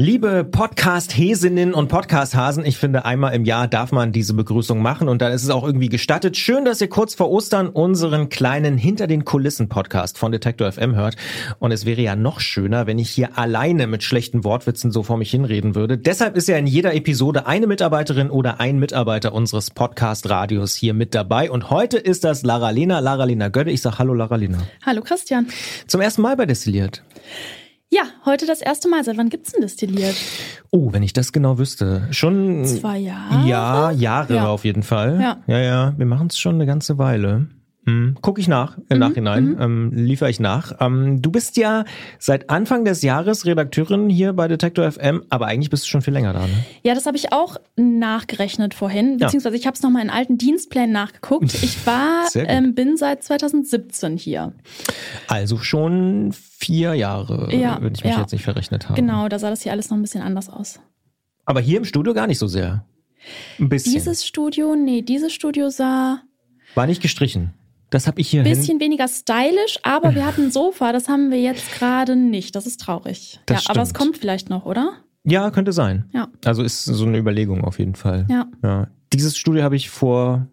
Liebe 0.00 0.44
Podcast-Häsinnen 0.44 1.74
und 1.74 1.88
Podcast-Hasen, 1.88 2.64
ich 2.64 2.76
finde, 2.76 3.04
einmal 3.04 3.34
im 3.34 3.44
Jahr 3.44 3.66
darf 3.66 3.90
man 3.90 4.12
diese 4.12 4.32
Begrüßung 4.32 4.80
machen 4.80 5.08
und 5.08 5.20
dann 5.20 5.32
ist 5.32 5.42
es 5.42 5.50
auch 5.50 5.64
irgendwie 5.64 5.88
gestattet. 5.88 6.36
Schön, 6.36 6.64
dass 6.64 6.80
ihr 6.80 6.88
kurz 6.88 7.16
vor 7.16 7.28
Ostern 7.32 7.68
unseren 7.68 8.28
kleinen 8.28 8.78
Hinter 8.78 9.08
den 9.08 9.24
Kulissen-Podcast 9.24 10.16
von 10.16 10.30
Detektor 10.30 10.70
FM 10.70 10.94
hört. 10.94 11.16
Und 11.58 11.72
es 11.72 11.84
wäre 11.84 12.00
ja 12.00 12.14
noch 12.14 12.38
schöner, 12.38 12.86
wenn 12.86 13.00
ich 13.00 13.10
hier 13.10 13.36
alleine 13.36 13.88
mit 13.88 14.04
schlechten 14.04 14.44
Wortwitzen 14.44 14.92
so 14.92 15.02
vor 15.02 15.16
mich 15.16 15.32
hinreden 15.32 15.74
würde. 15.74 15.98
Deshalb 15.98 16.36
ist 16.36 16.46
ja 16.46 16.56
in 16.56 16.68
jeder 16.68 16.94
Episode 16.94 17.48
eine 17.48 17.66
Mitarbeiterin 17.66 18.30
oder 18.30 18.60
ein 18.60 18.78
Mitarbeiter 18.78 19.32
unseres 19.32 19.72
Podcast-Radios 19.72 20.76
hier 20.76 20.94
mit 20.94 21.12
dabei. 21.12 21.50
Und 21.50 21.70
heute 21.70 21.98
ist 21.98 22.22
das 22.22 22.44
Lara 22.44 22.70
Lena, 22.70 23.00
Lara 23.00 23.24
Lena 23.24 23.48
Götte. 23.48 23.72
Ich 23.72 23.82
sag 23.82 23.98
Hallo, 23.98 24.14
Lara 24.14 24.36
Lena. 24.36 24.58
Hallo, 24.86 25.02
Christian. 25.02 25.48
Zum 25.88 26.00
ersten 26.00 26.22
Mal 26.22 26.36
bei 26.36 26.46
Destilliert. 26.46 27.02
Ja, 27.90 28.02
heute 28.26 28.46
das 28.46 28.60
erste 28.60 28.88
Mal. 28.88 29.02
Seit 29.02 29.16
wann 29.16 29.30
gibt's 29.30 29.52
denn 29.52 29.62
destilliert? 29.62 30.14
Oh, 30.70 30.92
wenn 30.92 31.02
ich 31.02 31.14
das 31.14 31.32
genau 31.32 31.58
wüsste. 31.58 32.06
Schon. 32.10 32.64
Zwei 32.66 32.98
Jahre? 32.98 33.48
Ja, 33.48 33.90
Jahre 33.90 34.34
Ja. 34.34 34.46
auf 34.48 34.64
jeden 34.66 34.82
Fall. 34.82 35.18
Ja. 35.20 35.38
ja, 35.46 35.58
ja. 35.58 35.94
Wir 35.96 36.04
machen 36.06 36.26
es 36.26 36.38
schon 36.38 36.56
eine 36.56 36.66
ganze 36.66 36.98
Weile. 36.98 37.46
Hm. 37.88 38.16
Guck 38.20 38.38
ich 38.38 38.48
nach, 38.48 38.76
im 38.90 38.98
Nachhinein, 38.98 39.56
ähm, 39.58 39.90
liefere 39.94 40.28
ich 40.28 40.40
nach. 40.40 40.72
Ähm, 40.80 41.22
du 41.22 41.30
bist 41.30 41.56
ja 41.56 41.84
seit 42.18 42.50
Anfang 42.50 42.84
des 42.84 43.00
Jahres 43.02 43.46
Redakteurin 43.46 44.10
hier 44.10 44.34
bei 44.34 44.46
Detektor 44.46 44.90
FM, 44.92 45.22
aber 45.30 45.46
eigentlich 45.46 45.70
bist 45.70 45.84
du 45.84 45.88
schon 45.88 46.02
viel 46.02 46.12
länger 46.12 46.34
da, 46.34 46.40
ne? 46.46 46.52
Ja, 46.82 46.94
das 46.94 47.06
habe 47.06 47.16
ich 47.16 47.32
auch 47.32 47.56
nachgerechnet 47.76 48.74
vorhin, 48.74 49.18
Ja. 49.18 49.26
beziehungsweise 49.26 49.56
ich 49.56 49.66
habe 49.66 49.74
es 49.74 49.82
nochmal 49.82 50.02
in 50.02 50.10
alten 50.10 50.36
Dienstplänen 50.36 50.92
nachgeguckt. 50.92 51.54
Ich 51.54 51.86
war, 51.86 52.26
ähm, 52.34 52.74
bin 52.74 52.96
seit 52.98 53.22
2017 53.22 54.18
hier. 54.18 54.52
Also 55.26 55.56
schon 55.58 56.32
vier 56.32 56.92
Jahre, 56.94 57.48
Ja, 57.56 57.78
wenn 57.80 57.94
ich 57.94 58.04
mich 58.04 58.12
ja. 58.12 58.20
jetzt 58.20 58.32
nicht 58.32 58.44
verrechnet 58.44 58.88
habe. 58.90 59.00
Genau, 59.00 59.28
da 59.28 59.38
sah 59.38 59.48
das 59.48 59.62
hier 59.62 59.72
alles 59.72 59.88
noch 59.88 59.96
ein 59.96 60.02
bisschen 60.02 60.22
anders 60.22 60.50
aus. 60.50 60.80
Aber 61.46 61.60
hier 61.60 61.78
im 61.78 61.84
Studio 61.86 62.12
gar 62.12 62.26
nicht 62.26 62.38
so 62.38 62.46
sehr. 62.48 62.84
Ein 63.58 63.68
bisschen. 63.70 63.94
Dieses 63.94 64.26
Studio, 64.26 64.74
nee, 64.76 65.00
dieses 65.02 65.32
Studio 65.32 65.70
sah 65.70 66.20
War 66.74 66.86
nicht 66.86 67.00
gestrichen. 67.00 67.54
Das 67.90 68.06
habe 68.06 68.20
ich 68.20 68.28
hier 68.28 68.42
ein 68.42 68.44
bisschen 68.44 68.80
weniger 68.80 69.08
stylisch, 69.08 69.78
aber 69.82 70.14
wir 70.14 70.26
hatten 70.26 70.44
ein 70.44 70.50
Sofa, 70.50 70.92
das 70.92 71.08
haben 71.08 71.30
wir 71.30 71.40
jetzt 71.40 71.72
gerade 71.78 72.16
nicht. 72.16 72.54
Das 72.54 72.66
ist 72.66 72.80
traurig. 72.80 73.40
Das 73.46 73.64
ja, 73.64 73.70
aber 73.70 73.82
es 73.82 73.90
stimmt. 73.90 73.98
kommt 73.98 74.18
vielleicht 74.18 74.50
noch, 74.50 74.66
oder? 74.66 74.92
Ja, 75.24 75.50
könnte 75.50 75.72
sein. 75.72 76.04
Ja. 76.12 76.28
Also 76.44 76.62
ist 76.62 76.84
so 76.84 77.06
eine 77.06 77.18
Überlegung 77.18 77.64
auf 77.64 77.78
jeden 77.78 77.94
Fall. 77.94 78.26
Ja. 78.28 78.46
Ja. 78.62 78.88
Dieses 79.12 79.36
Studio 79.38 79.62
habe 79.62 79.76
ich 79.76 79.88
vor, 79.88 80.46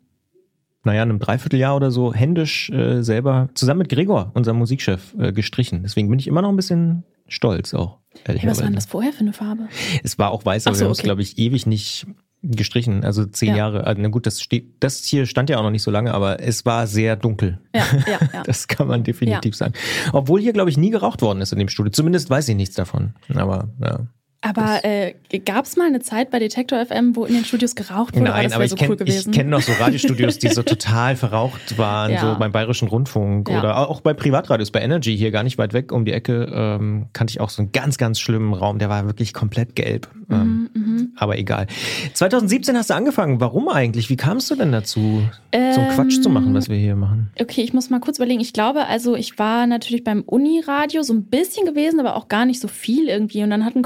naja, 0.84 1.02
einem 1.02 1.20
Dreivierteljahr 1.20 1.76
oder 1.76 1.92
so 1.92 2.14
händisch 2.14 2.70
äh, 2.70 3.02
selber 3.02 3.50
zusammen 3.54 3.80
mit 3.80 3.90
Gregor, 3.90 4.32
unserem 4.34 4.58
Musikchef, 4.58 5.14
äh, 5.20 5.34
gestrichen. 5.34 5.84
Deswegen 5.84 6.10
bin 6.10 6.20
ich 6.20 6.28
immer 6.28 6.42
noch 6.42 6.50
ein 6.50 6.56
bisschen 6.56 7.04
stolz 7.28 7.74
auch. 7.74 8.00
Hey, 8.26 8.40
was 8.46 8.60
war 8.60 8.66
denn 8.66 8.76
das 8.76 8.86
vorher 8.86 9.12
für 9.12 9.22
eine 9.22 9.34
Farbe? 9.34 9.68
Es 10.04 10.18
war 10.18 10.32
auch 10.32 10.46
weiß, 10.46 10.68
aber 10.68 10.76
so, 10.76 10.82
wir 10.82 10.86
haben 10.86 10.92
es, 10.94 11.00
glaube 11.00 11.22
ich, 11.22 11.38
ewig 11.38 11.66
nicht 11.66 12.08
gestrichen. 12.52 13.04
Also 13.04 13.26
zehn 13.26 13.50
Ja. 13.50 13.58
Jahre. 13.58 13.86
Also, 13.86 14.02
na 14.02 14.08
gut, 14.10 14.26
das 14.26 14.42
steht, 14.42 14.68
das 14.80 15.04
hier 15.04 15.26
stand 15.26 15.50
ja 15.50 15.58
auch 15.58 15.64
noch 15.64 15.72
nicht 15.72 15.84
so 15.84 15.92
lange, 15.92 16.14
aber 16.14 16.40
es 16.42 16.66
war 16.66 16.88
sehr 16.88 17.16
dunkel. 17.16 17.60
Ja, 17.74 17.86
ja, 18.08 18.20
ja. 18.34 18.44
Das 18.44 18.68
kann 18.68 18.88
man 18.88 19.04
definitiv 19.04 19.56
sagen. 19.56 19.74
Obwohl 20.14 20.42
hier, 20.42 20.54
glaube 20.54 20.70
ich, 20.70 20.78
nie 20.78 20.90
geraucht 20.92 21.22
worden 21.22 21.42
ist 21.42 21.52
in 21.54 21.60
dem 21.60 21.70
Studio. 21.70 21.92
Zumindest 21.92 22.30
weiß 22.30 22.48
ich 22.50 22.56
nichts 22.56 22.76
davon. 22.76 23.14
Aber 23.34 23.70
ja. 23.82 24.08
Aber 24.48 24.84
äh, 24.84 25.14
gab 25.46 25.66
es 25.66 25.76
mal 25.78 25.88
eine 25.88 26.00
Zeit 26.02 26.30
bei 26.32 26.40
Detektor 26.40 26.86
FM, 26.86 27.16
wo 27.16 27.26
in 27.26 27.34
den 27.34 27.46
Studios 27.46 27.76
geraucht 27.76 28.14
wurde? 28.16 28.26
Nein, 28.26 28.46
aber 28.48 28.56
wäre 28.56 28.64
ich 28.66 28.70
so 28.72 28.76
kenne 28.76 28.90
cool 28.92 28.96
gewesen. 28.98 29.32
kenn 29.34 29.50
noch 29.50 29.62
so 29.62 29.72
Radiostudios, 29.80 30.38
die 30.38 30.50
so 30.50 30.64
total 30.64 31.16
verraucht 31.16 31.78
waren, 31.78 32.12
Ja. 32.12 32.20
so 32.34 32.40
beim 32.40 32.52
Bayerischen 32.52 32.88
Rundfunk 32.88 33.50
Ja. 33.50 33.60
oder 33.60 33.90
auch 33.90 34.02
bei 34.02 34.14
Privatradios, 34.14 34.72
bei 34.72 34.82
Energy 34.82 35.18
hier 35.18 35.32
gar 35.32 35.44
nicht 35.44 35.58
weit 35.58 35.74
weg 35.74 35.92
um 35.92 36.06
die 36.06 36.12
Ecke, 36.14 36.50
ähm, 36.54 37.08
kannte 37.14 37.32
ich 37.32 37.40
auch 37.42 37.50
so 37.50 37.62
einen 37.62 37.72
ganz, 37.72 37.98
ganz 37.98 38.20
schlimmen 38.20 38.54
Raum, 38.54 38.80
der 38.80 38.90
war 38.90 39.06
wirklich 39.06 39.34
komplett 39.34 39.76
gelb. 39.76 40.08
Ähm, 40.30 40.70
Mhm, 40.74 41.14
aber 41.16 41.38
egal. 41.38 41.68
2017 42.14 42.76
hast 42.78 42.90
du 42.90 42.94
angefangen. 42.96 43.40
Warum 43.40 43.70
eigentlich? 43.70 44.10
Wie 44.10 44.16
kamst 44.18 44.50
du 44.52 44.56
denn 44.56 44.72
dazu, 44.72 45.22
so 45.54 45.58
einen 45.82 45.90
Quatsch 45.92 46.22
zu 46.22 46.30
machen, 46.30 46.54
was 46.54 46.70
wir 46.70 46.78
hier 46.78 46.96
machen? 46.96 47.30
Okay, 47.40 47.62
ich 47.62 47.74
muss 47.74 47.90
mal 47.90 48.00
kurz 48.00 48.18
überlegen. 48.18 48.42
Ich 48.42 48.54
glaube, 48.54 48.86
also 48.88 49.16
ich 49.16 49.38
war 49.40 49.68
natürlich 49.68 50.04
beim 50.04 50.22
Uniradio 50.22 51.02
so 51.04 51.14
ein 51.14 51.26
bisschen 51.26 51.66
gewesen, 51.66 52.00
aber 52.00 52.16
auch 52.16 52.28
gar 52.28 52.46
nicht 52.46 52.60
so 52.60 52.68
viel 52.68 53.08
irgendwie. 53.08 53.44
Und 53.44 53.50
dann 53.50 53.66
hat 53.66 53.76
ein 53.76 53.82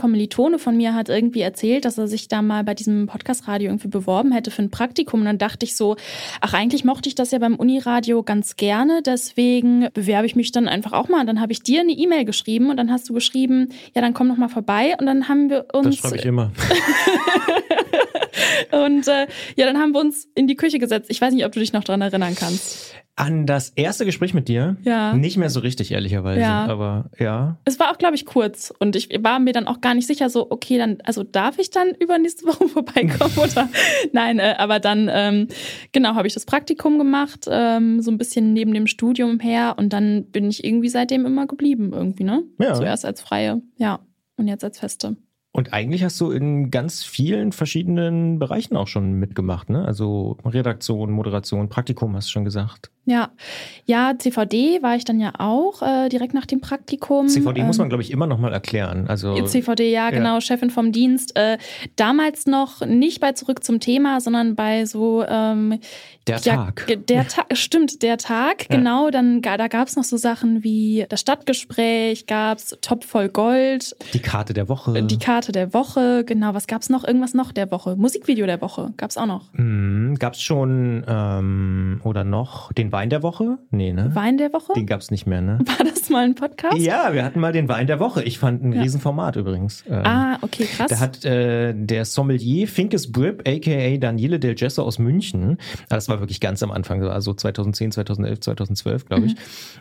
Kommilitone 0.50 0.60
von 0.60 0.78
mir 0.78 0.94
hat 0.96 1.10
irgendwie 1.10 1.42
erzählt, 1.42 1.86
dass 1.86 1.98
er 1.98 2.08
sich 2.08 2.28
da 2.28 2.42
mal 2.42 2.64
bei 2.64 2.74
diesem 2.74 3.08
Podcast-Radio 3.08 3.70
irgendwie 3.70 3.88
beworben 3.88 4.32
hätte 4.32 4.52
für 4.52 4.62
ein 4.62 4.72
Praktikum. 4.72 5.22
Und 5.22 5.26
dann 5.28 5.38
dachte 5.38 5.66
ich 5.66 5.76
so, 5.76 5.96
ach, 6.42 6.54
eigentlich 6.54 6.84
mochte 6.84 7.10
ich 7.10 7.16
das 7.16 7.32
ja 7.32 7.40
beim 7.40 7.56
Uniradio 7.56 8.24
ganz 8.24 8.56
gerne. 8.56 9.02
Deswegen 9.06 9.90
bewerbe 9.94 10.26
ich 10.26 10.36
mich 10.36 10.52
dann 10.52 10.68
einfach 10.68 10.94
auch 10.94 11.08
mal. 11.10 11.22
Und 11.22 11.28
dann 11.28 11.42
habe 11.42 11.52
ich 11.52 11.62
dir 11.62 11.82
eine 11.82 11.92
E-Mail 11.92 12.26
geschrieben 12.26 12.70
und 12.70 12.78
dann 12.78 12.92
hast 12.92 13.08
du 13.10 13.14
geschrieben, 13.14 13.70
ja, 13.96 14.02
dann 14.02 14.14
komm 14.14 14.28
noch 14.28 14.38
mal 14.38 14.50
vorbei. 14.50 14.96
Und 15.00 15.06
dann 15.06 15.28
haben 15.28 15.50
wir 15.50 15.66
Das 15.72 15.86
uns 15.86 15.98
schreibe 15.98 16.18
ich 16.18 16.26
immer. 16.26 16.52
und 18.72 19.08
äh, 19.08 19.28
ja, 19.56 19.66
dann 19.66 19.78
haben 19.78 19.94
wir 19.94 20.00
uns 20.00 20.28
in 20.36 20.48
die 20.48 20.56
Küche 20.56 20.80
gesetzt. 20.80 21.10
Ich 21.10 21.22
weiß 21.22 21.34
nicht, 21.34 21.46
ob 21.46 21.52
du 21.52 21.60
dich 21.60 21.74
noch 21.74 21.84
dran 21.84 22.02
erinnern 22.02 22.36
kannst. 22.36 22.96
An 23.16 23.46
das 23.46 23.70
erste 23.70 24.06
Gespräch 24.06 24.34
mit 24.34 24.48
dir? 24.48 24.78
Ja. 24.84 25.14
Nicht 25.14 25.36
mehr 25.36 25.50
so 25.50 25.60
richtig, 25.60 25.92
ehrlicherweise. 25.92 26.40
Ja. 26.40 26.68
Aber 26.68 27.10
ja. 27.20 27.58
Es 27.66 27.78
war 27.78 27.92
auch, 27.92 27.98
glaube 27.98 28.16
ich, 28.16 28.26
kurz 28.26 28.74
und 28.80 28.96
ich 28.96 29.10
war 29.22 29.40
mir 29.40 29.52
dann 29.52 29.68
auch 29.68 29.82
gar 29.82 29.94
nicht 29.94 30.08
sicher, 30.08 30.30
so, 30.30 30.50
okay, 30.50 30.78
dann, 30.78 31.00
also 31.04 31.24
darf 31.24 31.60
ich 31.60 31.70
dann 31.70 31.90
übernächste 32.00 32.46
Woche 32.48 32.70
vorbeikommen 32.70 33.34
oder? 33.38 33.70
Nein, 34.14 34.40
äh, 34.40 34.56
aber 34.58 34.80
dann, 34.80 35.10
ähm, 35.12 35.48
genau, 35.92 36.16
habe 36.16 36.28
ich 36.28 36.34
das 36.34 36.46
Praktikum 36.46 36.98
gemacht, 36.98 37.46
ähm, 37.50 38.02
so 38.02 38.10
ein 38.10 38.18
bisschen 38.18 38.54
neben 38.54 38.74
dem 38.74 38.88
Studium 38.88 39.42
her 39.42 39.76
und 39.78 39.92
dann 39.92 40.26
bin 40.32 40.50
ich 40.50 40.64
irgendwie 40.64 40.90
seitdem 40.90 41.26
immer 41.26 41.46
geblieben, 41.46 41.92
irgendwie, 41.94 42.24
ne? 42.24 42.44
Ja. 42.58 42.74
Zuerst 42.74 43.04
als 43.04 43.20
Freie, 43.22 43.62
ja, 43.76 44.00
und 44.38 44.48
jetzt 44.48 44.64
als 44.64 44.80
Feste. 44.80 45.18
Und 45.52 45.74
eigentlich 45.74 46.04
hast 46.04 46.20
du 46.22 46.32
in 46.32 46.70
ganz 46.70 47.04
vielen 47.04 47.52
verschiedenen 47.52 48.38
Bereichen 48.40 48.78
auch 48.78 48.88
schon 48.88 49.14
mitgemacht, 49.14 49.70
ne? 49.70 49.84
Also 49.84 50.38
Redaktion, 50.46 51.12
Moderation, 51.12 51.70
Praktikum 51.70 52.16
hast 52.16 52.28
du 52.28 52.32
schon 52.34 52.46
gesagt. 52.46 52.92
Ja, 53.10 53.30
ja, 53.86 54.14
CVD 54.18 54.82
war 54.84 54.96
ich 54.96 55.04
dann 55.06 55.20
ja 55.20 55.34
auch 55.38 55.82
äh, 55.82 56.10
direkt 56.10 56.34
nach 56.34 56.46
dem 56.46 56.62
Praktikum. 56.62 57.28
CVD 57.28 57.64
muss 57.64 57.78
Ähm, 57.78 57.84
man, 57.84 57.90
glaube 57.90 58.04
ich, 58.04 58.12
immer 58.12 58.28
noch 58.28 58.38
mal 58.38 58.54
erklären. 58.54 59.08
Also 59.08 59.36
CVD, 59.46 59.92
ja, 59.92 60.10
genau, 60.12 60.40
Chefin 60.42 60.70
vom 60.70 60.92
Dienst. 60.92 61.36
Äh, 61.36 61.58
damals 61.96 62.46
noch 62.46 62.86
nicht 62.86 63.20
bei 63.20 63.32
Zurück 63.34 63.64
zum 63.64 63.80
Thema, 63.80 64.22
sondern 64.22 64.56
bei 64.56 64.86
so 64.86 65.24
ähm, 65.28 65.80
der 66.28 66.38
ja, 66.40 66.56
Tag. 66.56 66.86
Der 67.08 67.28
Tag, 67.28 67.46
stimmt, 67.58 68.04
der 68.04 68.18
Tag, 68.18 68.68
Ja. 68.70 68.78
genau. 68.78 69.10
Dann 69.10 69.42
da 69.42 69.68
gab 69.68 69.88
es 69.88 69.96
noch 69.96 70.04
so 70.04 70.18
Sachen 70.18 70.64
wie 70.64 71.06
das 71.10 71.22
Stadtgespräch, 71.22 72.28
gab's 72.28 72.78
Top 72.82 73.04
voll 73.04 73.30
Gold, 73.30 73.96
Die 74.14 74.20
Karte 74.20 74.54
der 74.54 74.70
Woche. 74.70 74.98
äh, 74.98 75.02
die 75.04 75.18
Karte 75.18 75.52
der 75.52 75.74
Woche, 75.74 76.24
genau. 76.26 76.54
Was 76.54 76.68
gab's 76.68 76.90
noch? 76.90 77.04
Irgendwas 77.04 77.34
noch 77.34 77.52
der 77.52 77.72
Woche? 77.72 77.96
Musikvideo 77.96 78.46
der 78.46 78.62
Woche 78.62 78.94
gab's 78.98 79.18
auch 79.18 79.26
noch. 79.26 79.52
hm, 79.54 80.16
gab's 80.20 80.42
schon 80.42 81.04
ähm, 81.08 82.02
oder 82.04 82.24
noch 82.24 82.72
den 82.74 82.92
Wein 83.00 83.10
der 83.10 83.24
Woche? 83.24 83.58
Nee, 83.72 83.94
ne? 83.94 84.12
Wein 84.14 84.38
der 84.38 84.52
Woche? 84.52 84.74
Den 84.74 84.86
gab's 84.86 85.10
nicht 85.10 85.26
mehr, 85.26 85.40
ne? 85.40 85.60
War 85.66 85.86
das 85.86 86.10
mal 86.10 86.26
ein 86.26 86.36
Podcast? 86.36 86.78
Ja, 86.80 87.14
wir 87.14 87.24
hatten 87.24 87.40
mal 87.40 87.54
den 87.54 87.70
Wein 87.70 87.88
der 87.88 88.02
Woche. 88.02 88.22
Ich 88.24 88.40
fand 88.40 88.62
ein 88.62 88.74
Ja. 88.74 88.82
Riesenformat 88.82 89.38
übrigens. 89.38 89.86
Ähm, 89.88 90.02
Ah, 90.04 90.38
okay, 90.42 90.66
krass. 90.66 90.90
Da 90.90 91.00
hat 91.00 91.24
äh, 91.24 91.74
der 91.74 92.04
Sommelier 92.04 92.68
Finkes 92.68 93.10
Brip, 93.12 93.48
aka 93.48 93.96
Daniele 93.98 94.38
Del 94.38 94.54
Gesso 94.56 94.84
aus 94.84 95.00
München, 95.00 95.58
ah, 95.90 95.96
das 95.96 96.10
war 96.10 96.20
wirklich 96.20 96.42
ganz 96.42 96.62
am 96.62 96.72
Anfang, 96.72 97.02
also 97.04 97.34
2010, 97.34 97.94
2011, 97.94 98.42
2012, 98.42 99.06
glaube 99.06 99.28
ich, 99.28 99.36
Mhm. 99.36 99.38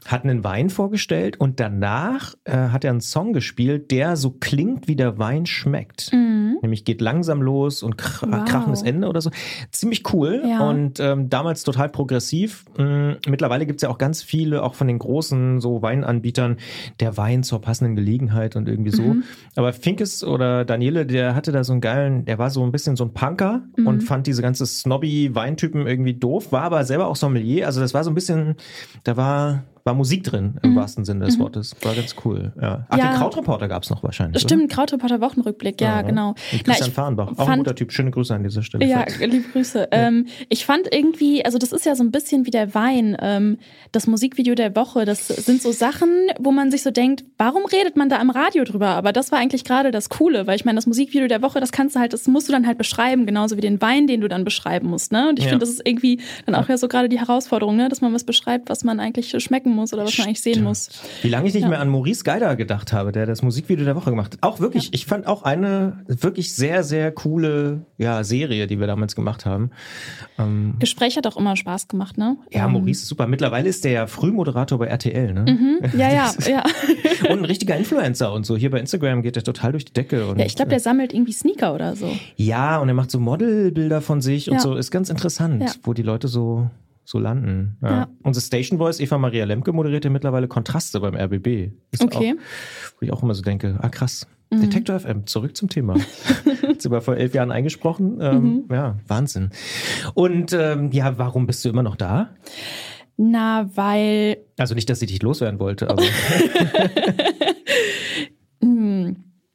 hat 0.06 0.22
einen 0.22 0.44
Wein 0.44 0.70
vorgestellt 0.70 1.40
und 1.40 1.58
danach 1.58 2.34
äh, 2.44 2.52
hat 2.52 2.84
er 2.84 2.90
einen 2.92 3.00
Song 3.00 3.32
gespielt, 3.32 3.90
der 3.90 4.14
so 4.16 4.30
klingt, 4.30 4.86
wie 4.86 4.94
der 4.94 5.18
Wein 5.18 5.44
schmeckt. 5.46 6.12
Mhm. 6.12 6.58
Nämlich 6.62 6.84
geht 6.84 7.00
langsam 7.00 7.42
los 7.42 7.82
und 7.82 7.98
kr 7.98 8.28
Wow. 8.30 8.44
krachendes 8.44 8.82
Ende 8.82 9.08
oder 9.08 9.20
so. 9.20 9.30
Ziemlich 9.72 10.12
cool 10.12 10.42
Ja. 10.46 10.68
und 10.68 11.00
ähm, 11.00 11.28
damals 11.28 11.62
total 11.64 11.88
progressiv. 11.88 12.64
Mm, 12.76 13.07
Mittlerweile 13.26 13.66
gibt's 13.66 13.82
ja 13.82 13.88
auch 13.88 13.98
ganz 13.98 14.22
viele, 14.22 14.62
auch 14.62 14.74
von 14.74 14.86
den 14.86 14.98
großen 14.98 15.60
so 15.60 15.82
Weinanbietern, 15.82 16.56
der 17.00 17.16
Wein 17.16 17.42
zur 17.42 17.60
passenden 17.60 17.96
Gelegenheit 17.96 18.56
und 18.56 18.68
irgendwie 18.68 18.90
so. 18.90 19.02
Mhm. 19.02 19.24
Aber 19.56 19.72
Finkes 19.72 20.22
oder 20.24 20.64
Daniele, 20.64 21.06
der 21.06 21.34
hatte 21.34 21.52
da 21.52 21.64
so 21.64 21.72
einen 21.72 21.80
geilen, 21.80 22.24
der 22.24 22.38
war 22.38 22.50
so 22.50 22.62
ein 22.64 22.72
bisschen 22.72 22.96
so 22.96 23.04
ein 23.04 23.12
Punker 23.14 23.62
Mhm. 23.76 23.86
und 23.86 24.00
fand 24.02 24.26
diese 24.26 24.42
ganze 24.42 24.66
snobby 24.66 25.34
Weintypen 25.34 25.86
irgendwie 25.86 26.14
doof, 26.14 26.52
war 26.52 26.62
aber 26.62 26.84
selber 26.84 27.06
auch 27.08 27.16
Sommelier. 27.16 27.66
Also 27.66 27.80
das 27.80 27.94
war 27.94 28.04
so 28.04 28.10
ein 28.10 28.14
bisschen, 28.14 28.56
da 29.04 29.16
war 29.16 29.64
war 29.88 29.94
Musik 29.94 30.22
drin, 30.22 30.56
im 30.62 30.76
wahrsten 30.76 31.06
Sinne 31.06 31.24
des 31.24 31.38
Wortes. 31.38 31.74
War 31.80 31.94
ganz 31.94 32.14
cool. 32.24 32.52
Ja. 32.60 32.86
Ach, 32.90 32.98
Ja. 32.98 33.10
den 33.12 33.16
Krautreporter 33.18 33.68
gab 33.68 33.84
es 33.84 33.90
noch 33.90 34.02
wahrscheinlich. 34.02 34.42
Stimmt, 34.42 34.70
Krautreporter 34.70 35.22
Wochenrückblick, 35.22 35.80
ja, 35.80 36.02
genau. 36.02 36.30
Oder? 36.32 36.38
Na, 36.52 36.56
Mit 36.58 36.64
Christian 36.66 36.88
ich 36.90 36.94
Fahrenbach. 36.94 37.32
Auch 37.38 37.48
ein 37.48 37.58
guter 37.60 37.74
Typ. 37.74 37.90
Schöne 37.90 38.10
Grüße 38.10 38.34
an 38.34 38.42
dieser 38.42 38.62
Stelle. 38.62 38.84
Ja, 38.84 39.06
liebe 39.20 39.48
Grüße. 39.52 39.88
Ähm, 39.92 40.26
ich 40.50 40.66
fand 40.66 40.92
irgendwie, 40.92 41.42
also 41.42 41.56
das 41.56 41.72
ist 41.72 41.86
ja 41.86 41.94
so 41.96 42.04
ein 42.04 42.10
bisschen 42.10 42.44
wie 42.44 42.50
der 42.50 42.74
Wein, 42.74 43.16
ähm, 43.20 43.56
das 43.92 44.06
Musikvideo 44.06 44.54
der 44.54 44.76
Woche. 44.76 45.06
Das 45.06 45.26
sind 45.28 45.62
so 45.62 45.72
Sachen, 45.72 46.10
wo 46.38 46.52
man 46.52 46.70
sich 46.70 46.82
so 46.82 46.90
denkt, 46.90 47.24
warum 47.38 47.64
redet 47.64 47.96
man 47.96 48.10
da 48.10 48.18
am 48.18 48.28
Radio 48.28 48.64
drüber? 48.64 48.88
Aber 48.88 49.12
das 49.14 49.32
war 49.32 49.38
eigentlich 49.38 49.64
gerade 49.64 49.90
das 49.90 50.10
Coole, 50.10 50.46
weil 50.46 50.56
ich 50.56 50.66
meine, 50.66 50.76
das 50.76 50.86
Musikvideo 50.86 51.28
der 51.28 51.40
Woche, 51.40 51.60
das 51.60 51.72
kannst 51.72 51.96
du 51.96 52.00
halt, 52.00 52.12
das 52.12 52.26
musst 52.28 52.46
du 52.48 52.52
dann 52.52 52.66
halt 52.66 52.76
beschreiben, 52.76 53.24
genauso 53.24 53.56
wie 53.56 53.62
den 53.62 53.80
Wein, 53.80 54.06
den 54.06 54.20
du 54.20 54.28
dann 54.28 54.44
beschreiben 54.44 54.88
musst. 54.90 55.12
Ne? 55.12 55.30
Und 55.30 55.38
ich 55.38 55.46
Ja. 55.46 55.50
finde, 55.52 55.64
das 55.64 55.70
ist 55.70 55.80
irgendwie 55.86 56.20
dann 56.44 56.54
auch 56.54 56.68
ja 56.68 56.76
so 56.76 56.88
gerade 56.88 57.08
die 57.08 57.18
Herausforderung, 57.18 57.76
ne? 57.76 57.88
dass 57.88 58.02
man 58.02 58.12
was 58.12 58.24
beschreibt, 58.24 58.68
was 58.68 58.84
man 58.84 59.00
eigentlich 59.00 59.34
schmecken 59.42 59.70
muss 59.74 59.77
oder 59.78 60.04
was 60.04 60.16
man 60.18 60.26
eigentlich 60.26 60.42
sehen 60.42 60.62
muss. 60.64 60.90
Wie 61.22 61.28
lange 61.28 61.48
ich 61.48 61.54
nicht 61.54 61.62
Ja. 61.62 61.68
mehr 61.68 61.80
an 61.80 61.88
Maurice 61.88 62.24
Geider 62.24 62.56
gedacht 62.56 62.92
habe, 62.92 63.12
der 63.12 63.26
das 63.26 63.42
Musikvideo 63.42 63.84
der 63.84 63.96
Woche 63.96 64.10
gemacht 64.10 64.34
hat. 64.34 64.42
Auch 64.42 64.60
wirklich, 64.60 64.92
ich 64.92 65.06
fand 65.06 65.26
auch 65.26 65.42
eine 65.42 66.04
wirklich 66.06 66.54
sehr, 66.54 66.82
sehr 66.84 67.12
coole 67.12 67.82
ja, 67.96 68.24
Serie, 68.24 68.66
die 68.66 68.78
wir 68.80 68.86
damals 68.86 69.14
gemacht 69.16 69.46
haben. 69.46 69.70
Ähm, 70.38 70.76
Gespräch 70.78 71.16
hat 71.16 71.26
auch 71.26 71.36
immer 71.36 71.56
Spaß 71.56 71.88
gemacht, 71.88 72.18
ne? 72.18 72.36
ja, 72.52 72.66
Ähm, 72.66 72.72
Maurice 72.72 73.02
ist 73.02 73.08
super. 73.08 73.26
Mittlerweile 73.26 73.68
ist 73.68 73.84
der 73.84 73.92
ja 73.92 74.06
Frühmoderator 74.06 74.78
bei 74.78 74.86
RTL, 74.86 75.32
ne? 75.34 75.44
Mhm. 75.48 75.78
Ja, 75.98 76.12
ja, 76.12 76.32
ja. 76.48 76.64
Und 77.30 77.38
ein 77.40 77.44
richtiger 77.44 77.76
Influencer 77.76 78.32
und 78.32 78.44
so. 78.46 78.56
Hier 78.56 78.70
bei 78.70 78.78
Instagram 78.80 79.22
geht 79.22 79.36
er 79.36 79.42
total 79.44 79.72
durch 79.72 79.84
die 79.84 79.92
Decke. 79.92 80.26
Und, 80.26 80.38
Ja, 80.38 80.46
ich 80.46 80.54
glaube, 80.56 80.70
der 80.70 80.80
sammelt 80.80 81.12
irgendwie 81.12 81.32
Sneaker 81.32 81.74
oder 81.74 81.96
so. 81.96 82.10
Ja, 82.36 82.78
und 82.78 82.88
er 82.88 82.94
macht 82.94 83.10
so 83.10 83.18
Modelbilder 83.18 84.00
von 84.00 84.20
sich 84.20 84.48
und 84.50 84.54
Ja. 84.56 84.60
so. 84.60 84.74
Ist 84.76 84.90
ganz 84.90 85.10
interessant, 85.10 85.62
Ja. 85.62 85.70
wo 85.82 85.92
die 85.92 86.02
Leute 86.02 86.28
so, 86.28 86.68
so 87.08 87.18
landen. 87.18 87.78
Ja. 87.80 87.90
Ja. 87.90 88.08
Unsere 88.22 88.44
Station 88.44 88.78
Voice, 88.78 89.00
Eva 89.00 89.16
Maria 89.16 89.46
Lemke, 89.46 89.72
moderiert 89.72 90.04
ja 90.04 90.10
mittlerweile 90.10 90.46
Kontraste 90.46 91.00
beim 91.00 91.14
RBB. 91.16 91.70
Ist 91.90 92.02
Okay. 92.02 92.34
Mhm. 92.34 92.38
Auch, 92.38 92.92
wo 93.00 93.06
ich 93.06 93.12
auch 93.12 93.22
immer 93.22 93.32
so 93.34 93.40
denke, 93.40 93.78
ah 93.80 93.88
krass. 93.88 94.26
Detektor 94.50 94.98
FM, 95.00 95.26
zurück 95.26 95.56
zum 95.56 95.68
Thema. 95.70 95.94
Sie 96.78 96.88
mal 96.88 97.00
vor 97.00 97.16
elf 97.16 97.34
Jahren 97.34 97.50
eingesprochen. 97.50 98.18
Ähm, 98.20 98.42
Mhm. 98.42 98.64
Ja, 98.70 98.96
Wahnsinn. 99.06 99.50
Und 100.14 100.52
ähm, 100.52 100.90
ja, 100.92 101.16
warum 101.18 101.46
bist 101.46 101.64
du 101.64 101.70
immer 101.70 101.82
noch 101.82 101.96
da? 101.96 102.30
Na, 103.16 103.70
weil 103.74 104.36
Also 104.58 104.74
nicht, 104.74 104.88
dass 104.90 105.00
ich 105.02 105.08
dich 105.08 105.22
loswerden 105.22 105.60
wollte, 105.60 105.88
aber. 105.88 106.02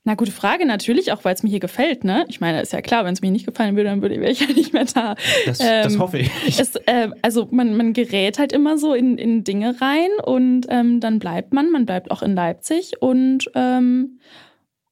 Na, 0.06 0.16
gute 0.16 0.34
Frage, 0.34 0.66
natürlich, 0.66 1.14
auch 1.14 1.24
weil 1.24 1.34
es 1.34 1.44
mir 1.44 1.50
hier 1.50 1.62
gefällt, 1.62 2.04
ne? 2.04 2.26
Ich 2.28 2.42
meine, 2.42 2.62
ist 2.62 2.74
ja 2.74 2.82
klar, 2.82 3.06
wenn 3.06 3.14
es 3.14 3.22
mir 3.22 3.32
nicht 3.32 3.46
gefallen 3.46 3.78
würde, 3.78 3.90
dann 3.90 4.02
würde 4.02 4.20
wäre 4.20 4.32
ich 4.32 4.42
ja 4.42 4.48
nicht 4.54 4.74
mehr 4.74 4.84
da. 4.86 5.16
das, 5.46 5.60
das 5.60 5.94
Ähm, 5.94 6.00
hoffe 6.00 6.18
ich. 6.20 6.30
Es, 6.60 6.76
äh, 6.76 7.10
also 7.22 7.48
man, 7.52 7.78
man 7.78 7.94
gerät 7.94 8.38
halt 8.38 8.52
immer 8.52 8.78
so 8.78 8.94
in, 8.94 9.18
in 9.18 9.46
Dinge 9.46 9.80
rein 9.80 10.10
und 10.26 10.66
ähm, 10.70 11.00
dann 11.00 11.20
bleibt 11.20 11.54
man, 11.54 11.70
man 11.72 11.86
bleibt 11.86 12.12
auch 12.12 12.22
in 12.22 12.36
Leipzig 12.36 13.02
und 13.02 13.50
ähm, 13.56 14.20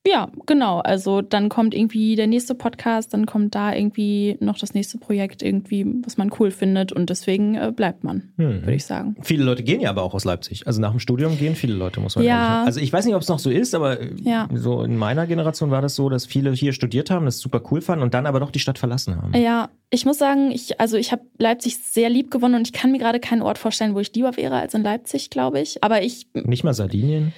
ja, 0.05 0.29
genau. 0.47 0.79
Also 0.79 1.21
dann 1.21 1.47
kommt 1.49 1.75
irgendwie 1.75 2.15
der 2.15 2.25
nächste 2.27 2.55
Podcast, 2.55 3.13
dann 3.13 3.25
kommt 3.27 3.53
da 3.53 3.73
irgendwie 3.75 4.35
noch 4.39 4.57
das 4.57 4.73
nächste 4.73 4.97
Projekt 4.97 5.43
irgendwie, 5.43 5.85
was 6.03 6.17
man 6.17 6.31
cool 6.39 6.49
findet 6.51 6.91
und 6.91 7.09
deswegen 7.09 7.55
äh, 7.55 7.71
bleibt 7.75 8.03
man, 8.03 8.29
Hm. 8.37 8.61
würde 8.61 8.73
ich 8.73 8.85
sagen. 8.85 9.15
Viele 9.21 9.43
Leute 9.43 9.61
gehen 9.63 9.79
ja 9.79 9.89
aber 9.91 10.01
auch 10.03 10.13
aus 10.15 10.25
Leipzig. 10.25 10.65
Also 10.65 10.81
nach 10.81 10.91
dem 10.91 10.99
Studium 10.99 11.37
gehen 11.37 11.55
viele 11.55 11.73
Leute, 11.75 11.99
muss 11.99 12.15
man 12.15 12.25
Ja. 12.25 12.31
ehrlich 12.33 12.47
sagen. 12.47 12.65
Also 12.67 12.79
ich 12.79 12.91
weiß 12.93 13.05
nicht, 13.05 13.15
ob 13.15 13.21
es 13.21 13.27
noch 13.29 13.39
so 13.39 13.49
ist, 13.51 13.75
aber 13.75 13.99
äh, 13.99 14.09
Ja. 14.23 14.49
so 14.53 14.81
in 14.83 14.97
meiner 14.97 15.27
Generation 15.27 15.69
war 15.71 15.81
das 15.81 15.95
so, 15.95 16.09
dass 16.09 16.25
viele 16.25 16.51
hier 16.53 16.73
studiert 16.73 17.11
haben, 17.11 17.25
das 17.25 17.37
super 17.39 17.61
cool 17.71 17.81
fanden 17.81 18.03
und 18.03 18.13
dann 18.13 18.25
aber 18.25 18.39
doch 18.39 18.49
die 18.51 18.59
Stadt 18.59 18.79
verlassen 18.79 19.15
haben. 19.21 19.33
Ja, 19.35 19.69
ich 19.93 20.05
muss 20.05 20.17
sagen, 20.17 20.51
ich, 20.51 20.79
also 20.79 20.95
ich 20.97 21.11
habe 21.11 21.23
Leipzig 21.37 21.77
sehr 21.77 22.09
lieb 22.09 22.31
gewonnen 22.31 22.55
und 22.55 22.65
ich 22.67 22.71
kann 22.73 22.91
mir 22.93 22.97
gerade 22.97 23.19
keinen 23.19 23.41
Ort 23.41 23.57
vorstellen, 23.57 23.93
wo 23.93 23.99
ich 23.99 24.13
lieber 24.15 24.35
wäre 24.37 24.55
als 24.55 24.73
in 24.73 24.83
Leipzig, 24.83 25.29
glaube 25.29 25.59
ich. 25.59 25.83
Aber 25.83 26.01
ich, 26.01 26.27
Nicht 26.33 26.63
mal 26.63 26.73
Sardinien. 26.73 27.33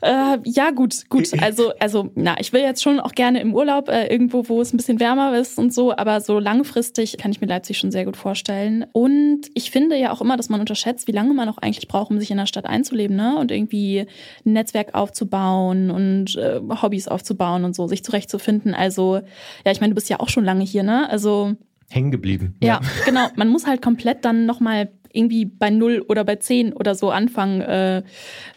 äh, 0.00 0.38
ja 0.44 0.70
gut, 0.70 1.08
gut. 1.10 1.28
Also, 1.42 1.72
also, 1.78 2.07
na, 2.14 2.36
ich 2.40 2.52
will 2.52 2.60
jetzt 2.62 2.82
schon 2.82 3.00
auch 3.00 3.12
gerne 3.12 3.40
im 3.40 3.54
Urlaub 3.54 3.88
äh, 3.88 4.06
irgendwo, 4.06 4.48
wo 4.48 4.60
es 4.60 4.72
ein 4.72 4.76
bisschen 4.76 5.00
wärmer 5.00 5.36
ist 5.38 5.58
und 5.58 5.72
so, 5.72 5.96
aber 5.96 6.20
so 6.20 6.38
langfristig 6.38 7.16
kann 7.18 7.30
ich 7.30 7.40
mir 7.40 7.46
Leipzig 7.46 7.78
schon 7.78 7.90
sehr 7.90 8.04
gut 8.04 8.16
vorstellen. 8.16 8.86
Und 8.92 9.42
ich 9.54 9.70
finde 9.70 9.96
ja 9.96 10.12
auch 10.12 10.20
immer, 10.20 10.36
dass 10.36 10.48
man 10.48 10.60
unterschätzt, 10.60 11.08
wie 11.08 11.12
lange 11.12 11.34
man 11.34 11.48
auch 11.48 11.58
eigentlich 11.58 11.88
braucht, 11.88 12.10
um 12.10 12.18
sich 12.18 12.30
in 12.30 12.36
der 12.38 12.46
Stadt 12.46 12.66
einzuleben, 12.66 13.16
ne? 13.16 13.36
Und 13.38 13.50
irgendwie 13.50 14.06
ein 14.46 14.52
Netzwerk 14.52 14.94
aufzubauen 14.94 15.90
und 15.90 16.36
äh, 16.36 16.60
Hobbys 16.82 17.08
aufzubauen 17.08 17.64
und 17.64 17.74
so, 17.74 17.86
sich 17.86 18.04
zurechtzufinden. 18.04 18.74
Also, 18.74 19.16
ja, 19.64 19.72
ich 19.72 19.80
meine, 19.80 19.90
du 19.92 19.94
bist 19.94 20.08
ja 20.10 20.20
auch 20.20 20.28
schon 20.28 20.44
lange 20.44 20.64
hier, 20.64 20.82
ne? 20.82 21.08
Also 21.10 21.54
Hängen 21.90 22.10
geblieben. 22.10 22.54
ja, 22.62 22.80
genau. 23.06 23.28
Man 23.36 23.48
muss 23.48 23.66
halt 23.66 23.80
komplett 23.82 24.24
dann 24.24 24.44
nochmal 24.46 24.90
irgendwie 25.10 25.46
bei 25.46 25.70
null 25.70 26.04
oder 26.06 26.22
bei 26.22 26.36
zehn 26.36 26.74
oder 26.74 26.94
so 26.94 27.10
anfangen, 27.10 27.62
äh, 27.62 28.02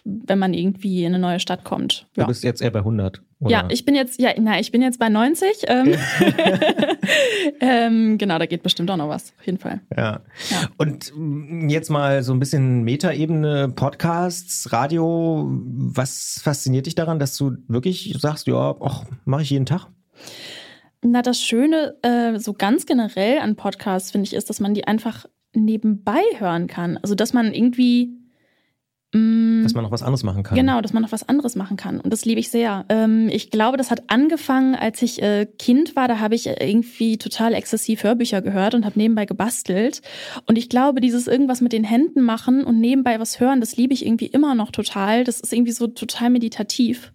wenn 0.03 0.37
man 0.37 0.53
irgendwie 0.53 1.05
in 1.05 1.13
eine 1.13 1.19
neue 1.19 1.39
Stadt 1.39 1.63
kommt. 1.63 2.07
Du 2.13 2.21
Ja. 2.21 2.27
bist 2.27 2.43
jetzt 2.43 2.61
eher 2.61 2.71
bei 2.71 2.79
100. 2.79 3.21
Oder? 3.41 3.51
Ja, 3.51 3.67
ich 3.69 3.85
bin 3.85 3.95
jetzt, 3.95 4.21
ja, 4.21 4.29
na, 4.39 4.59
ich 4.59 4.71
bin 4.71 4.83
jetzt 4.83 4.99
bei 4.99 5.09
90. 5.09 5.63
Ähm, 5.67 5.95
ähm, 7.59 8.17
genau, 8.19 8.37
da 8.37 8.45
geht 8.45 8.61
bestimmt 8.61 8.91
auch 8.91 8.97
noch 8.97 9.09
was, 9.09 9.33
auf 9.39 9.45
jeden 9.47 9.57
Fall. 9.57 9.81
Ja. 9.97 10.21
Ja. 10.51 10.69
Und 10.77 11.11
jetzt 11.67 11.89
mal 11.89 12.21
so 12.21 12.33
ein 12.33 12.39
bisschen 12.39 12.83
Metaebene, 12.83 13.69
Podcasts, 13.75 14.71
Radio. 14.71 15.47
Was 15.49 16.39
fasziniert 16.43 16.85
dich 16.85 16.93
daran, 16.93 17.17
dass 17.17 17.35
du 17.35 17.53
wirklich 17.67 18.15
sagst, 18.19 18.45
ja, 18.45 18.75
mache 19.25 19.41
ich 19.41 19.49
jeden 19.49 19.65
Tag? 19.65 19.87
Na, 21.01 21.23
das 21.23 21.41
Schöne, 21.41 21.95
äh, 22.03 22.37
so 22.37 22.53
ganz 22.53 22.85
generell 22.85 23.39
an 23.39 23.55
Podcasts, 23.55 24.11
finde 24.11 24.27
ich, 24.27 24.33
ist, 24.33 24.51
dass 24.51 24.59
man 24.59 24.75
die 24.75 24.85
einfach 24.85 25.25
nebenbei 25.53 26.21
hören 26.37 26.67
kann. 26.67 26.97
Also, 26.97 27.15
dass 27.15 27.33
man 27.33 27.53
irgendwie. 27.53 28.20
Mh, 29.13 29.63
Dass 29.63 29.73
man 29.73 29.83
noch 29.83 29.91
was 29.91 30.03
anderes 30.03 30.23
machen 30.23 30.43
kann. 30.43 30.57
Genau, 30.57 30.81
dass 30.81 30.93
man 30.93 31.03
noch 31.03 31.11
was 31.11 31.27
anderes 31.27 31.55
machen 31.55 31.77
kann. 31.77 31.99
Und 31.99 32.11
das 32.11 32.25
liebe 32.25 32.39
ich 32.39 32.49
sehr. 32.49 32.85
Ähm, 32.89 33.29
ich 33.29 33.51
glaube, 33.51 33.77
das 33.77 33.91
hat 33.91 34.03
angefangen, 34.07 34.75
als 34.75 35.01
ich 35.01 35.21
äh, 35.21 35.45
Kind 35.59 35.95
war. 35.95 36.07
Da 36.07 36.19
habe 36.19 36.35
ich 36.35 36.47
äh, 36.47 36.69
irgendwie 36.69 37.17
total 37.17 37.53
exzessiv 37.53 38.03
Hörbücher 38.03 38.41
gehört 38.41 38.73
und 38.73 38.85
habe 38.85 38.97
nebenbei 38.97 39.25
gebastelt. 39.25 40.01
Und 40.47 40.57
ich 40.57 40.69
glaube, 40.69 41.01
dieses 41.01 41.27
irgendwas 41.27 41.61
mit 41.61 41.73
den 41.73 41.83
Händen 41.83 42.21
machen 42.21 42.63
und 42.63 42.79
nebenbei 42.79 43.19
was 43.19 43.39
hören, 43.39 43.59
das 43.59 43.77
liebe 43.77 43.93
ich 43.93 44.05
irgendwie 44.05 44.27
immer 44.27 44.55
noch 44.55 44.71
total. 44.71 45.23
Das 45.23 45.39
ist 45.39 45.53
irgendwie 45.53 45.71
so 45.73 45.87
total 45.87 46.29
meditativ. 46.29 47.11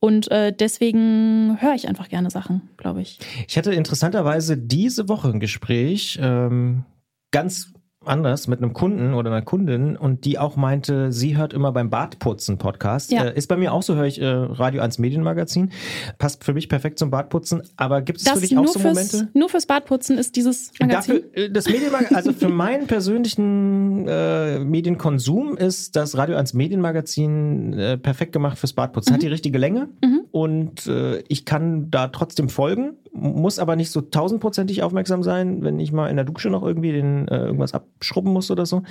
Und 0.00 0.30
äh, 0.30 0.52
deswegen 0.52 1.58
höre 1.60 1.74
ich 1.74 1.88
einfach 1.88 2.08
gerne 2.08 2.30
Sachen, 2.30 2.70
glaube 2.76 3.00
ich. 3.02 3.18
Ich 3.48 3.58
hatte 3.58 3.74
interessanterweise 3.74 4.56
diese 4.56 5.08
Woche 5.08 5.28
ein 5.28 5.40
Gespräch, 5.40 6.18
ähm, 6.22 6.84
ganz 7.30 7.72
anders 8.08 8.48
mit 8.48 8.62
einem 8.62 8.72
Kunden 8.72 9.14
oder 9.14 9.30
einer 9.30 9.42
Kundin 9.42 9.96
und 9.96 10.24
die 10.24 10.38
auch 10.38 10.56
meinte, 10.56 11.12
sie 11.12 11.36
hört 11.36 11.52
immer 11.52 11.72
beim 11.72 11.90
Badputzen 11.90 12.58
Podcast. 12.58 13.12
Ja. 13.12 13.24
Äh, 13.24 13.36
ist 13.36 13.48
bei 13.48 13.56
mir 13.56 13.72
auch 13.72 13.82
so, 13.82 13.94
höre 13.94 14.06
ich 14.06 14.20
äh, 14.20 14.26
Radio 14.26 14.82
1 14.82 14.98
Medienmagazin. 14.98 15.70
Passt 16.18 16.44
für 16.44 16.54
mich 16.54 16.68
perfekt 16.68 16.98
zum 16.98 17.10
Badputzen. 17.10 17.62
Aber 17.76 18.02
gibt 18.02 18.20
es 18.20 18.28
für 18.28 18.40
dich 18.40 18.56
auch 18.56 18.64
nur, 18.64 18.72
so 18.72 18.80
fürs, 18.80 19.12
Momente? 19.12 19.28
nur 19.34 19.48
fürs 19.48 19.66
Badputzen 19.66 20.18
ist 20.18 20.36
dieses 20.36 20.72
Magazin. 20.80 21.22
Dafür, 21.22 21.44
äh, 21.44 21.50
das 21.50 21.66
Medienmagazin, 21.66 22.16
also 22.16 22.32
für 22.32 22.48
meinen 22.48 22.86
persönlichen 22.86 24.06
äh, 24.08 24.58
Medienkonsum 24.58 25.56
ist 25.56 25.96
das 25.96 26.16
Radio 26.16 26.36
1 26.36 26.54
Medienmagazin 26.54 27.72
äh, 27.74 27.98
perfekt 27.98 28.32
gemacht 28.32 28.58
fürs 28.58 28.72
Badputzen. 28.72 29.14
Hat 29.14 29.22
die 29.22 29.28
richtige 29.28 29.58
Länge 29.58 29.88
Mhm. 30.02 30.17
Und 30.30 30.86
äh, 30.86 31.22
ich 31.28 31.44
kann 31.44 31.90
da 31.90 32.08
trotzdem 32.08 32.48
folgen, 32.48 32.96
muss 33.12 33.58
aber 33.58 33.76
nicht 33.76 33.90
so 33.90 34.00
tausendprozentig 34.00 34.82
aufmerksam 34.82 35.22
sein, 35.22 35.62
wenn 35.62 35.80
ich 35.80 35.92
mal 35.92 36.08
in 36.08 36.16
der 36.16 36.24
Dusche 36.24 36.50
noch 36.50 36.62
irgendwie 36.62 36.92
den, 36.92 37.28
äh, 37.28 37.38
irgendwas 37.38 37.74
abschrubben 37.74 38.32
muss 38.32 38.50
oder 38.50 38.66
so. 38.66 38.82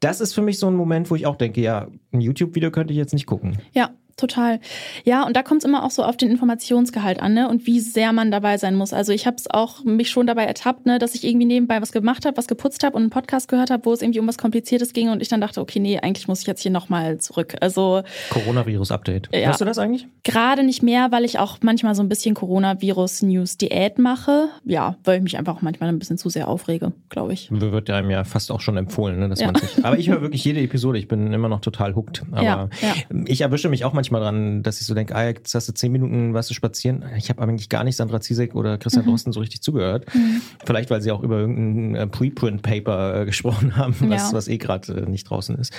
Das 0.00 0.20
ist 0.20 0.34
für 0.34 0.42
mich 0.42 0.58
so 0.58 0.66
ein 0.66 0.74
Moment, 0.74 1.10
wo 1.10 1.14
ich 1.14 1.26
auch 1.26 1.36
denke, 1.36 1.60
ja, 1.60 1.88
ein 2.12 2.20
YouTube-Video 2.20 2.70
könnte 2.70 2.92
ich 2.92 2.98
jetzt 2.98 3.12
nicht 3.12 3.26
gucken. 3.26 3.58
Ja, 3.72 3.90
total. 4.18 4.60
Ja, 5.04 5.24
und 5.26 5.36
da 5.36 5.42
kommt 5.42 5.62
es 5.62 5.64
immer 5.64 5.84
auch 5.84 5.90
so 5.90 6.02
auf 6.04 6.16
den 6.16 6.30
Informationsgehalt 6.30 7.20
an, 7.20 7.32
ne? 7.34 7.48
Und 7.48 7.66
wie 7.66 7.80
sehr 7.80 8.12
man 8.12 8.30
dabei 8.30 8.58
sein 8.58 8.74
muss. 8.74 8.92
Also 8.92 9.12
ich 9.12 9.26
habe 9.26 9.36
es 9.36 9.48
auch 9.50 9.84
mich 9.84 10.10
schon 10.10 10.26
dabei 10.26 10.44
ertappt, 10.44 10.84
ne, 10.86 10.98
dass 10.98 11.14
ich 11.14 11.24
irgendwie 11.24 11.46
nebenbei 11.46 11.80
was 11.80 11.92
gemacht 11.92 12.26
habe, 12.26 12.36
was 12.36 12.46
geputzt 12.48 12.84
habe 12.84 12.96
und 12.96 13.02
einen 13.02 13.10
Podcast 13.10 13.48
gehört 13.48 13.70
habe, 13.70 13.84
wo 13.86 13.92
es 13.92 14.02
irgendwie 14.02 14.20
um 14.20 14.26
was 14.28 14.36
Kompliziertes 14.38 14.92
ging 14.92 15.08
und 15.08 15.22
ich 15.22 15.28
dann 15.28 15.40
dachte, 15.40 15.60
okay, 15.60 15.78
nee, 15.80 15.98
eigentlich 15.98 16.28
muss 16.28 16.40
ich 16.42 16.46
jetzt 16.46 16.60
hier 16.62 16.70
nochmal 16.70 17.18
zurück. 17.18 17.54
Also 17.60 18.02
Coronavirus-Update. 18.30 19.28
Ja. 19.32 19.46
Hörst 19.48 19.60
du 19.60 19.64
das 19.64 19.78
eigentlich? 19.78 20.06
gerade 20.24 20.62
nicht 20.62 20.82
mehr, 20.82 21.10
weil 21.10 21.24
ich 21.24 21.38
auch 21.38 21.58
manchmal 21.62 21.94
so 21.94 22.02
ein 22.02 22.08
bisschen 22.08 22.34
Coronavirus-News-Diät 22.34 23.98
mache. 23.98 24.48
Ja, 24.64 24.96
weil 25.04 25.18
ich 25.18 25.22
mich 25.22 25.38
einfach 25.38 25.56
auch 25.56 25.62
manchmal 25.62 25.88
ein 25.88 25.98
bisschen 25.98 26.18
zu 26.18 26.28
sehr 26.28 26.48
aufrege, 26.48 26.92
glaube 27.08 27.32
ich. 27.32 27.48
Wird 27.50 27.88
einem 27.90 28.10
ja 28.10 28.24
fast 28.24 28.50
auch 28.50 28.60
schon 28.60 28.76
empfohlen, 28.76 29.18
ne, 29.18 29.28
dass 29.28 29.40
Ja. 29.40 29.46
man 29.52 29.56
sich. 29.60 29.84
Aber 29.84 29.98
ich 29.98 30.08
höre 30.08 30.20
wirklich 30.20 30.44
jede 30.44 30.60
Episode. 30.60 30.98
Ich 30.98 31.08
bin 31.08 31.32
immer 31.32 31.48
noch 31.48 31.60
total 31.60 31.94
hooked. 31.94 32.22
Aber 32.32 32.42
Ja, 32.42 32.68
ja. 32.82 32.94
ich 33.26 33.40
erwische 33.40 33.68
mich 33.68 33.84
auch 33.84 33.92
manchmal 33.92 34.07
dran, 34.10 34.62
dass 34.62 34.80
ich 34.80 34.86
so 34.86 34.94
denke, 34.94 35.14
ah, 35.14 35.26
jetzt 35.26 35.54
hast 35.54 35.68
du 35.68 35.72
zehn 35.74 35.92
Minuten, 35.92 36.34
was 36.34 36.46
zu 36.46 36.54
spazieren. 36.54 37.04
Ich 37.16 37.28
habe 37.30 37.42
eigentlich 37.42 37.68
gar 37.68 37.84
nicht 37.84 37.96
Sandra 37.96 38.20
Ziesek 38.20 38.54
oder 38.54 38.78
Christian 38.78 39.04
Mhm. 39.04 39.10
Drosten 39.10 39.32
so 39.32 39.40
richtig 39.40 39.62
zugehört. 39.62 40.06
Vielleicht, 40.64 40.90
weil 40.90 41.00
sie 41.02 41.10
auch 41.12 41.22
über 41.22 41.38
irgendein 41.38 41.94
äh, 41.94 42.06
Preprint-Paper 42.06 43.20
äh, 43.22 43.24
gesprochen 43.26 43.76
haben, 43.76 43.94
was, 44.00 44.30
Ja. 44.30 44.36
was 44.36 44.48
eh 44.48 44.58
gerade 44.58 44.92
äh, 44.92 45.06
nicht 45.08 45.24
draußen 45.28 45.56
ist. 45.56 45.72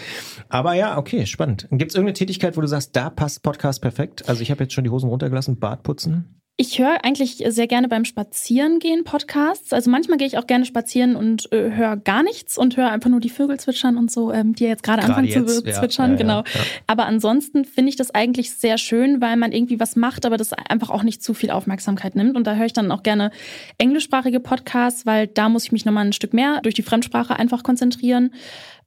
Aber 0.50 0.74
ja, 0.74 0.98
okay, 0.98 1.26
spannend. 1.26 1.68
Gibt 1.72 1.92
es 1.92 1.96
irgendeine 1.96 2.14
Tätigkeit, 2.14 2.56
wo 2.58 2.62
du 2.62 2.68
sagst, 2.68 2.96
da 2.96 3.10
passt 3.10 3.44
Podcast 3.44 3.82
perfekt? 3.82 4.28
Also 4.30 4.42
ich 4.42 4.52
habe 4.52 4.64
jetzt 4.64 4.74
schon 4.74 4.84
die 4.84 4.90
Hosen 4.90 5.10
runtergelassen, 5.10 5.60
Bart 5.60 5.84
putzen. 5.84 6.39
Ich 6.62 6.78
höre 6.78 7.06
eigentlich 7.06 7.42
sehr 7.48 7.68
gerne 7.68 7.88
beim 7.88 8.04
Spazierengehen 8.04 9.06
Podcasts. 9.06 9.72
Also 9.72 9.90
manchmal 9.90 10.18
gehe 10.18 10.28
ich 10.28 10.38
auch 10.38 10.46
gerne 10.46 10.66
spazieren 10.66 11.16
und 11.16 11.50
äh, 11.54 11.72
höre 11.72 11.96
gar 11.96 12.22
nichts 12.22 12.58
und 12.58 12.76
höre 12.76 12.92
einfach 12.92 13.10
nur 13.10 13.22
die 13.22 13.30
Vögel 13.30 13.58
zwitschern 13.58 13.96
und 13.96 14.12
so, 14.12 14.34
ähm, 14.34 14.56
die 14.56 14.66
jetzt 14.66 14.84
gerade 14.84 15.04
anfangen 15.04 15.26
jetzt, 15.30 15.48
zu 15.48 15.64
zwitschern. 15.64 16.08
Ja, 16.08 16.12
ja, 16.12 16.18
genau. 16.18 16.38
Ja, 16.40 16.62
aber 16.86 17.06
ansonsten 17.06 17.64
finde 17.64 17.92
ich 17.92 17.96
das 17.96 18.14
eigentlich 18.14 18.52
sehr 18.52 18.78
schön, 18.78 19.22
weil 19.22 19.38
man 19.38 19.54
irgendwie 19.54 19.80
was 19.80 19.96
macht, 19.96 20.26
aber 20.26 20.36
das 20.36 20.52
einfach 20.52 20.90
auch 20.90 21.04
nicht 21.04 21.24
zu 21.24 21.34
viel 21.34 21.50
Aufmerksamkeit 21.50 22.18
nimmt. 22.18 22.36
Und 22.36 22.46
da 22.46 22.56
höre 22.56 22.66
ich 22.66 22.74
dann 22.74 22.92
auch 22.92 23.04
gerne 23.04 23.32
englischsprachige 23.78 24.42
Podcasts, 24.42 25.06
weil 25.06 25.28
da 25.28 25.48
muss 25.48 25.64
ich 25.64 25.72
mich 25.72 25.86
nochmal 25.86 26.08
ein 26.08 26.14
Stück 26.14 26.34
mehr 26.34 26.60
durch 26.62 26.76
die 26.76 26.84
Fremdsprache 26.84 27.40
einfach 27.40 27.64
konzentrieren. 27.64 28.32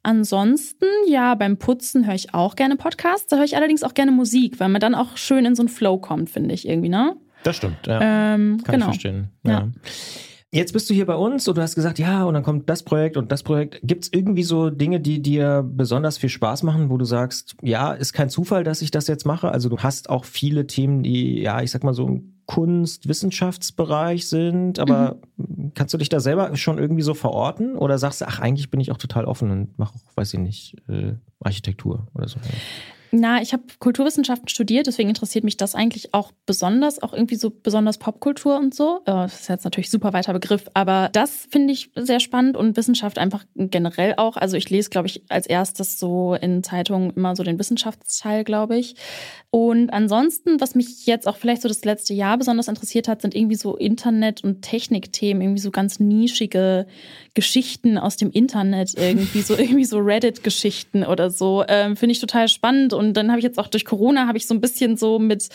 Ansonsten, 0.03 0.85
ja, 1.09 1.35
beim 1.37 1.57
Putzen 1.57 2.07
höre 2.07 2.17
ich 2.17 2.35
auch 2.35 2.55
gerne 2.55 2.77
Podcasts. 2.77 3.29
Da 3.29 3.37
höre 3.37 3.45
ich 3.45 3.57
allerdings 3.57 3.83
auch 3.83 3.95
gerne 3.95 4.13
Musik, 4.13 4.61
weil 4.61 4.69
man 4.69 4.83
dann 4.83 4.95
auch 4.95 5.17
schön 5.17 5.47
in 5.47 5.55
so 5.55 5.63
einen 5.63 5.71
Flow 5.71 5.97
kommt, 5.97 6.29
finde 6.29 6.55
ich 6.55 6.69
irgendwie, 6.69 6.91
ne? 6.91 7.17
Das 7.43 7.57
stimmt, 7.57 7.87
ja. 7.87 8.01
Ähm, 8.35 8.63
Kann 8.65 8.75
genau. 8.75 8.77
ich 8.77 8.85
verstehen. 8.85 9.31
Ja. 9.45 9.53
ja. 9.53 9.69
Jetzt 10.55 10.75
bist 10.75 10.91
du 10.91 10.95
hier 10.95 11.07
bei 11.07 11.15
uns 11.15 11.49
und 11.49 11.57
du 11.57 11.63
hast 11.63 11.75
gesagt, 11.75 11.99
ja, 11.99 12.25
und 12.25 12.35
dann 12.35 12.43
kommt 12.43 12.69
das 12.69 12.83
Projekt 12.83 13.17
und 13.17 13.33
das 13.33 13.43
Projekt. 13.43 13.81
Gibt 13.83 14.05
es 14.05 14.13
irgendwie 14.13 14.43
so 14.43 14.69
Dinge, 14.69 15.01
die 15.01 15.23
dir 15.23 15.65
besonders 15.67 16.19
viel 16.19 16.29
Spaß 16.29 16.63
machen, 16.63 16.91
wo 16.91 16.99
du 16.99 17.07
sagst, 17.07 17.57
ja, 17.63 17.93
ist 17.93 18.13
kein 18.13 18.29
Zufall, 18.29 18.63
dass 18.63 18.83
ich 18.83 18.91
das 18.91 19.07
jetzt 19.07 19.25
mache? 19.25 19.51
Also 19.51 19.71
du 19.71 19.79
hast 19.79 20.11
auch 20.11 20.27
viele 20.27 20.67
Themen, 20.67 21.03
die, 21.03 21.41
ja, 21.41 21.63
ich 21.63 21.71
sag 21.71 21.85
mal 21.85 21.95
so 21.95 22.07
im 22.07 22.35
Kunst-, 22.45 23.09
Wissenschaftsbereich 23.09 24.29
sind, 24.29 24.79
aber 24.79 25.17
mhm. 25.39 25.73
kannst 25.75 25.95
du 25.95 25.99
dich 25.99 26.11
da 26.11 26.21
selber 26.21 26.55
schon 26.57 26.77
irgendwie 26.77 27.03
so 27.03 27.15
verorten? 27.15 27.75
Oder 27.75 27.97
sagst 27.97 28.21
du, 28.21 28.27
ach, 28.29 28.39
eigentlich 28.39 28.71
bin 28.71 28.81
ich 28.81 28.93
auch 28.93 28.99
total 28.99 29.25
offen 29.25 29.51
und 29.51 29.79
mache 29.79 29.95
auch, 29.95 30.17
weiß 30.17 30.35
ich 30.35 30.41
nicht, 30.41 30.77
äh, 30.87 31.15
Architektur 31.41 32.09
oder 32.15 32.29
so? 32.29 32.39
Na, 33.15 33.43
ich 33.43 33.53
habe 33.53 33.65
Kulturwissenschaften 33.79 34.49
studiert, 34.49 34.87
deswegen 34.87 35.11
interessiert 35.11 35.45
mich 35.45 35.59
das 35.59 35.75
eigentlich 35.75 36.15
auch 36.15 36.33
besonders, 36.47 37.03
auch 37.03 37.13
irgendwie 37.13 37.35
so 37.35 37.51
besonders 37.51 37.99
Popkultur 37.99 38.57
und 38.57 38.75
so. 38.75 39.01
Äh, 39.05 39.13
das 39.13 39.43
ist 39.43 39.49
jetzt 39.51 39.65
natürlich 39.65 39.91
super 39.91 40.15
weiter 40.15 40.33
Begriff, 40.33 40.71
aber 40.73 41.11
das 41.13 41.47
finde 41.51 41.75
ich 41.75 41.91
sehr 41.95 42.21
spannend 42.21 42.57
und 42.57 42.75
Wissenschaft 42.79 43.19
einfach 43.19 43.45
generell 43.55 44.15
auch. 44.17 44.39
Also 44.39 44.57
ich 44.57 44.71
lese, 44.71 44.89
glaube 44.89 45.09
ich, 45.09 45.25
als 45.29 45.47
erstes 45.47 45.99
so 45.99 46.35
in 46.35 46.63
Zeitungen 46.63 47.11
immer 47.11 47.37
so 47.37 47.43
den 47.43 47.59
Wissenschaftsteil, 47.59 48.45
glaube 48.45 48.79
ich. 48.79 48.95
Und 49.51 49.91
ansonsten, 49.91 50.63
was 50.63 50.75
mich 50.75 51.05
jetzt 51.05 51.29
auch 51.29 51.37
vielleicht 51.37 51.61
so 51.61 51.69
das 51.69 51.85
letzte 51.85 52.15
Jahr 52.15 52.39
besonders 52.39 52.69
interessiert 52.69 53.09
hat, 53.09 53.21
sind 53.21 53.35
irgendwie 53.35 53.57
so 53.57 53.77
Internet- 53.77 54.43
und 54.43 54.63
Technikthemen, 54.63 55.43
irgendwie 55.43 55.61
so 55.61 55.71
ganz 55.71 56.01
nischige 56.01 56.87
Geschichten 57.35 57.97
aus 57.99 58.17
dem 58.17 58.31
Internet, 58.31 58.95
irgendwie 58.97 59.43
so 59.43 59.55
irgendwie 59.59 59.85
so 59.85 59.99
Reddit-Geschichten 59.99 61.05
oder 61.05 61.31
so. 61.31 61.65
Ähm, 61.69 61.97
Finde 61.97 62.13
ich 62.13 62.21
total 62.21 62.49
spannend. 62.49 62.93
Und 62.93 63.15
dann 63.15 63.31
habe 63.31 63.39
ich 63.39 63.45
jetzt 63.45 63.59
auch 63.59 63.69
durch 63.69 63.85
Corona 63.85 64.27
habe 64.27 64.39
ich 64.39 64.47
so 64.47 64.55
ein 64.55 64.61
bisschen 64.61 64.97
so 64.97 65.19
mit 65.19 65.49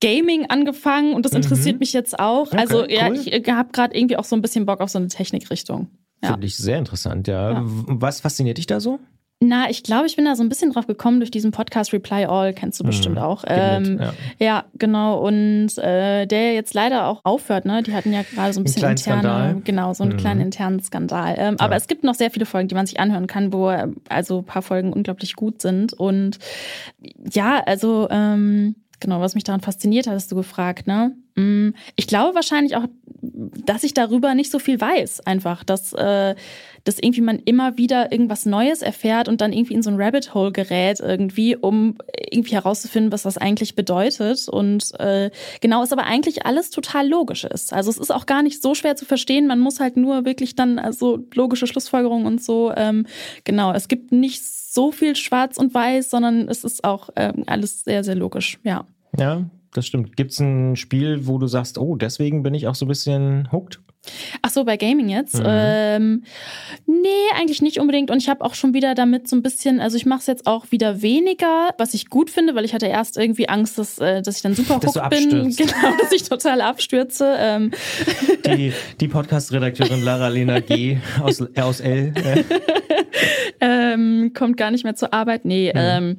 Gaming 0.00 0.46
angefangen 0.46 1.14
und 1.14 1.24
das 1.24 1.32
mhm. 1.32 1.38
interessiert 1.38 1.80
mich 1.80 1.92
jetzt 1.92 2.18
auch. 2.18 2.48
Okay, 2.48 2.58
also 2.58 2.86
ja, 2.86 3.08
cool. 3.08 3.20
ich 3.24 3.48
habe 3.48 3.70
gerade 3.72 3.96
irgendwie 3.96 4.16
auch 4.16 4.24
so 4.24 4.36
ein 4.36 4.42
bisschen 4.42 4.66
Bock 4.66 4.80
auf 4.80 4.90
so 4.90 4.98
eine 4.98 5.08
Technikrichtung. 5.08 5.88
Ja. 6.22 6.32
Finde 6.32 6.46
ich 6.46 6.56
sehr 6.56 6.78
interessant, 6.78 7.28
ja. 7.28 7.52
ja. 7.52 7.62
Was 7.64 8.20
fasziniert 8.20 8.58
dich 8.58 8.66
da 8.66 8.80
so? 8.80 9.00
Na, 9.38 9.68
ich 9.68 9.82
glaube, 9.82 10.06
ich 10.06 10.16
bin 10.16 10.24
da 10.24 10.34
so 10.34 10.42
ein 10.42 10.48
bisschen 10.48 10.72
drauf 10.72 10.86
gekommen 10.86 11.20
durch 11.20 11.30
diesen 11.30 11.50
Podcast 11.50 11.92
Reply 11.92 12.24
All, 12.24 12.54
kennst 12.54 12.80
du 12.80 12.84
mhm. 12.84 12.86
bestimmt 12.86 13.18
auch. 13.18 13.44
Ähm, 13.46 14.00
ja. 14.00 14.14
ja. 14.38 14.64
genau. 14.78 15.18
Und 15.26 15.76
äh, 15.76 16.24
der 16.24 16.54
jetzt 16.54 16.72
leider 16.72 17.06
auch 17.06 17.20
aufhört, 17.22 17.66
ne? 17.66 17.82
Die 17.82 17.92
hatten 17.92 18.14
ja 18.14 18.22
gerade 18.22 18.54
so 18.54 18.60
ein 18.60 18.64
bisschen 18.64 18.88
interne, 18.88 18.98
Skandal. 18.98 19.60
genau, 19.62 19.92
so 19.92 20.04
einen 20.04 20.14
mhm. 20.14 20.16
kleinen 20.16 20.40
internen 20.40 20.80
Skandal. 20.80 21.34
Ähm, 21.36 21.56
ja. 21.58 21.64
Aber 21.66 21.76
es 21.76 21.86
gibt 21.86 22.02
noch 22.02 22.14
sehr 22.14 22.30
viele 22.30 22.46
Folgen, 22.46 22.68
die 22.68 22.74
man 22.74 22.86
sich 22.86 22.98
anhören 22.98 23.26
kann, 23.26 23.52
wo 23.52 23.66
also 24.08 24.38
ein 24.38 24.44
paar 24.44 24.62
Folgen 24.62 24.94
unglaublich 24.94 25.36
gut 25.36 25.60
sind. 25.60 25.92
Und 25.92 26.38
ja, 27.30 27.62
also 27.66 28.08
ähm, 28.10 28.74
genau, 29.00 29.20
was 29.20 29.34
mich 29.34 29.44
daran 29.44 29.60
fasziniert, 29.60 30.06
hast 30.06 30.32
du 30.32 30.36
gefragt, 30.36 30.86
ne? 30.86 31.14
Mm, 31.34 31.70
ich 31.94 32.06
glaube 32.06 32.34
wahrscheinlich 32.34 32.76
auch, 32.76 32.86
dass 33.20 33.84
ich 33.84 33.92
darüber 33.92 34.34
nicht 34.34 34.50
so 34.50 34.58
viel 34.58 34.80
weiß, 34.80 35.26
einfach, 35.26 35.62
dass, 35.62 35.92
äh, 35.92 36.34
dass 36.86 36.98
irgendwie 37.00 37.20
man 37.20 37.40
immer 37.40 37.76
wieder 37.76 38.12
irgendwas 38.12 38.46
Neues 38.46 38.80
erfährt 38.80 39.28
und 39.28 39.40
dann 39.40 39.52
irgendwie 39.52 39.74
in 39.74 39.82
so 39.82 39.90
ein 39.90 40.00
Rabbit 40.00 40.34
Hole 40.34 40.52
gerät 40.52 41.00
irgendwie, 41.00 41.56
um 41.56 41.96
irgendwie 42.16 42.54
herauszufinden, 42.54 43.10
was 43.10 43.24
das 43.24 43.36
eigentlich 43.36 43.74
bedeutet. 43.74 44.48
Und 44.48 44.98
äh, 45.00 45.30
genau, 45.60 45.82
ist 45.82 45.92
aber 45.92 46.04
eigentlich 46.04 46.46
alles 46.46 46.70
total 46.70 47.08
logisch 47.08 47.44
ist. 47.44 47.72
Also 47.72 47.90
es 47.90 47.98
ist 47.98 48.12
auch 48.12 48.24
gar 48.26 48.42
nicht 48.42 48.62
so 48.62 48.74
schwer 48.74 48.94
zu 48.94 49.04
verstehen. 49.04 49.48
Man 49.48 49.58
muss 49.58 49.80
halt 49.80 49.96
nur 49.96 50.24
wirklich 50.24 50.54
dann 50.54 50.78
also 50.78 51.18
logische 51.34 51.66
Schlussfolgerungen 51.66 52.26
und 52.26 52.42
so. 52.42 52.72
Ähm, 52.76 53.06
genau, 53.42 53.72
es 53.72 53.88
gibt 53.88 54.12
nicht 54.12 54.44
so 54.44 54.92
viel 54.92 55.16
Schwarz 55.16 55.58
und 55.58 55.74
Weiß, 55.74 56.10
sondern 56.10 56.48
es 56.48 56.62
ist 56.62 56.84
auch 56.84 57.10
ähm, 57.16 57.42
alles 57.46 57.82
sehr, 57.82 58.04
sehr 58.04 58.14
logisch. 58.14 58.60
Ja. 58.62 58.86
Ja, 59.18 59.44
das 59.72 59.86
stimmt. 59.86 60.16
Gibt 60.16 60.30
es 60.30 60.38
ein 60.38 60.76
Spiel, 60.76 61.26
wo 61.26 61.38
du 61.38 61.48
sagst, 61.48 61.78
oh, 61.78 61.96
deswegen 61.96 62.44
bin 62.44 62.54
ich 62.54 62.68
auch 62.68 62.76
so 62.76 62.84
ein 62.84 62.88
bisschen 62.88 63.50
hooked? 63.50 63.80
Ach 64.46 64.50
so, 64.52 64.64
bei 64.64 64.76
Gaming 64.76 65.08
jetzt? 65.08 65.40
Mhm. 65.40 65.44
Ähm, 65.44 66.22
nee, 67.02 67.38
eigentlich 67.38 67.62
nicht 67.62 67.78
unbedingt. 67.78 68.10
Und 68.10 68.18
ich 68.18 68.28
habe 68.28 68.44
auch 68.44 68.54
schon 68.54 68.74
wieder 68.74 68.94
damit 68.94 69.28
so 69.28 69.36
ein 69.36 69.42
bisschen, 69.42 69.80
also 69.80 69.96
ich 69.96 70.06
mache 70.06 70.20
es 70.20 70.26
jetzt 70.26 70.46
auch 70.46 70.70
wieder 70.70 71.02
weniger, 71.02 71.70
was 71.78 71.94
ich 71.94 72.08
gut 72.08 72.30
finde, 72.30 72.54
weil 72.54 72.64
ich 72.64 72.74
hatte 72.74 72.86
erst 72.86 73.16
irgendwie 73.16 73.48
Angst, 73.48 73.78
dass, 73.78 73.98
äh, 73.98 74.22
dass 74.22 74.36
ich 74.36 74.42
dann 74.42 74.54
super 74.54 74.74
hooked 74.76 75.10
bin. 75.10 75.26
Genau, 75.56 75.96
dass 76.00 76.12
ich 76.12 76.24
total 76.24 76.60
abstürze. 76.60 77.36
Ähm. 77.38 77.70
Die, 78.46 78.72
die 79.00 79.08
Podcast-Redakteurin 79.08 80.02
Lara 80.02 80.28
Lena 80.28 80.60
G. 80.60 80.98
aus, 81.22 81.42
aus 81.56 81.80
L. 81.80 82.12
ähm, 83.60 84.32
kommt 84.34 84.56
gar 84.56 84.70
nicht 84.70 84.84
mehr 84.84 84.94
zur 84.94 85.12
Arbeit. 85.12 85.44
Nee, 85.44 85.72
mhm. 85.74 85.80
ähm, 85.80 86.16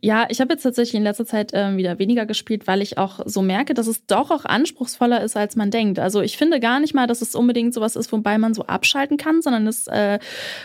ja, 0.00 0.26
ich 0.28 0.40
habe 0.40 0.52
jetzt 0.52 0.62
tatsächlich 0.62 0.94
in 0.94 1.02
letzter 1.02 1.26
Zeit 1.26 1.50
ähm, 1.54 1.76
wieder 1.76 1.98
weniger 1.98 2.26
gespielt, 2.26 2.66
weil 2.66 2.82
ich 2.82 2.98
auch 2.98 3.20
so 3.24 3.42
merke, 3.42 3.74
dass 3.74 3.86
es 3.86 4.06
doch 4.06 4.30
auch 4.30 4.44
anspruchsvoller 4.44 5.22
ist, 5.22 5.36
als 5.36 5.56
man 5.56 5.70
denkt. 5.70 5.98
Also 5.98 6.20
ich 6.20 6.36
finde 6.36 6.60
gar 6.60 6.80
nicht 6.80 6.94
mal, 6.94 7.06
dass 7.06 7.22
es 7.22 7.34
unbedingt 7.34 7.74
sowas 7.74 7.96
ist, 7.96 8.12
wobei 8.12 8.38
man 8.38 8.54
so 8.54 8.62
abschalten 8.66 9.16
kann, 9.16 9.42
sondern 9.42 9.66
es 9.66 9.86
äh, 9.86 10.18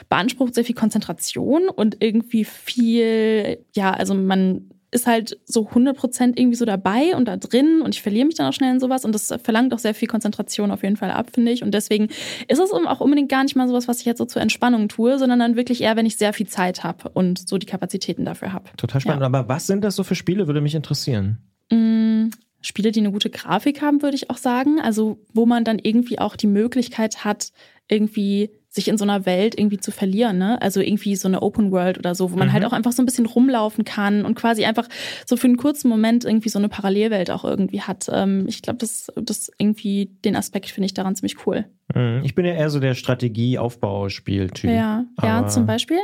beansprucht 0.10 0.56
sehr 0.56 0.66
viel 0.66 0.76
Konzentration 0.76 1.70
und 1.70 1.98
irgendwie 2.00 2.46
viel, 2.46 3.60
ja, 3.74 3.92
also 3.92 4.14
man 4.14 4.70
ist 4.96 5.08
halt 5.08 5.38
so 5.46 5.68
100% 5.68 6.40
irgendwie 6.40 6.56
so 6.56 6.66
dabei 6.66 7.16
und 7.16 7.28
da 7.28 7.36
drin 7.36 7.82
und 7.84 7.94
ich 7.94 8.02
verliere 8.02 8.26
mich 8.26 8.36
dann 8.36 8.48
auch 8.48 8.54
schnell 8.54 8.74
in 8.74 8.80
sowas 8.80 9.04
und 9.04 9.14
das 9.14 9.34
verlangt 9.44 9.74
auch 9.74 9.80
sehr 9.80 9.94
viel 9.94 10.08
Konzentration 10.08 10.72
auf 10.72 10.84
jeden 10.84 10.96
Fall 10.96 11.12
ab, 11.12 11.32
finde 11.34 11.52
ich. 11.52 11.64
Und 11.64 11.74
deswegen 11.74 12.08
ist 12.48 12.60
es 12.60 12.72
auch 12.72 13.02
unbedingt 13.02 13.30
gar 13.30 13.44
nicht 13.44 13.56
mal 13.56 13.68
sowas, 13.68 13.88
was 13.88 14.00
ich 14.00 14.06
jetzt 14.06 14.20
so 14.20 14.26
zur 14.26 14.42
Entspannung 14.42 14.88
tue, 14.88 15.20
sondern 15.20 15.40
dann 15.40 15.56
wirklich 15.58 15.82
eher, 15.82 15.98
wenn 15.98 16.06
ich 16.06 16.16
sehr 16.16 16.34
viel 16.34 16.48
Zeit 16.48 16.84
habe 16.84 17.10
und 17.10 17.48
so 17.48 17.58
die 17.58 17.66
Kapazitäten 17.66 18.24
dafür 18.24 18.54
habe. 18.54 18.70
Total 18.78 19.02
spannend. 19.02 19.22
Ja. 19.22 19.28
Aber 19.28 19.50
was 19.50 19.68
sind 19.68 19.84
das 19.84 19.96
so 19.96 20.04
für 20.04 20.16
Spiele, 20.16 20.48
würde 20.48 20.62
mich 20.62 20.76
interessieren? 20.76 21.40
Mm, 21.72 22.30
Spiele, 22.62 22.92
die 22.92 23.02
eine 23.02 23.12
gute 23.12 23.30
Grafik 23.30 23.82
haben, 23.82 24.02
würde 24.02 24.16
ich 24.16 24.30
auch 24.30 24.38
sagen. 24.38 24.80
Also 24.80 25.20
wo 25.34 25.46
man 25.46 25.66
dann 25.66 25.78
irgendwie 25.78 26.20
auch 26.20 26.38
die 26.38 26.48
Möglichkeit 26.48 27.26
hat, 27.26 27.52
irgendwie 27.90 28.50
sich 28.76 28.90
in 28.90 28.98
so 28.98 29.06
einer 29.06 29.26
Welt 29.26 29.58
irgendwie 29.58 29.78
zu 29.78 29.90
verlieren, 29.90 30.38
ne? 30.38 30.62
Also 30.62 30.82
irgendwie 30.82 31.16
so 31.16 31.30
eine 31.30 31.42
Open 31.42 31.72
World 31.72 31.98
oder 31.98 32.14
so, 32.14 32.32
wo 32.32 32.36
man 32.36 32.52
halt 32.52 32.62
mhm. 32.62 32.66
halt 32.66 32.74
auch 32.74 32.76
einfach 32.76 32.92
so 32.92 33.02
ein 33.02 33.06
bisschen 33.06 33.26
rumlaufen 33.26 33.86
kann 33.86 34.26
und 34.26 34.36
quasi 34.36 34.66
einfach 34.66 34.90
so 35.26 35.38
für 35.38 35.48
einen 35.48 35.56
kurzen 35.56 35.88
Moment 35.88 36.26
irgendwie 36.26 36.50
so 36.50 36.60
eine 36.60 36.68
Parallelwelt 36.68 37.32
auch 37.32 37.46
irgendwie 37.46 37.82
hat. 37.82 38.10
Ähm, 38.12 38.46
ich 38.50 38.62
glaube, 38.62 38.78
das, 38.78 39.08
das 39.16 39.50
irgendwie, 39.58 40.12
den 40.26 40.36
Aspekt 40.36 40.70
finde 40.70 40.88
ich 40.88 40.94
daran 40.94 41.16
ziemlich 41.16 41.48
cool. 41.48 41.66
Mhm. 41.94 42.22
Ich 42.26 42.36
bin 42.36 42.46
ja 42.46 42.54
eher 42.54 42.70
so 42.70 42.82
der 42.82 42.96
Strategie-Aufbauspiel-Typ. 42.96 44.70
Ja, 44.70 45.06
ja, 45.24 45.48
zum 45.48 45.66
Beispiel? 45.66 46.00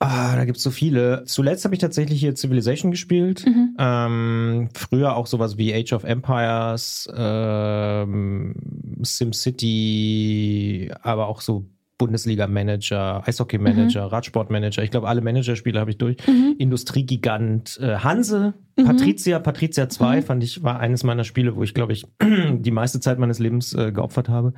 Ah, 0.00 0.36
da 0.36 0.44
gibt's 0.44 0.62
so 0.62 0.70
viele. 0.70 1.24
Zuletzt 1.24 1.64
habe 1.64 1.74
ich 1.74 1.80
tatsächlich 1.80 2.20
hier 2.20 2.34
Civilization 2.36 2.92
gespielt. 2.92 3.44
Mhm. 3.44 3.74
Ähm, 3.78 4.68
früher 4.72 5.16
auch 5.16 5.26
sowas 5.26 5.58
wie 5.58 5.74
Age 5.74 5.92
of 5.92 6.04
Empires, 6.04 7.08
ähm, 7.16 8.54
SimCity, 9.02 10.92
aber 11.02 11.26
auch 11.26 11.40
so 11.40 11.66
Bundesliga-Manager, 11.98 13.24
Eishockey-Manager, 13.26 14.04
mhm. 14.04 14.08
Radsport-Manager. 14.08 14.82
Ich 14.84 14.90
glaube, 14.90 15.08
alle 15.08 15.20
Managerspiele 15.20 15.80
habe 15.80 15.90
ich 15.90 15.98
durch. 15.98 16.16
Mhm. 16.26 16.54
Industriegigant 16.56 17.78
äh, 17.82 17.96
Hanse, 17.96 18.54
mhm. 18.76 18.84
Patricia, 18.84 19.40
Patricia 19.40 19.88
2 19.88 20.16
mhm. 20.16 20.22
fand 20.22 20.44
ich, 20.44 20.62
war 20.62 20.78
eines 20.78 21.02
meiner 21.02 21.24
Spiele, 21.24 21.56
wo 21.56 21.62
ich, 21.64 21.74
glaube 21.74 21.92
ich, 21.92 22.06
die 22.22 22.70
meiste 22.70 23.00
Zeit 23.00 23.18
meines 23.18 23.40
Lebens 23.40 23.74
äh, 23.74 23.90
geopfert 23.90 24.28
habe. 24.28 24.54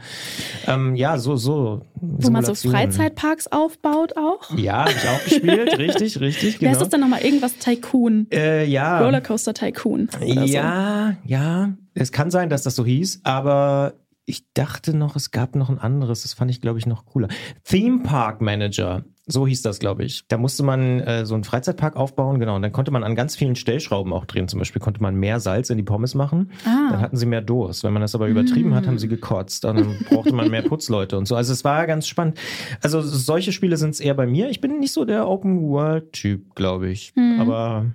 Ähm, 0.67 0.95
ja, 0.95 1.17
so, 1.17 1.37
so. 1.37 1.87
Wo 1.95 2.31
man 2.31 2.45
so 2.45 2.55
Freizeitparks 2.55 3.47
aufbaut 3.49 4.17
auch? 4.17 4.57
Ja, 4.57 4.85
habe 4.85 4.91
ich 4.93 5.09
auch 5.09 5.25
gespielt, 5.25 5.79
richtig, 5.79 6.21
richtig. 6.21 6.59
Genau. 6.59 6.69
Wer 6.69 6.73
ist 6.73 6.83
das 6.83 6.89
denn 6.91 7.01
nochmal? 7.01 7.23
Irgendwas 7.23 7.57
Tycoon? 7.57 8.27
Äh, 8.31 8.67
ja. 8.67 9.01
Rollercoaster 9.01 9.55
Tycoon. 9.55 10.09
Ja, 10.23 11.17
so. 11.25 11.29
ja. 11.29 11.73
Es 11.95 12.13
kann 12.13 12.31
sein, 12.31 12.51
dass 12.51 12.63
das 12.63 12.77
so 12.77 12.85
hieß, 12.85 13.21
aber 13.25 13.95
ich 14.31 14.53
dachte 14.55 14.97
noch, 14.97 15.17
es 15.17 15.31
gab 15.31 15.57
noch 15.57 15.69
ein 15.69 15.79
anderes, 15.79 16.23
das 16.23 16.33
fand 16.33 16.51
ich, 16.51 16.61
glaube 16.61 16.79
ich, 16.79 16.87
noch 16.87 17.05
cooler. 17.05 17.29
Theme 17.65 18.03
Park 18.03 18.41
Manager, 18.41 19.05
so 19.27 19.47
hieß 19.47 19.63
das, 19.63 19.79
glaube 19.79 20.05
ich. 20.05 20.25
Da 20.29 20.39
musste 20.39 20.63
man 20.63 21.01
äh, 21.01 21.27
so 21.27 21.35
einen 21.35 21.45
Freizeitpark 21.45 21.97
aufbauen, 21.97 22.41
genau. 22.41 22.57
Und 22.57 22.63
dann 22.63 22.73
konnte 22.73 22.91
man 22.91 23.05
an 23.05 23.15
ganz 23.15 23.37
vielen 23.37 23.57
Stellschrauben 23.57 24.13
auch 24.13 24.25
drehen. 24.25 24.49
Zum 24.49 24.59
Beispiel 24.59 24.81
konnte 24.81 25.03
man 25.03 25.15
mehr 25.15 25.41
Salz 25.41 25.71
in 25.71 25.77
die 25.77 25.83
Pommes 25.83 26.15
machen. 26.15 26.51
Ah. 26.65 26.91
Dann 26.91 27.01
hatten 27.01 27.17
sie 27.17 27.27
mehr 27.27 27.41
Durst. 27.41 27.85
Wenn 27.85 27.93
man 27.93 28.03
das 28.03 28.15
aber 28.15 28.29
übertrieben 28.29 28.71
mm. 28.71 28.75
hat, 28.75 28.87
haben 28.87 28.99
sie 28.99 29.09
gekotzt. 29.09 29.65
Dann 29.65 29.99
brauchte 30.09 30.35
man 30.35 30.51
mehr 30.51 30.63
Putzleute 30.69 31.17
und 31.17 31.27
so. 31.27 31.37
Also 31.37 31.53
es 31.53 31.65
war 31.65 31.87
ganz 31.87 32.09
spannend. 32.09 32.39
Also 32.83 33.03
solche 33.03 33.53
Spiele 33.53 33.77
sind 33.77 33.91
es 33.91 34.01
eher 34.01 34.15
bei 34.15 34.27
mir. 34.27 34.49
Ich 34.49 34.61
bin 34.61 34.79
nicht 34.79 34.93
so 34.93 35.05
der 35.05 35.29
Open 35.29 35.63
World 35.63 36.13
Typ, 36.13 36.55
glaube 36.55 36.91
ich. 36.91 37.13
Mm. 37.15 37.41
Aber 37.41 37.87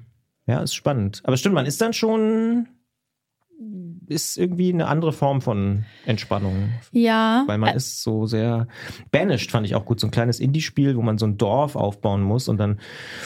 ja, 0.47 0.61
ist 0.61 0.75
spannend. 0.75 1.21
Aber 1.23 1.37
stimmt, 1.37 1.55
man 1.55 1.65
ist 1.65 1.81
dann 1.81 1.93
schon 1.93 2.67
ist 4.07 4.37
irgendwie 4.37 4.71
eine 4.73 4.87
andere 4.87 5.13
Form 5.13 5.41
von 5.41 5.85
Entspannung. 6.05 6.69
Ja. 6.91 7.43
Weil 7.47 7.57
man 7.57 7.75
ist 7.75 8.03
so 8.03 8.25
sehr 8.25 8.67
banished, 9.11 9.51
fand 9.51 9.65
ich 9.65 9.75
auch 9.75 9.85
gut. 9.85 9.99
So 9.99 10.07
ein 10.07 10.11
kleines 10.11 10.39
Indie-Spiel, 10.39 10.95
wo 10.95 11.01
man 11.01 11.17
so 11.17 11.25
ein 11.25 11.37
Dorf 11.37 11.75
aufbauen 11.75 12.21
muss 12.21 12.47
und 12.47 12.57
dann 12.57 12.79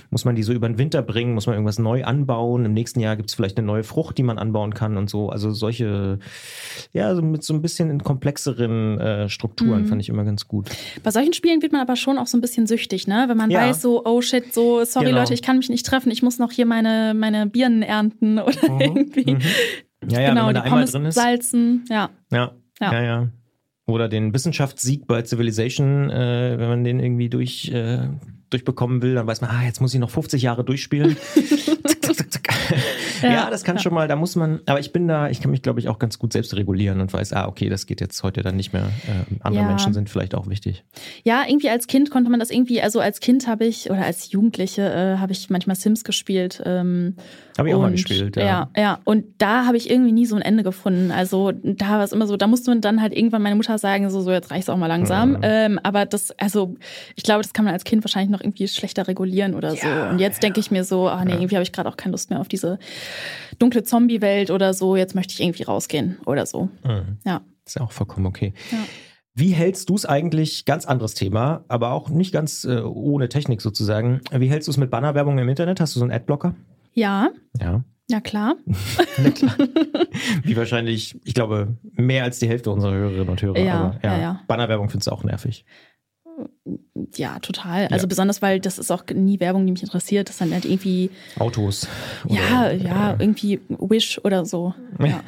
muss 0.09 0.25
man 0.25 0.35
die 0.35 0.43
so 0.43 0.53
über 0.53 0.67
den 0.67 0.77
Winter 0.77 1.01
bringen, 1.01 1.33
muss 1.33 1.47
man 1.47 1.55
irgendwas 1.55 1.79
neu 1.79 2.03
anbauen. 2.03 2.65
Im 2.65 2.73
nächsten 2.73 2.99
Jahr 2.99 3.15
gibt 3.15 3.29
es 3.29 3.35
vielleicht 3.35 3.57
eine 3.57 3.67
neue 3.67 3.83
Frucht, 3.83 4.17
die 4.17 4.23
man 4.23 4.37
anbauen 4.37 4.73
kann 4.73 4.97
und 4.97 5.09
so. 5.09 5.29
Also 5.29 5.51
solche, 5.51 6.19
ja, 6.93 7.15
so 7.15 7.21
mit 7.21 7.43
so 7.43 7.53
ein 7.53 7.61
bisschen 7.61 7.89
in 7.89 8.03
komplexeren 8.03 8.99
äh, 8.99 9.29
Strukturen 9.29 9.81
Mhm. 9.83 9.85
fand 9.87 10.01
ich 10.01 10.09
immer 10.09 10.23
ganz 10.23 10.47
gut. 10.47 10.69
Bei 11.03 11.11
solchen 11.11 11.33
Spielen 11.33 11.61
wird 11.61 11.71
man 11.71 11.81
aber 11.81 11.95
schon 11.95 12.17
auch 12.17 12.27
so 12.27 12.37
ein 12.37 12.41
bisschen 12.41 12.67
süchtig, 12.67 13.07
ne? 13.07 13.25
Wenn 13.27 13.37
man 13.37 13.51
Ja. 13.51 13.61
weiß, 13.61 13.81
so, 13.81 14.05
oh 14.05 14.21
shit, 14.21 14.53
so, 14.53 14.83
sorry 14.85 15.07
Genau. 15.07 15.19
Leute, 15.19 15.33
ich 15.33 15.41
kann 15.41 15.57
mich 15.57 15.69
nicht 15.69 15.85
treffen, 15.85 16.11
ich 16.11 16.21
muss 16.23 16.39
noch 16.39 16.51
hier 16.51 16.65
meine, 16.65 17.13
meine 17.15 17.45
Birnen 17.47 17.81
ernten 17.83 18.39
oder 18.39 18.53
irgendwie. 18.79 19.33
Mhm. 19.35 19.39
Ja, 20.07 20.21
ja, 20.21 20.29
genau, 20.29 20.47
wenn 20.47 20.53
man 20.53 20.55
die 20.55 20.59
da 20.59 20.61
einmal 20.61 20.79
Pommes 20.79 20.91
drin 20.91 21.05
ist. 21.05 21.15
salzen, 21.15 21.85
ja. 21.89 22.09
Ja, 22.31 22.51
ja, 22.81 22.93
Ja. 22.93 23.01
ja. 23.03 23.27
Oder 23.85 24.07
den 24.07 24.33
Wissenschaftssieg 24.33 25.07
bei 25.07 25.23
Civilization, 25.23 26.09
äh, 26.11 26.59
wenn 26.59 26.69
man 26.69 26.83
den 26.83 26.99
irgendwie 26.99 27.27
durch, 27.29 27.69
äh, 27.71 28.07
durchbekommen 28.51 29.01
will, 29.01 29.15
dann 29.15 29.25
weiß 29.25 29.41
man, 29.41 29.49
ah, 29.49 29.63
jetzt 29.65 29.81
muss 29.81 29.93
ich 29.93 29.99
noch 29.99 30.11
50 30.11 30.41
Jahre 30.43 30.63
durchspielen. 30.63 31.17
Ja, 33.21 33.31
Ja, 33.31 33.49
das 33.49 33.63
kann 33.63 33.75
ja. 33.75 33.81
schon 33.81 33.93
mal, 33.93 34.07
da 34.07 34.15
muss 34.15 34.35
man, 34.37 34.61
aber 34.65 34.79
ich 34.79 34.93
bin 34.93 35.07
da, 35.07 35.29
ich 35.29 35.41
kann 35.41 35.51
mich, 35.51 35.61
glaube 35.61 35.79
ich, 35.79 35.89
auch 35.89 35.99
ganz 35.99 36.19
gut 36.19 36.31
selbst 36.31 36.55
regulieren 36.55 37.01
und 37.01 37.11
weiß, 37.11 37.33
ah, 37.33 37.47
okay, 37.47 37.67
das 37.67 37.85
geht 37.85 37.99
jetzt 37.99 38.23
heute 38.23 38.41
dann 38.43 38.55
nicht 38.55 38.71
mehr. 38.71 38.83
Äh, 39.07 39.35
andere 39.41 39.63
Ja. 39.63 39.67
Menschen 39.67 39.93
sind 39.93 40.09
vielleicht 40.09 40.35
auch 40.35 40.47
wichtig. 40.47 40.85
Ja, 41.23 41.43
irgendwie 41.47 41.69
als 41.69 41.87
Kind 41.87 42.11
konnte 42.11 42.29
man 42.29 42.39
das 42.39 42.49
irgendwie, 42.49 42.81
also 42.81 42.99
als 43.01 43.19
Kind 43.19 43.47
habe 43.47 43.65
ich, 43.65 43.89
oder 43.91 44.05
als 44.05 44.31
Jugendliche 44.31 44.83
äh, 44.83 45.17
habe 45.17 45.33
ich 45.33 45.49
manchmal 45.49 45.75
Sims 45.75 46.03
gespielt. 46.05 46.61
Ähm, 46.65 47.15
Habe 47.59 47.69
ich 47.69 47.75
auch 47.75 47.81
mal 47.81 47.91
gespielt, 47.91 48.35
ja. 48.35 48.43
Ja, 48.43 48.69
ja. 48.75 48.99
Und 49.03 49.25
da 49.37 49.65
habe 49.65 49.77
ich 49.77 49.89
irgendwie 49.89 50.11
nie 50.11 50.25
so 50.25 50.35
ein 50.35 50.41
Ende 50.41 50.63
gefunden. 50.63 51.11
Also 51.11 51.51
da 51.51 51.91
war 51.91 52.03
es 52.03 52.11
immer 52.11 52.25
so, 52.25 52.37
da 52.37 52.47
musste 52.47 52.71
man 52.71 52.81
dann 52.81 53.01
halt 53.01 53.15
irgendwann 53.15 53.41
meine 53.41 53.55
Mutter 53.55 53.77
sagen, 53.77 54.09
so, 54.09 54.21
so 54.21 54.31
jetzt 54.31 54.51
reicht's 54.51 54.69
auch 54.69 54.77
mal 54.77 54.87
langsam. 54.87 55.31
Mhm. 55.31 55.39
Ähm, 55.43 55.79
aber 55.83 56.05
das, 56.05 56.31
also 56.39 56.75
ich 57.15 57.23
glaube, 57.23 57.43
das 57.43 57.53
kann 57.53 57.65
man 57.65 57.73
als 57.73 57.83
Kind 57.83 58.03
wahrscheinlich 58.03 58.31
noch 58.31 58.41
irgendwie 58.41 58.67
schlechter 58.67 59.07
regulieren 59.07 59.53
oder 59.55 59.75
so. 59.75 59.87
Ja, 59.87 60.09
und 60.09 60.19
jetzt 60.19 60.41
denke 60.41 60.59
ich 60.59 60.71
mir 60.71 60.83
so, 60.83 61.07
ah 61.07 61.23
nee, 61.25 61.33
irgendwie 61.33 61.55
habe 61.55 61.63
ich 61.63 61.71
gerade 61.71 61.89
auch 61.89 61.97
keine 61.97 62.11
Lust 62.11 62.29
mehr 62.29 62.39
auf 62.39 62.47
diese 62.47 62.79
dunkle 63.59 63.83
Zombie-Welt 63.83 64.51
oder 64.51 64.73
so. 64.73 64.95
Jetzt 64.95 65.15
möchte 65.15 65.33
ich 65.33 65.41
irgendwie 65.41 65.63
rausgehen 65.63 66.17
oder 66.25 66.45
so. 66.45 66.69
Mhm. 66.83 67.17
Ja. 67.25 67.41
Ist 67.65 67.75
ja 67.75 67.81
auch 67.83 67.91
vollkommen 67.91 68.25
okay. 68.25 68.53
Ja. 68.71 68.79
Wie 69.35 69.51
hältst 69.51 69.89
du 69.89 69.95
es 69.95 70.05
eigentlich, 70.05 70.65
ganz 70.65 70.85
anderes 70.85 71.13
Thema, 71.13 71.63
aber 71.67 71.93
auch 71.93 72.09
nicht 72.09 72.33
ganz 72.33 72.65
äh, 72.65 72.81
ohne 72.81 73.29
Technik 73.29 73.61
sozusagen, 73.61 74.21
wie 74.31 74.49
hältst 74.49 74.67
du 74.67 74.71
es 74.71 74.77
mit 74.77 74.89
Bannerwerbung 74.89 75.37
im 75.37 75.47
Internet? 75.47 75.79
Hast 75.79 75.95
du 75.95 75.99
so 75.99 76.05
einen 76.05 76.11
Adblocker? 76.11 76.55
Ja, 76.93 77.29
Ja. 77.59 77.83
ja 78.09 78.19
klar. 78.21 78.55
Na 79.23 79.29
klar. 79.31 79.55
Wie 80.43 80.55
wahrscheinlich, 80.57 81.17
ich 81.23 81.33
glaube, 81.33 81.77
mehr 81.93 82.23
als 82.23 82.39
die 82.39 82.47
Hälfte 82.47 82.71
unserer 82.71 82.93
Hörerinnen 82.93 83.29
und 83.29 83.41
Hörer. 83.41 83.57
Ja, 83.59 83.73
aber, 83.79 83.99
ja. 84.03 84.15
ja, 84.15 84.21
ja. 84.21 84.41
Bannerwerbung 84.47 84.89
findest 84.89 85.07
du 85.07 85.11
auch 85.11 85.23
nervig. 85.23 85.65
Ja, 87.15 87.39
total. 87.39 87.87
Also 87.87 88.03
Ja. 88.05 88.07
besonders, 88.07 88.41
weil 88.41 88.61
das 88.61 88.79
ist 88.79 88.91
auch 88.91 89.03
nie 89.13 89.39
Werbung, 89.41 89.65
die 89.65 89.73
mich 89.73 89.83
interessiert. 89.83 90.29
Das 90.29 90.37
dann 90.37 90.53
halt 90.53 90.63
irgendwie, 90.65 91.09
Autos. 91.37 91.87
ja, 92.27 92.67
oder, 92.67 92.73
ja, 92.73 93.11
äh, 93.11 93.15
irgendwie 93.19 93.59
Wish 93.67 94.19
oder 94.23 94.45
so. 94.45 94.73
Ja. 94.99 95.21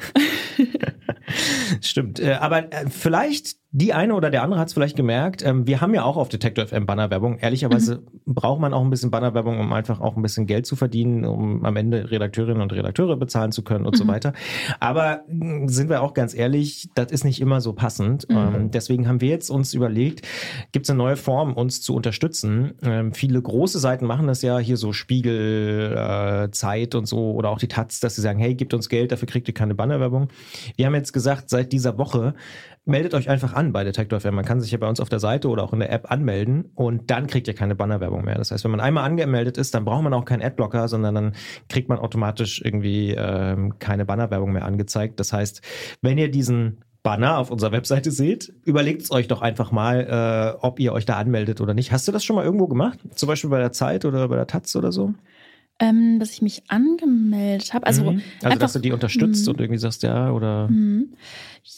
Stimmt. 1.80 2.20
Äh, 2.20 2.34
aber 2.34 2.72
äh, 2.72 2.88
vielleicht 2.88 3.56
die 3.74 3.94
eine 3.94 4.14
oder 4.14 4.30
der 4.30 4.42
andere 4.42 4.60
hat 4.60 4.68
es 4.68 4.74
vielleicht 4.74 4.96
gemerkt. 4.96 5.42
Ähm, 5.42 5.66
wir 5.66 5.80
haben 5.80 5.94
ja 5.94 6.04
auch 6.04 6.18
auf 6.18 6.28
Detektor 6.28 6.66
FM 6.66 6.84
Bannerwerbung. 6.84 7.38
Ehrlicherweise 7.38 8.02
Mhm. 8.26 8.34
braucht 8.34 8.60
man 8.60 8.74
auch 8.74 8.82
ein 8.82 8.90
bisschen 8.90 9.10
Bannerwerbung, 9.10 9.58
um 9.58 9.72
einfach 9.72 9.98
auch 10.00 10.14
ein 10.14 10.22
bisschen 10.22 10.46
Geld 10.46 10.66
zu 10.66 10.76
verdienen, 10.76 11.24
um 11.24 11.64
am 11.64 11.74
Ende 11.76 12.10
Redakteurinnen 12.10 12.60
und 12.60 12.70
Redakteure 12.72 13.16
bezahlen 13.16 13.50
zu 13.50 13.62
können 13.62 13.86
und 13.86 13.96
so 13.96 14.04
Mhm. 14.04 14.08
weiter. 14.08 14.32
Aber 14.78 15.22
mh, 15.26 15.68
sind 15.68 15.88
wir 15.88 16.02
auch 16.02 16.12
ganz 16.12 16.34
ehrlich, 16.34 16.90
das 16.94 17.10
ist 17.10 17.24
nicht 17.24 17.40
immer 17.40 17.62
so 17.62 17.72
passend. 17.72 18.28
Mhm. 18.28 18.36
Ähm, 18.36 18.70
deswegen 18.70 19.08
haben 19.08 19.22
wir 19.22 19.28
jetzt 19.30 19.48
uns 19.48 19.72
überlegt, 19.72 20.26
gibt 20.72 20.84
es 20.86 20.90
eine 20.90 20.98
neue 20.98 21.16
Form, 21.16 21.54
uns 21.54 21.80
zu 21.80 21.94
unterstützen. 21.94 22.74
Ähm, 22.82 23.14
viele 23.14 23.40
große 23.40 23.78
Seiten 23.78 24.04
machen 24.06 24.26
das 24.26 24.42
ja, 24.42 24.58
hier 24.58 24.76
so 24.76 24.92
Spiegel, 24.92 25.96
äh, 25.96 26.50
Zeit 26.50 26.94
und 26.94 27.06
so 27.06 27.32
oder 27.32 27.48
auch 27.48 27.58
die 27.58 27.68
Taz, 27.68 28.00
dass 28.00 28.16
sie 28.16 28.20
sagen, 28.20 28.38
hey, 28.38 28.54
gebt 28.54 28.74
uns 28.74 28.90
Geld, 28.90 29.12
dafür 29.12 29.28
kriegt 29.28 29.48
ihr 29.48 29.54
keine 29.54 29.74
Bannerwerbung. 29.74 30.28
Wir 30.76 30.84
haben 30.86 30.94
jetzt 30.94 31.12
gesagt, 31.12 31.48
seit 31.48 31.72
dieser 31.72 31.96
Woche 31.96 32.34
meldet 32.84 33.14
euch 33.14 33.28
einfach 33.28 33.52
an 33.52 33.72
bei 33.72 33.84
Detektor 33.84 34.20
FM. 34.20 34.34
Man 34.34 34.44
kann 34.44 34.60
sich 34.60 34.72
ja 34.72 34.78
bei 34.78 34.88
uns 34.88 35.00
auf 35.00 35.08
der 35.08 35.20
Seite 35.20 35.48
oder 35.48 35.62
auch 35.62 35.72
in 35.72 35.78
der 35.78 35.92
App 35.92 36.10
anmelden 36.10 36.70
und 36.74 37.10
dann 37.10 37.26
kriegt 37.26 37.46
ihr 37.46 37.54
keine 37.54 37.74
Bannerwerbung 37.74 38.24
mehr. 38.24 38.34
Das 38.36 38.50
heißt, 38.50 38.64
wenn 38.64 38.72
man 38.72 38.80
einmal 38.80 39.04
angemeldet 39.04 39.56
ist, 39.56 39.74
dann 39.74 39.84
braucht 39.84 40.02
man 40.02 40.12
auch 40.14 40.24
keinen 40.24 40.42
Adblocker, 40.42 40.88
sondern 40.88 41.14
dann 41.14 41.32
kriegt 41.68 41.88
man 41.88 41.98
automatisch 41.98 42.60
irgendwie 42.64 43.14
ähm, 43.16 43.78
keine 43.78 44.04
Bannerwerbung 44.04 44.52
mehr 44.52 44.64
angezeigt. 44.64 45.20
Das 45.20 45.32
heißt, 45.32 45.62
wenn 46.00 46.18
ihr 46.18 46.30
diesen 46.30 46.82
Banner 47.02 47.38
auf 47.38 47.50
unserer 47.50 47.72
Webseite 47.72 48.10
seht, 48.10 48.52
überlegt 48.64 49.02
es 49.02 49.10
euch 49.10 49.26
doch 49.26 49.42
einfach 49.42 49.72
mal, 49.72 50.56
äh, 50.58 50.58
ob 50.60 50.78
ihr 50.78 50.92
euch 50.92 51.04
da 51.04 51.16
anmeldet 51.16 51.60
oder 51.60 51.74
nicht. 51.74 51.92
Hast 51.92 52.06
du 52.06 52.12
das 52.12 52.24
schon 52.24 52.36
mal 52.36 52.44
irgendwo 52.44 52.68
gemacht? 52.68 52.98
Zum 53.14 53.26
Beispiel 53.26 53.50
bei 53.50 53.58
der 53.58 53.72
Zeit 53.72 54.04
oder 54.04 54.28
bei 54.28 54.36
der 54.36 54.46
Taz 54.46 54.74
oder 54.76 54.92
so? 54.92 55.14
Ähm, 55.82 56.18
dass 56.20 56.30
ich 56.30 56.42
mich 56.42 56.62
angemeldet 56.68 57.74
habe. 57.74 57.86
Also, 57.86 58.02
Mhm. 58.12 58.22
also 58.36 58.46
einfach, 58.46 58.58
dass 58.60 58.72
du 58.74 58.78
die 58.78 58.92
unterstützt 58.92 59.46
Mhm. 59.46 59.52
und 59.54 59.60
irgendwie 59.60 59.78
sagst, 59.78 60.02
ja, 60.04 60.30
oder 60.30 60.68
Mhm. 60.68 61.14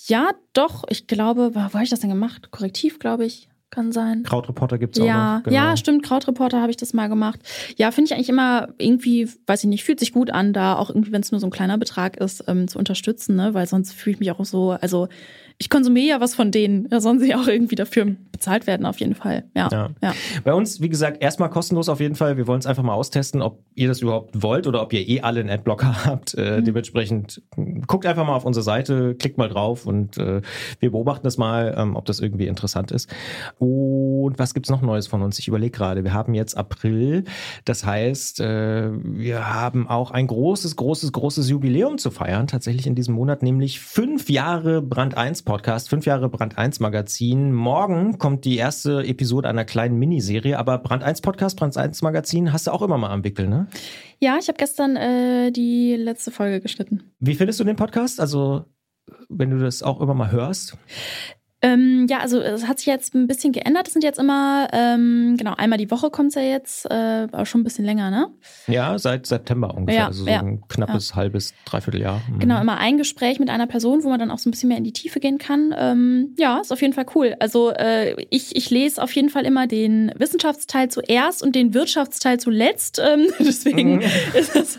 Ja, 0.07 0.31
doch. 0.53 0.85
Ich 0.91 1.07
glaube, 1.07 1.55
wo 1.55 1.61
habe 1.61 1.83
ich 1.83 1.91
das 1.91 2.01
denn 2.01 2.11
gemacht? 2.11 2.51
Korrektiv, 2.51 2.99
glaube 2.99 3.25
ich, 3.25 3.49
kann 3.75 3.93
sein. 3.93 4.23
Krautreporter 4.23 4.79
gibt's 4.79 5.01
auch 5.01 5.05
Ja, 5.05 5.37
noch. 5.39 5.43
genau. 5.45 5.57
ja, 5.57 5.77
stimmt. 5.77 6.03
Krautreporter 6.05 6.61
habe 6.61 6.71
ich 6.71 6.77
das 6.77 6.93
mal 6.95 7.09
gemacht. 7.09 7.41
Ja, 7.77 7.91
finde 7.91 8.07
ich 8.11 8.15
eigentlich 8.15 8.29
immer 8.29 8.69
irgendwie, 8.79 9.29
weiß 9.47 9.65
ich 9.65 9.69
nicht, 9.71 9.85
fühlt 9.85 10.01
sich 10.01 10.13
gut 10.13 10.31
an, 10.31 10.53
da 10.53 10.77
auch 10.77 10.91
irgendwie, 10.91 11.13
wenn 11.13 11.21
es 11.23 11.33
nur 11.33 11.41
so 11.41 11.47
ein 11.47 11.51
kleiner 11.51 11.79
Betrag 11.79 12.17
ist, 12.17 12.45
ähm, 12.49 12.69
zu 12.69 12.79
unterstützen, 12.79 13.37
ne? 13.37 13.55
Weil 13.55 13.67
sonst 13.67 13.93
fühle 13.93 14.15
ich 14.15 14.21
mich 14.21 14.31
auch 14.31 14.45
so, 14.45 14.71
also 14.73 15.09
ich 15.57 15.71
konsumiere 15.71 16.07
ja 16.09 16.21
was 16.21 16.35
von 16.35 16.51
denen. 16.51 16.89
Da 16.89 17.01
sollen 17.01 17.21
sie 17.21 17.33
auch 17.35 17.47
irgendwie 17.47 17.77
dafür 17.77 18.17
bezahlt 18.33 18.67
werden, 18.67 18.87
auf 18.87 18.99
jeden 18.99 19.15
Fall. 19.15 19.45
Ja. 19.55 19.69
Ja. 19.71 19.91
ja. 20.03 20.13
Bei 20.43 20.53
uns, 20.53 20.81
wie 20.81 20.89
gesagt, 20.89 21.23
erstmal 21.23 21.49
kostenlos 21.49 21.89
auf 21.89 22.01
jeden 22.01 22.17
Fall. 22.17 22.37
Wir 22.37 22.49
wollen 22.49 22.59
es 22.59 22.67
einfach 22.67 22.83
mal 22.83 22.95
austesten, 22.95 23.41
ob 23.41 23.63
ihr 23.77 23.87
das 23.87 24.01
überhaupt 24.03 24.43
wollt 24.43 24.67
oder 24.67 24.83
ob 24.83 24.93
ihr 24.93 25.09
eh 25.09 25.21
alle 25.21 25.39
einen 25.41 25.51
Adblocker 25.51 25.95
habt. 26.07 26.35
Äh, 26.35 26.55
Mhm. 26.61 26.65
Dementsprechend 26.65 27.43
mh, 27.57 27.83
guckt 27.87 28.05
einfach 28.07 28.27
mal 28.27 28.35
auf 28.35 28.45
unsere 28.45 28.63
Seite, 28.65 29.15
klickt 29.15 29.39
mal 29.39 29.49
drauf 29.49 29.87
und 29.87 30.19
äh, 30.19 30.41
wir 30.81 30.91
beobachten 30.91 31.23
das 31.25 31.39
mal, 31.39 31.73
ähm, 31.79 31.95
ob 31.97 32.05
das 32.07 32.19
irgendwie 32.21 32.47
interessant 32.49 32.91
ist. 32.91 33.09
Und 33.65 34.39
was 34.39 34.53
gibt's 34.53 34.69
noch 34.69 34.83
Neues 34.83 35.07
von 35.07 35.23
uns? 35.23 35.39
Ich 35.39 35.49
überlege 35.49 35.71
gerade, 35.71 36.05
wir 36.05 36.13
haben 36.13 36.35
jetzt 36.35 36.57
April. 36.57 37.25
Das 37.65 37.85
heißt, 37.87 38.41
äh, 38.41 38.91
wir 38.93 39.53
haben 39.53 39.89
auch 39.89 40.11
ein 40.11 40.27
großes, 40.27 40.77
großes, 40.77 41.13
großes 41.13 41.49
Jubiläum 41.49 41.97
zu 41.99 42.11
feiern, 42.11 42.47
tatsächlich 42.47 42.87
in 42.87 42.95
diesem 42.95 43.15
Monat, 43.15 43.43
nämlich 43.43 43.81
fünf 43.81 44.29
Jahre 44.29 44.83
Brand 44.83 45.17
1 45.17 45.43
Podcast, 45.43 45.89
fünf 45.89 46.05
Jahre 46.05 46.29
Brand 46.29 46.59
1 46.59 46.81
Magazin. 46.81 47.53
Morgen 47.55 48.19
kommt 48.19 48.45
die 48.45 48.57
erste 48.57 49.03
Episode 49.05 49.49
einer 49.49 49.65
kleinen 49.65 49.99
Miniserie, 49.99 50.59
aber 50.59 50.79
Brand 50.79 51.03
1 51.03 51.23
Podcast, 51.23 51.59
Brand 51.59 51.77
1 51.77 52.03
Magazin 52.03 52.53
hast 52.53 52.67
du 52.67 52.71
auch 52.71 52.83
immer 52.83 52.99
mal 52.99 53.11
am 53.11 53.25
Wickel, 53.25 53.49
ne? 53.49 53.67
Ja, 54.21 54.37
ich 54.39 54.49
habe 54.49 54.59
gestern 54.59 54.97
äh, 54.97 55.51
die 55.53 55.97
letzte 55.97 56.31
Folge 56.31 56.61
geschnitten. 56.61 57.15
Wie 57.19 57.35
findest 57.35 57.61
du 57.61 57.65
den 57.65 57.77
Podcast? 57.77 58.21
Also, 58.21 58.67
wenn 59.29 59.51
du 59.51 59.59
das 59.59 59.83
auch 59.83 60.01
immer 60.01 60.15
mal 60.15 60.31
hörst? 60.31 60.77
Ähm, 61.65 62.07
ja, 62.11 62.19
also 62.19 62.41
es 62.41 62.67
hat 62.69 62.79
sich 62.79 62.87
jetzt 62.87 63.15
ein 63.15 63.27
bisschen 63.27 63.53
geändert. 63.53 63.87
Es 63.87 63.95
sind 63.95 64.05
jetzt 64.05 64.19
immer, 64.19 64.69
ähm, 64.73 65.37
genau, 65.39 65.55
einmal 65.57 65.79
die 65.79 65.91
Woche 65.91 66.11
kommt's 66.11 66.35
ja 66.35 66.43
jetzt, 66.43 66.85
äh, 66.91 67.27
aber 67.33 67.47
schon 67.47 67.63
ein 67.63 67.65
bisschen 67.65 67.87
länger, 67.87 68.11
ne? 68.11 68.29
Ja, 68.67 68.99
seit 68.99 69.25
September 69.27 69.75
ungefähr. 69.75 70.03
Ja, 70.03 70.07
also 70.09 70.25
so 70.25 70.31
ja, 70.31 70.41
ein 70.41 70.63
knappes, 70.69 71.15
halbes, 71.15 71.55
dreiviertel 71.65 72.03
Jahr. 72.03 72.21
Mhm. 72.31 72.41
Genau, 72.41 72.61
immer 72.61 72.77
ein 72.77 72.99
Gespräch 72.99 73.39
mit 73.41 73.49
einer 73.49 73.67
Person, 73.67 74.05
wo 74.05 74.11
man 74.11 74.19
dann 74.19 74.31
auch 74.31 74.39
so 74.39 74.51
ein 74.51 74.51
bisschen 74.51 74.69
mehr 74.69 74.77
in 74.77 74.85
die 74.85 74.93
Tiefe 74.93 75.21
gehen 75.21 75.39
kann. 75.39 75.75
Ähm, 75.75 76.35
ja, 76.39 76.61
ist 76.61 76.71
auf 76.71 76.83
jeden 76.83 76.93
Fall 76.93 77.07
cool. 77.15 77.35
Also 77.41 77.71
äh, 77.71 78.15
ich, 78.29 78.55
ich 78.55 78.69
lese 78.69 79.03
auf 79.03 79.13
jeden 79.13 79.31
Fall 79.31 79.47
immer 79.47 79.67
den 79.67 80.13
Wissenschaftsteil 80.19 80.91
zuerst 80.91 81.43
und 81.43 81.55
den 81.55 81.73
Wirtschaftsteil 81.73 82.39
zuletzt. 82.39 83.01
Ähm, 83.03 83.29
deswegen 83.39 83.95
Mhm. 83.95 84.03
ist 84.35 84.55
das 84.55 84.79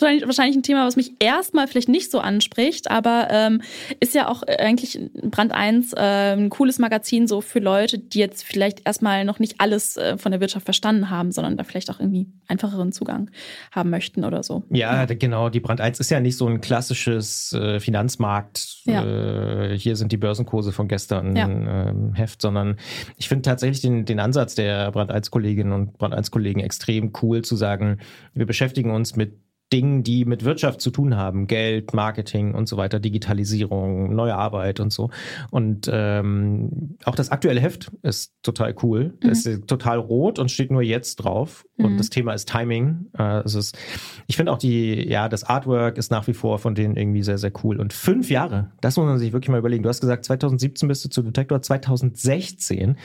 wahrscheinlich 0.00 0.56
ein 0.56 0.62
Thema, 0.62 0.86
was 0.86 0.96
mich 0.96 1.12
erstmal 1.18 1.66
vielleicht 1.66 1.88
nicht 1.88 2.10
so 2.10 2.18
anspricht, 2.20 2.90
aber 2.90 3.28
ähm, 3.30 3.62
ist 4.00 4.14
ja 4.14 4.28
auch 4.28 4.42
eigentlich 4.42 5.00
Brand 5.14 5.52
1 5.52 5.92
äh, 5.94 6.09
ein 6.10 6.50
cooles 6.50 6.78
Magazin 6.78 7.26
so 7.26 7.40
für 7.40 7.58
Leute, 7.58 7.98
die 7.98 8.18
jetzt 8.18 8.44
vielleicht 8.44 8.86
erstmal 8.86 9.24
noch 9.24 9.38
nicht 9.38 9.56
alles 9.60 9.96
äh, 9.96 10.16
von 10.18 10.32
der 10.32 10.40
Wirtschaft 10.40 10.64
verstanden 10.64 11.10
haben, 11.10 11.32
sondern 11.32 11.56
da 11.56 11.64
vielleicht 11.64 11.90
auch 11.90 12.00
irgendwie 12.00 12.26
einfacheren 12.48 12.92
Zugang 12.92 13.30
haben 13.72 13.90
möchten 13.90 14.24
oder 14.24 14.42
so. 14.42 14.62
Ja, 14.70 15.06
d- 15.06 15.16
genau. 15.16 15.48
Die 15.48 15.60
Brand 15.60 15.80
1 15.80 16.00
ist 16.00 16.10
ja 16.10 16.20
nicht 16.20 16.36
so 16.36 16.46
ein 16.46 16.60
klassisches 16.60 17.52
äh, 17.52 17.80
Finanzmarkt. 17.80 18.80
Ja. 18.84 19.04
Äh, 19.04 19.78
hier 19.78 19.96
sind 19.96 20.12
die 20.12 20.16
Börsenkurse 20.16 20.72
von 20.72 20.88
gestern 20.88 21.36
Ja. 21.36 21.48
ähm, 21.48 22.12
Heft, 22.14 22.42
sondern 22.42 22.76
ich 23.16 23.28
finde 23.28 23.42
tatsächlich 23.42 23.80
den, 23.80 24.04
den 24.04 24.20
Ansatz 24.20 24.54
der 24.54 24.90
Brand 24.92 25.10
1 25.10 25.30
Kolleginnen 25.30 25.72
und 25.72 25.98
Brand 25.98 26.14
1 26.14 26.30
Kollegen 26.30 26.60
extrem 26.60 27.12
cool 27.22 27.42
zu 27.42 27.56
sagen, 27.56 27.98
wir 28.34 28.46
beschäftigen 28.46 28.90
uns 28.90 29.16
mit 29.16 29.34
Dingen, 29.72 30.02
die 30.02 30.24
mit 30.24 30.44
Wirtschaft 30.44 30.80
zu 30.80 30.90
tun 30.90 31.16
haben. 31.16 31.46
Geld, 31.46 31.94
Marketing 31.94 32.54
und 32.54 32.68
so 32.68 32.76
weiter, 32.76 32.98
Digitalisierung, 32.98 34.14
neue 34.14 34.34
Arbeit 34.34 34.80
und 34.80 34.92
so. 34.92 35.10
Und 35.50 35.88
ähm, 35.92 36.96
auch 37.04 37.14
das 37.14 37.30
aktuelle 37.30 37.60
Heft 37.60 37.90
ist 38.02 38.34
total 38.42 38.74
cool. 38.82 39.14
Mhm. 39.22 39.30
Es 39.30 39.46
ist 39.46 39.66
total 39.66 39.98
rot 39.98 40.38
und 40.38 40.50
steht 40.50 40.70
nur 40.70 40.82
jetzt 40.82 41.16
drauf. 41.16 41.64
Mhm. 41.76 41.84
Und 41.84 41.96
das 41.98 42.10
Thema 42.10 42.32
ist 42.32 42.48
Timing. 42.48 43.06
Äh, 43.16 43.42
es 43.44 43.54
ist, 43.54 43.78
ich 44.26 44.36
finde 44.36 44.52
auch 44.52 44.58
die, 44.58 45.08
ja, 45.08 45.28
das 45.28 45.44
Artwork 45.44 45.98
ist 45.98 46.10
nach 46.10 46.26
wie 46.26 46.34
vor 46.34 46.58
von 46.58 46.74
denen 46.74 46.96
irgendwie 46.96 47.22
sehr, 47.22 47.38
sehr 47.38 47.52
cool. 47.62 47.78
Und 47.78 47.92
fünf 47.92 48.30
Jahre, 48.30 48.72
das 48.80 48.96
muss 48.96 49.06
man 49.06 49.18
sich 49.18 49.32
wirklich 49.32 49.50
mal 49.50 49.58
überlegen. 49.58 49.82
Du 49.82 49.88
hast 49.88 50.00
gesagt, 50.00 50.24
2017 50.24 50.88
bist 50.88 51.04
du 51.04 51.08
zu 51.08 51.22
Detektor, 51.22 51.62
2016 51.62 52.96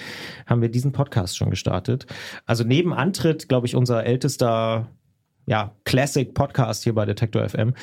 haben 0.47 0.61
wir 0.61 0.69
diesen 0.69 0.91
Podcast 0.91 1.37
schon 1.37 1.49
gestartet. 1.49 2.07
Also 2.45 2.63
neben 2.63 2.93
Antritt, 2.93 3.47
glaube 3.49 3.67
ich, 3.67 3.75
unser 3.75 4.03
ältester 4.03 4.89
ja, 5.45 5.71
Classic 5.83 6.33
Podcast 6.33 6.83
hier 6.83 6.95
bei 6.95 7.05
Detektor 7.05 7.47
FM. 7.47 7.73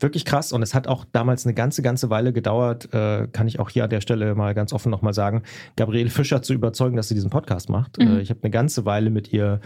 Wirklich 0.00 0.24
krass 0.24 0.52
und 0.52 0.62
es 0.62 0.74
hat 0.74 0.86
auch 0.86 1.04
damals 1.12 1.44
eine 1.44 1.54
ganze, 1.54 1.82
ganze 1.82 2.10
Weile 2.10 2.32
gedauert, 2.32 2.92
äh, 2.94 3.26
kann 3.32 3.48
ich 3.48 3.58
auch 3.58 3.70
hier 3.70 3.84
an 3.84 3.90
der 3.90 4.00
Stelle 4.00 4.34
mal 4.34 4.54
ganz 4.54 4.72
offen 4.72 4.90
nochmal 4.90 5.14
sagen, 5.14 5.42
Gabriele 5.76 6.10
Fischer 6.10 6.42
zu 6.42 6.54
überzeugen, 6.54 6.96
dass 6.96 7.08
sie 7.08 7.14
diesen 7.14 7.30
Podcast 7.30 7.70
macht. 7.70 7.98
Mhm. 7.98 8.18
Äh, 8.18 8.20
ich 8.20 8.30
habe 8.30 8.40
eine 8.42 8.50
ganze 8.50 8.84
Weile 8.84 9.10
mit 9.10 9.32
ihr 9.32 9.60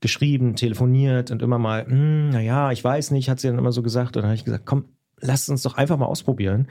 geschrieben, 0.00 0.56
telefoniert 0.56 1.30
und 1.30 1.42
immer 1.42 1.58
mal, 1.58 1.86
hm, 1.86 2.30
naja, 2.30 2.72
ich 2.72 2.84
weiß 2.84 3.10
nicht, 3.12 3.30
hat 3.30 3.40
sie 3.40 3.48
dann 3.48 3.58
immer 3.58 3.72
so 3.72 3.82
gesagt 3.82 4.16
und 4.16 4.22
dann 4.22 4.30
habe 4.30 4.36
ich 4.36 4.44
gesagt, 4.44 4.66
komm, 4.66 4.84
lass 5.20 5.48
uns 5.48 5.62
doch 5.62 5.76
einfach 5.76 5.96
mal 5.96 6.06
ausprobieren. 6.06 6.68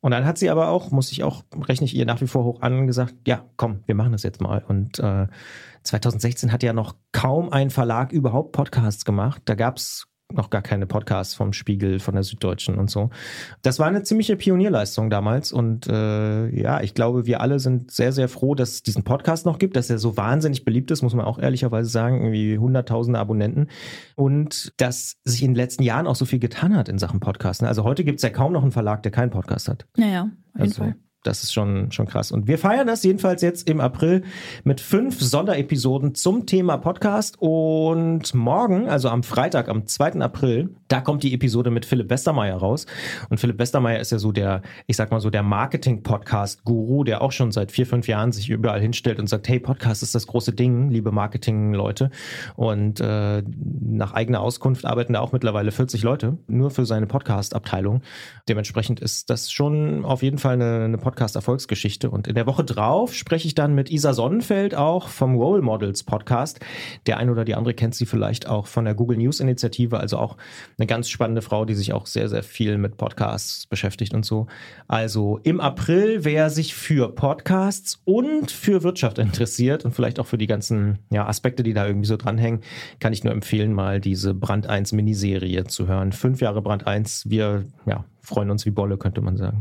Und 0.00 0.10
dann 0.12 0.24
hat 0.24 0.38
sie 0.38 0.50
aber 0.50 0.68
auch, 0.68 0.90
muss 0.90 1.12
ich 1.12 1.24
auch, 1.24 1.44
rechne 1.68 1.86
ich 1.86 1.94
ihr 1.94 2.06
nach 2.06 2.20
wie 2.20 2.26
vor 2.26 2.44
hoch 2.44 2.62
an, 2.62 2.86
gesagt, 2.86 3.14
ja, 3.26 3.44
komm, 3.56 3.80
wir 3.86 3.94
machen 3.94 4.12
das 4.12 4.22
jetzt 4.22 4.40
mal. 4.40 4.62
Und 4.66 4.98
äh, 4.98 5.26
2016 5.82 6.52
hat 6.52 6.62
ja 6.62 6.72
noch 6.72 6.96
kaum 7.12 7.52
ein 7.52 7.70
Verlag 7.70 8.12
überhaupt 8.12 8.52
Podcasts 8.52 9.04
gemacht. 9.04 9.42
Da 9.44 9.54
gab 9.54 9.78
es 9.78 10.08
noch 10.32 10.50
gar 10.50 10.62
keine 10.62 10.86
Podcasts 10.86 11.34
vom 11.34 11.52
Spiegel, 11.52 12.00
von 12.00 12.14
der 12.14 12.24
Süddeutschen 12.24 12.78
und 12.78 12.90
so. 12.90 13.10
Das 13.62 13.78
war 13.78 13.86
eine 13.86 14.02
ziemliche 14.02 14.36
Pionierleistung 14.36 15.08
damals 15.08 15.52
und 15.52 15.86
äh, 15.86 16.48
ja, 16.48 16.80
ich 16.80 16.94
glaube, 16.94 17.26
wir 17.26 17.40
alle 17.40 17.58
sind 17.60 17.90
sehr, 17.90 18.12
sehr 18.12 18.28
froh, 18.28 18.54
dass 18.54 18.70
es 18.70 18.82
diesen 18.82 19.04
Podcast 19.04 19.46
noch 19.46 19.58
gibt, 19.58 19.76
dass 19.76 19.88
er 19.88 19.98
so 19.98 20.16
wahnsinnig 20.16 20.64
beliebt 20.64 20.90
ist, 20.90 21.02
muss 21.02 21.14
man 21.14 21.24
auch 21.24 21.38
ehrlicherweise 21.38 21.88
sagen, 21.88 22.16
irgendwie 22.18 22.58
hunderttausende 22.58 23.18
Abonnenten 23.18 23.68
und 24.16 24.72
dass 24.78 25.16
sich 25.24 25.42
in 25.42 25.52
den 25.52 25.56
letzten 25.56 25.84
Jahren 25.84 26.06
auch 26.06 26.16
so 26.16 26.24
viel 26.24 26.40
getan 26.40 26.76
hat 26.76 26.88
in 26.88 26.98
Sachen 26.98 27.20
Podcasts. 27.20 27.62
Also 27.62 27.84
heute 27.84 28.04
gibt 28.04 28.18
es 28.18 28.22
ja 28.22 28.30
kaum 28.30 28.52
noch 28.52 28.62
einen 28.62 28.72
Verlag, 28.72 29.02
der 29.02 29.12
keinen 29.12 29.30
Podcast 29.30 29.68
hat. 29.68 29.86
Naja, 29.96 30.22
auf 30.22 30.60
jeden 30.60 30.62
also, 30.62 30.82
Fall. 30.82 30.96
Das 31.26 31.42
ist 31.42 31.52
schon, 31.52 31.90
schon 31.90 32.06
krass. 32.06 32.30
Und 32.30 32.46
wir 32.46 32.56
feiern 32.56 32.86
das 32.86 33.02
jedenfalls 33.02 33.42
jetzt 33.42 33.68
im 33.68 33.80
April 33.80 34.22
mit 34.62 34.80
fünf 34.80 35.20
Sonderepisoden 35.20 36.14
zum 36.14 36.46
Thema 36.46 36.76
Podcast. 36.76 37.36
Und 37.40 38.32
morgen, 38.32 38.88
also 38.88 39.08
am 39.08 39.24
Freitag, 39.24 39.68
am 39.68 39.86
2. 39.86 40.20
April, 40.20 40.70
da 40.86 41.00
kommt 41.00 41.24
die 41.24 41.34
Episode 41.34 41.70
mit 41.70 41.84
Philipp 41.84 42.10
Westermeier 42.10 42.56
raus. 42.56 42.86
Und 43.28 43.38
Philipp 43.38 43.58
Westermeier 43.58 43.98
ist 43.98 44.12
ja 44.12 44.18
so 44.18 44.30
der, 44.30 44.62
ich 44.86 44.96
sag 44.96 45.10
mal 45.10 45.20
so, 45.20 45.30
der 45.30 45.42
Marketing-Podcast-Guru, 45.42 47.02
der 47.02 47.22
auch 47.22 47.32
schon 47.32 47.50
seit 47.50 47.72
vier, 47.72 47.86
fünf 47.86 48.06
Jahren 48.06 48.30
sich 48.30 48.48
überall 48.48 48.80
hinstellt 48.80 49.18
und 49.18 49.28
sagt, 49.28 49.48
hey, 49.48 49.58
Podcast 49.58 50.04
ist 50.04 50.14
das 50.14 50.28
große 50.28 50.52
Ding, 50.52 50.90
liebe 50.90 51.10
Marketing-Leute. 51.10 52.10
Und 52.54 53.00
äh, 53.00 53.42
nach 53.80 54.12
eigener 54.12 54.40
Auskunft 54.40 54.84
arbeiten 54.84 55.14
da 55.14 55.20
auch 55.20 55.32
mittlerweile 55.32 55.72
40 55.72 56.04
Leute, 56.04 56.38
nur 56.46 56.70
für 56.70 56.86
seine 56.86 57.08
Podcast-Abteilung. 57.08 58.02
Dementsprechend 58.48 59.00
ist 59.00 59.28
das 59.28 59.50
schon 59.50 60.04
auf 60.04 60.22
jeden 60.22 60.38
Fall 60.38 60.54
eine, 60.54 60.84
eine 60.84 60.98
Podcast-Erfolgsgeschichte. 61.16 62.10
Und 62.10 62.28
in 62.28 62.34
der 62.34 62.46
Woche 62.46 62.62
drauf 62.62 63.14
spreche 63.14 63.48
ich 63.48 63.54
dann 63.54 63.74
mit 63.74 63.90
Isa 63.90 64.12
Sonnenfeld 64.12 64.74
auch 64.74 65.08
vom 65.08 65.34
Role 65.34 65.62
Models 65.62 66.04
Podcast. 66.04 66.60
Der 67.06 67.16
eine 67.16 67.32
oder 67.32 67.46
die 67.46 67.54
andere 67.54 67.72
kennt 67.72 67.94
sie 67.94 68.04
vielleicht 68.04 68.46
auch 68.48 68.66
von 68.66 68.84
der 68.84 68.94
Google 68.94 69.16
News 69.16 69.40
Initiative, 69.40 69.98
also 69.98 70.18
auch 70.18 70.36
eine 70.78 70.86
ganz 70.86 71.08
spannende 71.08 71.40
Frau, 71.40 71.64
die 71.64 71.74
sich 71.74 71.94
auch 71.94 72.04
sehr, 72.06 72.28
sehr 72.28 72.42
viel 72.42 72.76
mit 72.76 72.98
Podcasts 72.98 73.66
beschäftigt 73.66 74.12
und 74.12 74.26
so. 74.26 74.46
Also 74.88 75.40
im 75.42 75.58
April, 75.58 76.24
wer 76.24 76.50
sich 76.50 76.74
für 76.74 77.14
Podcasts 77.14 77.98
und 78.04 78.50
für 78.50 78.82
Wirtschaft 78.82 79.18
interessiert 79.18 79.86
und 79.86 79.92
vielleicht 79.92 80.20
auch 80.20 80.26
für 80.26 80.38
die 80.38 80.46
ganzen 80.46 80.98
ja, 81.10 81.26
Aspekte, 81.26 81.62
die 81.62 81.72
da 81.72 81.86
irgendwie 81.86 82.08
so 82.08 82.18
dranhängen, 82.18 82.60
kann 83.00 83.14
ich 83.14 83.24
nur 83.24 83.32
empfehlen, 83.32 83.72
mal 83.72 84.00
diese 84.00 84.34
Brand 84.34 84.66
1 84.66 84.92
Miniserie 84.92 85.64
zu 85.64 85.88
hören. 85.88 86.12
Fünf 86.12 86.42
Jahre 86.42 86.60
Brand 86.60 86.86
1. 86.86 87.30
Wir 87.30 87.64
ja, 87.86 88.04
freuen 88.26 88.50
uns 88.50 88.66
wie 88.66 88.70
Bolle, 88.70 88.98
könnte 88.98 89.20
man 89.20 89.36
sagen. 89.36 89.60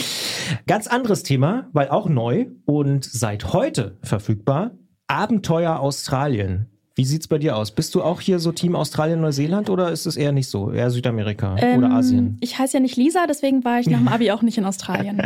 Ganz 0.66 0.86
anderes 0.88 1.22
Thema, 1.22 1.68
weil 1.72 1.88
auch 1.88 2.08
neu 2.08 2.46
und 2.64 3.04
seit 3.04 3.52
heute 3.52 3.96
verfügbar. 4.02 4.72
Abenteuer 5.06 5.78
Australien. 5.78 6.66
Wie 6.94 7.04
sieht's 7.04 7.28
bei 7.28 7.38
dir 7.38 7.56
aus? 7.56 7.70
Bist 7.70 7.94
du 7.94 8.02
auch 8.02 8.20
hier 8.20 8.38
so 8.38 8.52
Team 8.52 8.76
Australien, 8.76 9.20
Neuseeland 9.20 9.70
oder 9.70 9.90
ist 9.92 10.04
es 10.04 10.16
eher 10.16 10.32
nicht 10.32 10.48
so? 10.48 10.72
Eher 10.72 10.90
Südamerika 10.90 11.56
ähm, 11.58 11.78
oder 11.78 11.90
Asien? 11.92 12.36
Ich 12.40 12.58
heiße 12.58 12.74
ja 12.74 12.80
nicht 12.80 12.96
Lisa, 12.96 13.26
deswegen 13.26 13.64
war 13.64 13.80
ich 13.80 13.86
nach 13.86 13.98
dem 13.98 14.08
Abi 14.08 14.30
auch 14.30 14.42
nicht 14.42 14.58
in 14.58 14.64
Australien. 14.64 15.22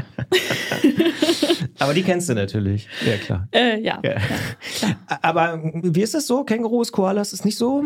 Aber 1.79 1.93
die 1.93 2.03
kennst 2.03 2.29
du 2.29 2.35
natürlich. 2.35 2.89
Ja, 3.05 3.17
klar. 3.17 3.49
Äh, 3.53 3.81
ja, 3.81 4.01
ja. 4.05 4.17
ja 4.81 4.97
Aber 5.23 5.61
wie 5.63 6.03
ist 6.03 6.15
es 6.15 6.27
so? 6.27 6.45
Kängurus, 6.45 6.93
Koalas 6.93 7.33
ist 7.33 7.45
nicht 7.45 7.59
so? 7.59 7.85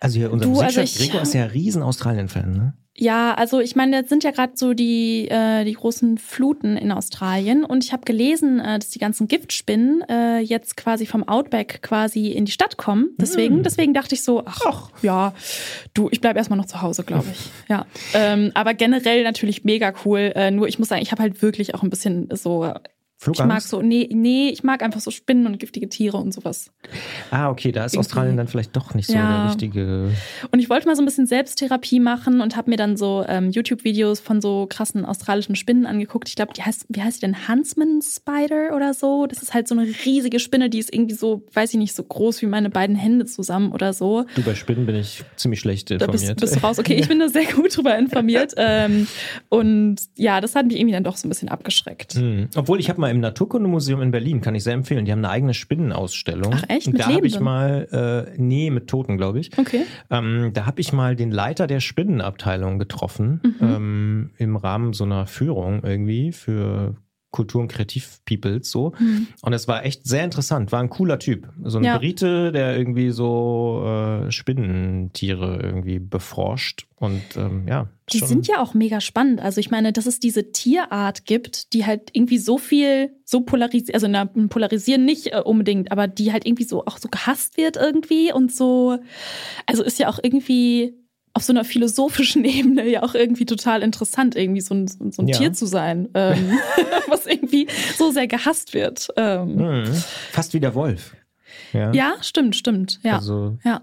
Also 0.00 0.18
hier 0.18 0.32
unser 0.32 0.46
du, 0.46 0.60
also 0.60 0.80
ich, 0.80 0.96
Gregor 0.96 1.22
ist 1.22 1.34
ja 1.34 1.44
riesen 1.44 1.82
Australien-Fan, 1.82 2.50
ne? 2.52 2.74
Ja, 2.96 3.34
also 3.34 3.58
ich 3.58 3.74
meine, 3.74 3.96
jetzt 3.96 4.08
sind 4.08 4.22
ja 4.22 4.30
gerade 4.30 4.52
so 4.54 4.72
die, 4.72 5.28
äh, 5.28 5.64
die 5.64 5.72
großen 5.72 6.16
Fluten 6.16 6.76
in 6.76 6.92
Australien 6.92 7.64
und 7.64 7.82
ich 7.82 7.92
habe 7.92 8.04
gelesen, 8.04 8.60
äh, 8.60 8.78
dass 8.78 8.90
die 8.90 9.00
ganzen 9.00 9.26
Giftspinnen 9.26 10.02
äh, 10.08 10.38
jetzt 10.38 10.76
quasi 10.76 11.04
vom 11.04 11.26
Outback 11.26 11.82
quasi 11.82 12.28
in 12.28 12.44
die 12.44 12.52
Stadt 12.52 12.76
kommen. 12.76 13.10
Deswegen, 13.18 13.60
mm. 13.60 13.62
deswegen 13.64 13.94
dachte 13.94 14.14
ich 14.14 14.22
so, 14.22 14.44
ach, 14.46 14.60
ach, 14.64 14.90
ja, 15.02 15.34
du, 15.92 16.08
ich 16.12 16.20
bleib 16.20 16.36
erstmal 16.36 16.56
noch 16.56 16.66
zu 16.66 16.82
Hause, 16.82 17.02
glaube 17.02 17.26
ich. 17.32 17.50
ja. 17.68 17.84
Ähm, 18.14 18.52
aber 18.54 18.74
generell 18.74 19.24
natürlich 19.24 19.64
mega 19.64 19.92
cool. 20.04 20.32
Äh, 20.36 20.52
nur 20.52 20.68
ich 20.68 20.78
muss 20.78 20.88
sagen, 20.88 21.02
ich 21.02 21.10
habe 21.10 21.22
halt 21.22 21.42
wirklich 21.42 21.74
auch 21.74 21.82
ein 21.82 21.90
bisschen 21.90 22.28
so 22.30 22.72
Flugangst? 23.24 23.40
Ich 23.40 23.46
mag 23.46 23.62
so, 23.62 23.82
nee, 23.82 24.08
nee, 24.12 24.50
ich 24.50 24.62
mag 24.62 24.82
einfach 24.82 25.00
so 25.00 25.10
Spinnen 25.10 25.46
und 25.46 25.58
giftige 25.58 25.88
Tiere 25.88 26.18
und 26.18 26.32
sowas. 26.32 26.70
Ah, 27.30 27.48
okay, 27.48 27.72
da 27.72 27.84
ist 27.84 27.94
Irgendwie. 27.94 28.00
Australien 28.00 28.36
dann 28.36 28.48
vielleicht 28.48 28.76
doch 28.76 28.94
nicht 28.94 29.06
so 29.06 29.14
ja. 29.14 29.44
der 29.44 29.50
richtige. 29.50 30.10
Und 30.50 30.58
ich 30.58 30.68
wollte 30.68 30.86
mal 30.86 30.94
so 30.94 31.02
ein 31.02 31.06
bisschen 31.06 31.26
Selbsttherapie 31.26 32.00
machen 32.00 32.40
und 32.40 32.56
habe 32.56 32.70
mir 32.70 32.76
dann 32.76 32.96
so 32.96 33.24
ähm, 33.26 33.50
YouTube-Videos 33.50 34.20
von 34.20 34.40
so 34.40 34.66
krassen 34.68 35.04
australischen 35.04 35.56
Spinnen 35.56 35.86
angeguckt. 35.86 36.28
Ich 36.28 36.36
glaube, 36.36 36.52
die 36.52 36.62
heißt, 36.62 36.86
wie 36.88 37.02
heißt 37.02 37.22
die 37.22 37.26
denn? 37.26 37.48
Huntsman 37.48 38.00
Spider 38.02 38.76
oder 38.76 38.92
so? 38.92 39.26
Das 39.26 39.42
ist 39.42 39.54
halt 39.54 39.68
so 39.68 39.74
eine 39.74 39.88
riesige 40.04 40.38
Spinne, 40.38 40.68
die 40.68 40.78
ist 40.78 40.92
irgendwie 40.92 41.14
so, 41.14 41.42
weiß 41.54 41.72
ich 41.72 41.78
nicht, 41.78 41.94
so 41.94 42.02
groß 42.02 42.42
wie 42.42 42.46
meine 42.46 42.68
beiden 42.68 42.96
Hände 42.96 43.24
zusammen 43.24 43.72
oder 43.72 43.92
so. 43.92 44.26
Du, 44.34 44.42
bei 44.42 44.54
Spinnen 44.54 44.84
bin 44.84 44.96
ich 44.96 45.24
ziemlich 45.36 45.60
schlecht 45.60 45.90
informiert. 45.90 46.22
Da 46.22 46.34
bist, 46.34 46.40
bist 46.40 46.56
du 46.56 46.60
raus. 46.60 46.78
Okay, 46.78 46.94
ich 46.94 47.08
bin 47.08 47.18
da 47.18 47.28
sehr 47.28 47.46
gut 47.46 47.76
drüber 47.76 47.96
informiert. 47.96 48.52
ähm, 48.56 49.06
und 49.48 49.96
ja, 50.16 50.40
das 50.40 50.54
hat 50.54 50.66
mich 50.66 50.76
irgendwie 50.76 50.92
dann 50.92 51.04
doch 51.04 51.16
so 51.16 51.26
ein 51.26 51.30
bisschen 51.30 51.48
abgeschreckt. 51.48 52.16
Mhm. 52.16 52.48
Obwohl, 52.54 52.80
ich 52.80 52.90
habe 52.90 53.00
mal 53.00 53.13
im 53.14 53.20
Naturkundemuseum 53.20 54.02
in 54.02 54.10
Berlin, 54.10 54.40
kann 54.40 54.54
ich 54.54 54.64
sehr 54.64 54.74
empfehlen. 54.74 55.04
Die 55.04 55.12
haben 55.12 55.20
eine 55.20 55.30
eigene 55.30 55.54
Spinnenausstellung. 55.54 56.54
Ach 56.54 56.64
echt? 56.68 56.86
Mit 56.88 57.00
da 57.00 57.06
habe 57.06 57.26
ich 57.26 57.40
mal, 57.40 58.26
äh, 58.34 58.34
nee, 58.36 58.70
mit 58.70 58.88
Toten, 58.88 59.16
glaube 59.16 59.40
ich. 59.40 59.56
Okay. 59.56 59.82
Ähm, 60.10 60.50
da 60.52 60.66
habe 60.66 60.80
ich 60.80 60.92
mal 60.92 61.16
den 61.16 61.30
Leiter 61.30 61.66
der 61.66 61.80
Spinnenabteilung 61.80 62.78
getroffen, 62.78 63.40
mhm. 63.42 63.66
ähm, 63.66 64.30
im 64.38 64.56
Rahmen 64.56 64.92
so 64.92 65.04
einer 65.04 65.26
Führung 65.26 65.82
irgendwie 65.82 66.32
für 66.32 66.96
Kultur- 67.34 67.62
und 67.62 67.68
Kreativ-Peoples 67.68 68.70
so. 68.70 68.92
Mhm. 68.96 69.26
Und 69.42 69.52
es 69.54 69.66
war 69.66 69.84
echt 69.84 70.06
sehr 70.06 70.22
interessant. 70.22 70.70
War 70.70 70.78
ein 70.78 70.88
cooler 70.88 71.18
Typ. 71.18 71.48
So 71.64 71.78
ein 71.78 71.84
ja. 71.84 71.98
Brite, 71.98 72.52
der 72.52 72.78
irgendwie 72.78 73.10
so 73.10 73.82
äh, 73.84 74.30
Spinnentiere 74.30 75.58
irgendwie 75.60 75.98
beforscht. 75.98 76.86
Und 76.94 77.22
ähm, 77.36 77.66
ja. 77.66 77.88
Die 78.12 78.18
schon. 78.18 78.28
sind 78.28 78.46
ja 78.46 78.62
auch 78.62 78.72
mega 78.72 79.00
spannend. 79.00 79.40
Also 79.40 79.58
ich 79.58 79.72
meine, 79.72 79.92
dass 79.92 80.06
es 80.06 80.20
diese 80.20 80.52
Tierart 80.52 81.26
gibt, 81.26 81.72
die 81.72 81.84
halt 81.84 82.10
irgendwie 82.12 82.38
so 82.38 82.56
viel, 82.56 83.10
so 83.24 83.40
polarisiert, 83.40 83.94
also 83.94 84.06
na, 84.06 84.26
polarisieren 84.26 85.04
nicht 85.04 85.32
äh, 85.32 85.40
unbedingt, 85.40 85.90
aber 85.90 86.06
die 86.06 86.32
halt 86.32 86.46
irgendwie 86.46 86.64
so 86.64 86.84
auch 86.84 86.98
so 86.98 87.08
gehasst 87.08 87.56
wird 87.56 87.76
irgendwie 87.76 88.32
und 88.32 88.54
so. 88.54 88.96
Also 89.66 89.82
ist 89.82 89.98
ja 89.98 90.08
auch 90.08 90.20
irgendwie 90.22 90.94
auf 91.34 91.42
so 91.42 91.52
einer 91.52 91.64
philosophischen 91.64 92.44
Ebene 92.44 92.88
ja 92.88 93.02
auch 93.02 93.14
irgendwie 93.14 93.44
total 93.44 93.82
interessant, 93.82 94.36
irgendwie 94.36 94.60
so 94.60 94.74
ein, 94.74 94.88
so 94.88 95.22
ein 95.22 95.28
ja. 95.28 95.36
Tier 95.36 95.52
zu 95.52 95.66
sein, 95.66 96.08
ähm, 96.14 96.52
was 97.08 97.26
irgendwie 97.26 97.66
so 97.96 98.10
sehr 98.10 98.26
gehasst 98.26 98.72
wird. 98.72 99.08
Ähm. 99.16 99.56
Mhm. 99.56 99.94
Fast 100.30 100.54
wie 100.54 100.60
der 100.60 100.74
Wolf. 100.74 101.14
Ja, 101.72 101.92
ja 101.92 102.14
stimmt, 102.20 102.56
stimmt. 102.56 103.00
Ja. 103.02 103.16
Also. 103.16 103.58
ja. 103.64 103.82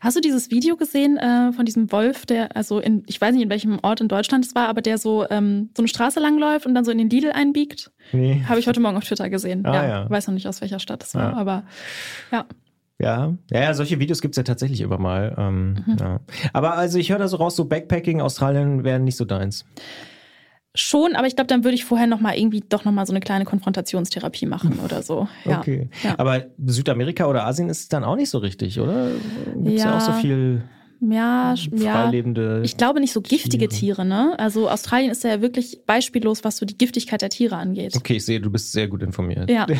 Hast 0.00 0.16
du 0.16 0.20
dieses 0.20 0.52
Video 0.52 0.76
gesehen 0.76 1.16
äh, 1.16 1.52
von 1.52 1.64
diesem 1.64 1.90
Wolf, 1.90 2.24
der, 2.24 2.54
also 2.56 2.78
in, 2.78 3.02
ich 3.08 3.20
weiß 3.20 3.34
nicht, 3.34 3.42
in 3.42 3.50
welchem 3.50 3.80
Ort 3.82 4.00
in 4.00 4.06
Deutschland 4.06 4.44
es 4.44 4.54
war, 4.54 4.68
aber 4.68 4.80
der 4.80 4.96
so, 4.96 5.28
ähm, 5.28 5.70
so 5.76 5.82
eine 5.82 5.88
Straße 5.88 6.20
langläuft 6.20 6.66
und 6.66 6.74
dann 6.76 6.84
so 6.84 6.92
in 6.92 6.98
den 6.98 7.10
Lidl 7.10 7.32
einbiegt? 7.32 7.90
Nee. 8.12 8.44
Habe 8.48 8.60
ich 8.60 8.68
heute 8.68 8.78
Morgen 8.78 8.96
auf 8.96 9.04
Twitter 9.04 9.28
gesehen. 9.28 9.66
Ah, 9.66 9.74
ja, 9.74 9.88
ja. 9.88 10.10
Weiß 10.10 10.28
noch 10.28 10.34
nicht, 10.34 10.46
aus 10.46 10.60
welcher 10.60 10.78
Stadt 10.78 11.02
es 11.02 11.16
war, 11.16 11.36
aber 11.36 11.64
ja. 12.30 12.46
Ja, 12.98 13.34
ja, 13.50 13.74
solche 13.74 13.98
Videos 13.98 14.20
gibt 14.20 14.34
es 14.34 14.36
ja 14.36 14.42
tatsächlich 14.44 14.80
immer 14.80 14.98
mal. 14.98 15.34
Ähm, 15.36 15.84
mhm. 15.86 15.96
ja. 15.98 16.20
Aber 16.52 16.74
also 16.74 16.98
ich 16.98 17.10
höre 17.10 17.18
da 17.18 17.28
so 17.28 17.36
raus, 17.36 17.56
so 17.56 17.64
Backpacking, 17.64 18.20
Australien 18.20 18.84
wäre 18.84 19.00
nicht 19.00 19.16
so 19.16 19.24
deins. 19.24 19.64
Schon, 20.74 21.16
aber 21.16 21.26
ich 21.26 21.36
glaube, 21.36 21.48
dann 21.48 21.64
würde 21.64 21.74
ich 21.74 21.84
vorher 21.84 22.06
nochmal 22.06 22.38
irgendwie 22.38 22.64
doch 22.66 22.86
nochmal 22.86 23.04
so 23.06 23.12
eine 23.12 23.20
kleine 23.20 23.44
Konfrontationstherapie 23.44 24.46
machen 24.46 24.78
oder 24.82 25.02
so. 25.02 25.28
Ja. 25.44 25.58
Okay. 25.58 25.90
Ja. 26.02 26.14
Aber 26.18 26.46
Südamerika 26.64 27.26
oder 27.26 27.44
Asien 27.44 27.68
ist 27.68 27.80
es 27.80 27.88
dann 27.88 28.04
auch 28.04 28.16
nicht 28.16 28.30
so 28.30 28.38
richtig, 28.38 28.80
oder? 28.80 29.10
Gibt 29.54 29.76
es 29.76 29.82
ja. 29.82 29.90
ja. 29.90 29.96
auch 29.96 30.00
so 30.00 30.12
viel 30.12 30.62
ja, 31.10 31.54
ja. 31.72 31.92
freilebende. 31.92 32.62
Ich 32.64 32.76
glaube 32.76 33.00
nicht 33.00 33.12
so 33.12 33.20
giftige 33.20 33.68
Tiere. 33.68 33.82
Tiere, 33.82 34.04
ne? 34.04 34.38
Also 34.38 34.70
Australien 34.70 35.10
ist 35.10 35.24
ja 35.24 35.40
wirklich 35.40 35.80
beispiellos, 35.86 36.44
was 36.44 36.56
so 36.56 36.66
die 36.66 36.78
Giftigkeit 36.78 37.20
der 37.20 37.30
Tiere 37.30 37.56
angeht. 37.56 37.96
Okay, 37.96 38.16
ich 38.16 38.24
sehe, 38.24 38.40
du 38.40 38.50
bist 38.50 38.72
sehr 38.72 38.88
gut 38.88 39.02
informiert. 39.02 39.50
Ja. 39.50 39.66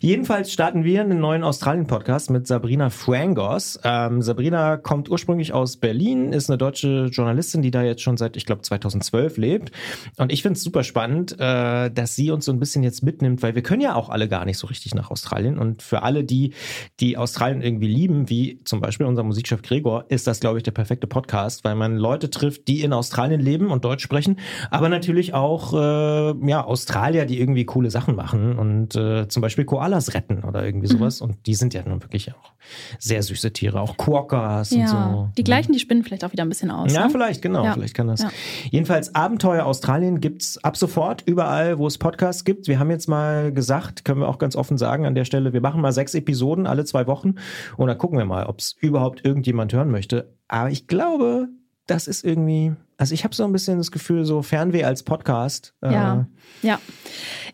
Jedenfalls 0.00 0.52
starten 0.52 0.84
wir 0.84 1.00
einen 1.00 1.18
neuen 1.18 1.42
Australien-Podcast 1.42 2.30
mit 2.30 2.46
Sabrina 2.46 2.90
Frangos. 2.90 3.80
Ähm, 3.82 4.22
Sabrina 4.22 4.76
kommt 4.76 5.08
ursprünglich 5.10 5.52
aus 5.52 5.78
Berlin, 5.78 6.32
ist 6.32 6.50
eine 6.50 6.58
deutsche 6.58 7.06
Journalistin, 7.06 7.62
die 7.62 7.70
da 7.70 7.82
jetzt 7.82 8.02
schon 8.02 8.16
seit, 8.16 8.36
ich 8.36 8.46
glaube, 8.46 8.62
2012 8.62 9.36
lebt. 9.38 9.72
Und 10.18 10.32
ich 10.32 10.42
finde 10.42 10.58
es 10.58 10.62
super 10.62 10.84
spannend, 10.84 11.36
äh, 11.38 11.90
dass 11.90 12.14
sie 12.14 12.30
uns 12.30 12.44
so 12.44 12.52
ein 12.52 12.60
bisschen 12.60 12.82
jetzt 12.82 13.02
mitnimmt, 13.02 13.42
weil 13.42 13.54
wir 13.54 13.62
können 13.62 13.80
ja 13.80 13.94
auch 13.94 14.10
alle 14.10 14.28
gar 14.28 14.44
nicht 14.44 14.58
so 14.58 14.66
richtig 14.66 14.94
nach 14.94 15.10
Australien. 15.10 15.58
Und 15.58 15.82
für 15.82 16.02
alle, 16.02 16.24
die, 16.24 16.52
die 17.00 17.16
Australien 17.16 17.62
irgendwie 17.62 17.88
lieben, 17.88 18.28
wie 18.28 18.60
zum 18.66 18.80
Beispiel 18.80 19.06
unser 19.06 19.22
Musikchef 19.22 19.62
Gregor, 19.62 20.04
ist 20.08 20.26
das, 20.26 20.40
glaube 20.40 20.58
ich, 20.58 20.62
der 20.64 20.72
perfekte 20.72 21.06
Podcast, 21.06 21.64
weil 21.64 21.74
man 21.74 21.96
Leute 21.96 22.28
trifft, 22.30 22.68
die 22.68 22.82
in 22.82 22.92
Australien 22.92 23.40
leben 23.40 23.70
und 23.70 23.84
Deutsch 23.84 24.02
sprechen, 24.02 24.38
aber 24.70 24.88
natürlich 24.88 25.34
auch 25.34 25.72
äh, 25.72 26.48
ja, 26.48 26.64
Australier, 26.64 27.24
die 27.26 27.40
irgendwie 27.40 27.64
coole 27.64 27.90
Sachen 27.90 28.16
machen 28.16 28.58
und 28.58 28.94
äh, 28.96 29.28
zum 29.28 29.40
Beispiel 29.40 29.64
Koalas 29.64 30.14
retten 30.14 30.44
oder 30.44 30.64
irgendwie 30.64 30.88
sowas. 30.88 31.20
Und 31.20 31.46
die 31.46 31.54
sind 31.54 31.74
ja 31.74 31.82
nun 31.86 32.02
wirklich 32.02 32.32
auch 32.32 32.52
sehr 32.98 33.22
süße 33.22 33.52
Tiere, 33.52 33.80
auch 33.80 33.96
Quokkas 33.96 34.72
und 34.72 34.80
Ja, 34.80 34.88
so. 34.88 35.28
die 35.36 35.44
gleichen, 35.44 35.72
die 35.72 35.78
spinnen 35.78 36.02
vielleicht 36.02 36.24
auch 36.24 36.32
wieder 36.32 36.42
ein 36.44 36.48
bisschen 36.48 36.70
aus. 36.70 36.92
Ja, 36.92 37.04
ne? 37.04 37.10
vielleicht, 37.10 37.42
genau, 37.42 37.64
Ja. 37.64 37.72
vielleicht 37.74 37.94
kann 37.94 38.08
das. 38.08 38.22
Ja. 38.22 38.30
Jedenfalls 38.70 39.14
Abenteuer 39.14 39.64
Australien 39.64 40.20
gibt's 40.20 40.58
ab 40.64 40.76
sofort 40.76 41.22
überall, 41.26 41.78
wo 41.78 41.86
es 41.86 41.98
Podcasts 41.98 42.44
gibt. 42.44 42.66
Wir 42.66 42.78
haben 42.80 42.90
jetzt 42.90 43.08
mal 43.08 43.52
gesagt, 43.52 44.04
können 44.04 44.20
wir 44.20 44.28
auch 44.28 44.38
ganz 44.38 44.56
offen 44.56 44.78
sagen 44.78 45.06
an 45.06 45.14
der 45.14 45.24
Stelle, 45.24 45.52
wir 45.52 45.60
machen 45.60 45.80
mal 45.80 45.92
sechs 45.92 46.14
Episoden 46.14 46.66
alle 46.66 46.84
zwei 46.84 47.06
Wochen 47.06 47.34
und 47.76 47.86
dann 47.86 47.98
gucken 47.98 48.18
wir 48.18 48.24
mal, 48.24 48.46
ob 48.46 48.55
es 48.60 48.76
überhaupt 48.80 49.24
irgendjemand 49.24 49.72
hören 49.72 49.90
möchte. 49.90 50.32
Aber 50.48 50.70
ich 50.70 50.86
glaube, 50.86 51.48
das 51.86 52.08
ist 52.08 52.24
irgendwie, 52.24 52.72
also 52.96 53.14
ich 53.14 53.24
habe 53.24 53.34
so 53.34 53.44
ein 53.44 53.52
bisschen 53.52 53.78
das 53.78 53.90
Gefühl, 53.90 54.24
so 54.24 54.42
Fernweh 54.42 54.84
als 54.84 55.02
Podcast 55.02 55.74
äh, 55.82 55.92
Ja. 55.92 56.26
Ja. 56.62 56.80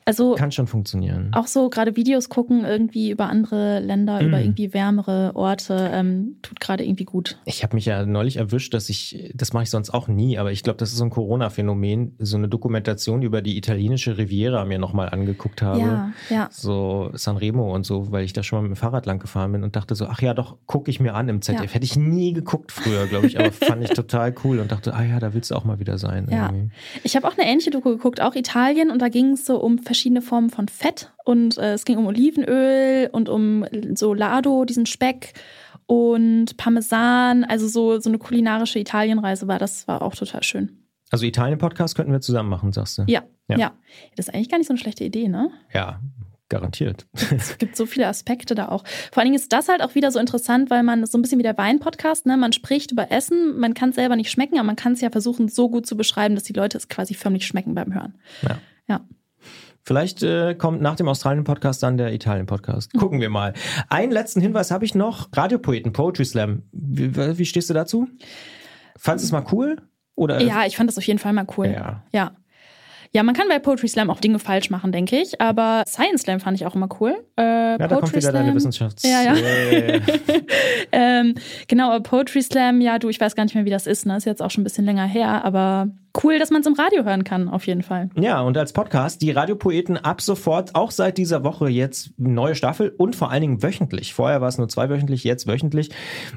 Also 0.05 0.35
kann 0.35 0.51
schon 0.51 0.67
funktionieren. 0.67 1.31
auch 1.33 1.47
so 1.47 1.69
gerade 1.71 1.97
Videos 1.97 2.29
gucken 2.29 2.65
irgendwie 2.65 3.11
über 3.11 3.29
andere 3.29 3.81
Länder, 3.81 4.21
über 4.21 4.39
Mhm. 4.39 4.45
irgendwie 4.45 4.75
wärmere 4.75 5.33
Orte, 5.35 5.91
ähm, 5.93 6.37
tut 6.43 6.61
gerade 6.61 6.85
irgendwie 6.85 7.05
gut. 7.05 7.39
Ich 7.45 7.63
habe 7.63 7.77
mich 7.77 7.85
ja 7.87 8.05
neulich 8.05 8.37
erwischt, 8.37 8.75
dass 8.75 8.89
ich, 8.89 9.33
das 9.35 9.53
mache 9.53 9.65
ich 9.65 9.71
sonst 9.71 9.91
auch 9.91 10.09
nie, 10.09 10.39
aber 10.39 10.51
ich 10.53 10.63
glaube, 10.63 10.79
das 10.79 10.91
ist 10.91 10.99
so 10.99 11.05
ein 11.05 11.11
Corona-Phänomen, 11.11 12.17
so 12.19 12.37
eine 12.37 12.49
Dokumentation 12.49 13.23
über 13.23 13.43
die 13.43 13.57
italienische 13.57 14.19
Riviera 14.19 14.65
mir 14.65 14.79
nochmal 14.79 15.09
angeguckt 15.11 15.63
habe. 15.63 15.79
Ja, 15.81 16.13
ja. 16.31 16.49
so 16.51 17.11
Sanremo 17.15 17.75
und 17.75 17.85
so, 17.85 18.11
weil 18.11 18.25
ich 18.25 18.33
da 18.33 18.43
schon 18.43 18.59
mal 18.59 18.63
mit 18.69 18.77
dem 18.77 18.81
Fahrrad 18.81 19.07
lang 19.07 19.19
gefahren 19.19 19.53
bin 19.53 19.63
und 19.63 19.77
dachte 19.77 19.95
so, 19.95 20.07
ach 20.07 20.21
ja, 20.23 20.35
doch, 20.35 20.57
gucke 20.67 20.91
ich 20.91 21.01
mir 21.01 21.15
an 21.15 21.29
im 21.29 21.43
ZDF. 21.43 21.65
Ja. 21.71 21.75
Hätte 21.75 21.85
ich 21.85 21.97
nie 21.97 22.33
geguckt 22.33 22.73
früher, 22.73 23.07
glaube 23.07 23.27
ich, 23.27 23.39
aber 23.39 23.53
fand 23.53 23.83
ich 23.85 23.91
total 23.91 24.35
cool 24.45 24.59
und 24.59 24.73
dachte, 24.73 24.95
ah 24.95 25.03
ja, 25.05 25.19
da 25.21 25.35
willst 25.35 25.51
du 25.51 25.55
auch 25.55 25.65
mal 25.65 25.79
wieder 25.79 25.99
sein. 25.99 26.27
Ja. 26.31 26.47
irgendwie. 26.47 26.71
Ich 27.05 27.17
habe 27.17 27.29
auch 27.29 27.37
eine 27.37 27.47
ähnliche 27.49 27.71
Doku 27.71 27.91
geguckt, 27.91 28.21
auch 28.21 28.35
Italien, 28.35 28.91
und 28.91 29.01
da 29.01 29.09
ging 29.09 29.33
es 29.33 29.45
so 29.45 29.61
um 29.61 29.79
verschiedene 29.93 30.23
Formen 30.23 30.49
von 30.49 30.69
Fett 30.69 31.13
und 31.27 31.59
äh, 31.59 31.75
es 31.75 31.85
ging 31.85 31.99
um 31.99 32.07
Olivenöl 32.07 33.11
und 33.13 33.29
um 33.29 33.67
so 33.95 34.15
Lado, 34.15 34.65
diesen 34.65 34.87
Speck 34.87 35.35
und 35.85 36.57
Parmesan, 36.57 37.45
also 37.45 37.69
so, 37.69 38.01
so 38.01 38.09
eine 38.09 38.19
kulinarische 38.19 38.79
Italienreise 38.79 39.49
war 39.49 39.59
das, 39.59 39.87
war 39.89 40.01
auch 40.01 40.15
total 40.15 40.43
schön. 40.43 40.79
Also 41.11 41.27
Italien-Podcast 41.27 41.95
könnten 41.95 42.11
wir 42.11 42.23
zusammen 42.23 42.49
machen, 42.49 42.73
sagst 42.73 42.97
du? 42.97 43.05
Ja, 43.07 43.23
Ja. 43.49 43.59
ja, 43.59 43.73
Das 44.17 44.29
ist 44.29 44.35
eigentlich 44.35 44.49
gar 44.49 44.57
nicht 44.57 44.67
so 44.67 44.73
eine 44.73 44.79
schlechte 44.81 45.05
Idee, 45.05 45.29
ne? 45.29 45.51
Ja, 45.75 46.01
garantiert. 46.49 47.07
Es 47.37 47.59
gibt 47.59 47.77
so 47.77 47.85
viele 47.85 48.07
Aspekte 48.07 48.55
da 48.55 48.69
auch. 48.69 48.85
Vor 49.11 49.19
allen 49.21 49.27
Dingen 49.27 49.35
ist 49.39 49.53
das 49.53 49.69
halt 49.69 49.83
auch 49.83 49.95
wieder 49.95 50.11
so 50.11 50.19
interessant, 50.19 50.71
weil 50.71 50.83
man 50.83 51.05
so 51.05 51.19
ein 51.19 51.23
bisschen 51.23 51.39
wie 51.39 51.43
der 51.43 51.59
Wein-Podcast, 51.59 52.25
ne? 52.25 52.39
Man 52.39 52.55
spricht 52.55 52.93
über 52.93 53.11
Essen, 53.11 53.59
man 53.59 53.75
kann 53.75 53.91
es 53.91 53.97
selber 53.97 54.17
nicht 54.17 54.31
schmecken, 54.31 54.57
aber 54.57 54.65
man 54.67 54.77
kann 54.77 54.93
es 54.95 55.03
ja 55.03 55.11
versuchen, 55.11 55.49
so 55.49 55.69
gut 55.69 55.87
zu 55.87 55.99
beschreiben, 55.99 56.35
dass 56.35 56.45
die 56.45 56.55
Leute 56.55 56.79
es 56.79 56.89
quasi 56.89 57.13
förmlich 57.13 57.47
schmecken 57.47 57.75
beim 57.75 57.93
Hören. 57.93 58.15
Ja. 58.41 58.57
Ja. 58.89 59.01
Vielleicht 59.85 60.23
äh, 60.23 60.55
kommt 60.55 60.81
nach 60.81 60.95
dem 60.97 61.09
Australien-Podcast 61.09 61.83
dann 61.83 61.97
der 61.97 62.13
Italien-Podcast. 62.13 62.93
Gucken 62.97 63.21
wir 63.21 63.31
mal. 63.31 63.53
Einen 63.89 64.13
letzten 64.13 64.41
Hinweis 64.41 64.71
habe 64.71 64.85
ich 64.85 64.95
noch. 64.95 65.29
Radiopoeten, 65.33 65.93
Poetry 65.93 66.25
Slam. 66.25 66.63
Wie, 66.73 67.15
wie 67.39 67.45
stehst 67.45 67.69
du 67.69 67.75
dazu? 67.75 68.09
Fandest 68.97 69.25
du 69.31 69.37
es 69.37 69.43
mal 69.43 69.53
cool? 69.53 69.77
Oder 70.15 70.41
Ja, 70.41 70.67
ich 70.67 70.77
fand 70.77 70.89
das 70.89 70.99
auf 70.99 71.05
jeden 71.05 71.19
Fall 71.19 71.33
mal 71.33 71.47
cool. 71.57 71.67
Ja. 71.67 72.05
Ja. 72.13 72.33
Ja, 73.15 73.23
man 73.23 73.35
kann 73.35 73.47
bei 73.49 73.59
Poetry 73.59 73.89
Slam 73.89 74.09
auch 74.09 74.21
Dinge 74.21 74.39
falsch 74.39 74.71
machen, 74.71 74.91
denke 74.91 75.21
ich. 75.21 75.39
Aber 75.41 75.85
Science 75.87 76.23
Slam 76.23 76.41
fand 76.41 76.59
ich 76.59 76.65
auch 76.65 76.75
immer 76.75 76.89
cool. 77.01 77.15
Äh, 77.37 77.43
Ja, 77.43 77.79
da 77.79 77.97
kommt 77.97 78.15
wieder 78.15 78.33
deine 78.33 78.55
Wissenschafts... 78.55 79.03
Ja, 79.03 79.23
ja. 79.23 79.35
Äh, 79.35 80.01
ähm, 80.93 81.35
genau, 81.69 81.99
Poetry 82.01 82.41
Slam, 82.41 82.81
ja, 82.81 82.99
du, 82.99 83.11
ich 83.11 83.21
weiß 83.21 83.35
gar 83.35 83.45
nicht 83.45 83.55
mehr, 83.55 83.67
wie 83.67 83.71
das 83.71 83.87
ist. 83.87 84.07
Ne? 84.07 84.17
Ist 84.17 84.25
jetzt 84.25 84.41
auch 84.41 84.51
schon 84.51 84.63
ein 84.63 84.65
bisschen 84.65 84.87
länger 84.87 85.05
her, 85.05 85.45
aber 85.45 85.89
cool, 86.23 86.39
dass 86.39 86.51
man 86.51 86.61
es 86.61 86.67
im 86.67 86.75
Radio 86.75 87.05
hören 87.05 87.25
kann, 87.25 87.49
auf 87.49 87.67
jeden 87.67 87.83
Fall. 87.83 88.11
Ja, 88.17 88.41
und 88.41 88.57
als 88.57 88.73
Podcast 88.73 89.23
die 89.23 89.31
Radiopoeten 89.31 89.97
ab 89.97 90.21
sofort, 90.21 90.75
auch 90.75 90.91
seit 90.91 91.19
dieser 91.19 91.45
Woche 91.45 91.69
jetzt 91.69 92.13
neue 92.19 92.55
Staffel 92.55 92.95
und 92.97 93.17
vor 93.17 93.31
allen 93.31 93.41
Dingen 93.41 93.63
wöchentlich. 93.63 94.15
Vorher 94.15 94.41
war 94.41 94.49
es 94.49 94.59
nur 94.59 94.69
zweiwöchentlich, 94.69 95.25
jetzt 95.25 95.47
wöchentlich, 95.47 95.91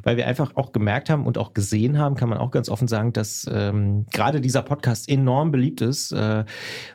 weil 0.03 0.17
wir 0.17 0.27
einfach 0.27 0.55
auch 0.55 0.71
gemerkt 0.71 1.09
haben 1.09 1.25
und 1.25 1.38
auch 1.38 1.53
gesehen 1.53 1.97
haben, 1.97 2.15
kann 2.15 2.29
man 2.29 2.38
auch 2.38 2.51
ganz 2.51 2.69
offen 2.69 2.88
sagen, 2.88 3.13
dass 3.13 3.49
ähm, 3.51 4.05
gerade 4.11 4.41
dieser 4.41 4.61
Podcast 4.61 5.09
enorm 5.09 5.51
beliebt 5.51 5.81
ist, 5.81 6.11
äh, 6.11 6.45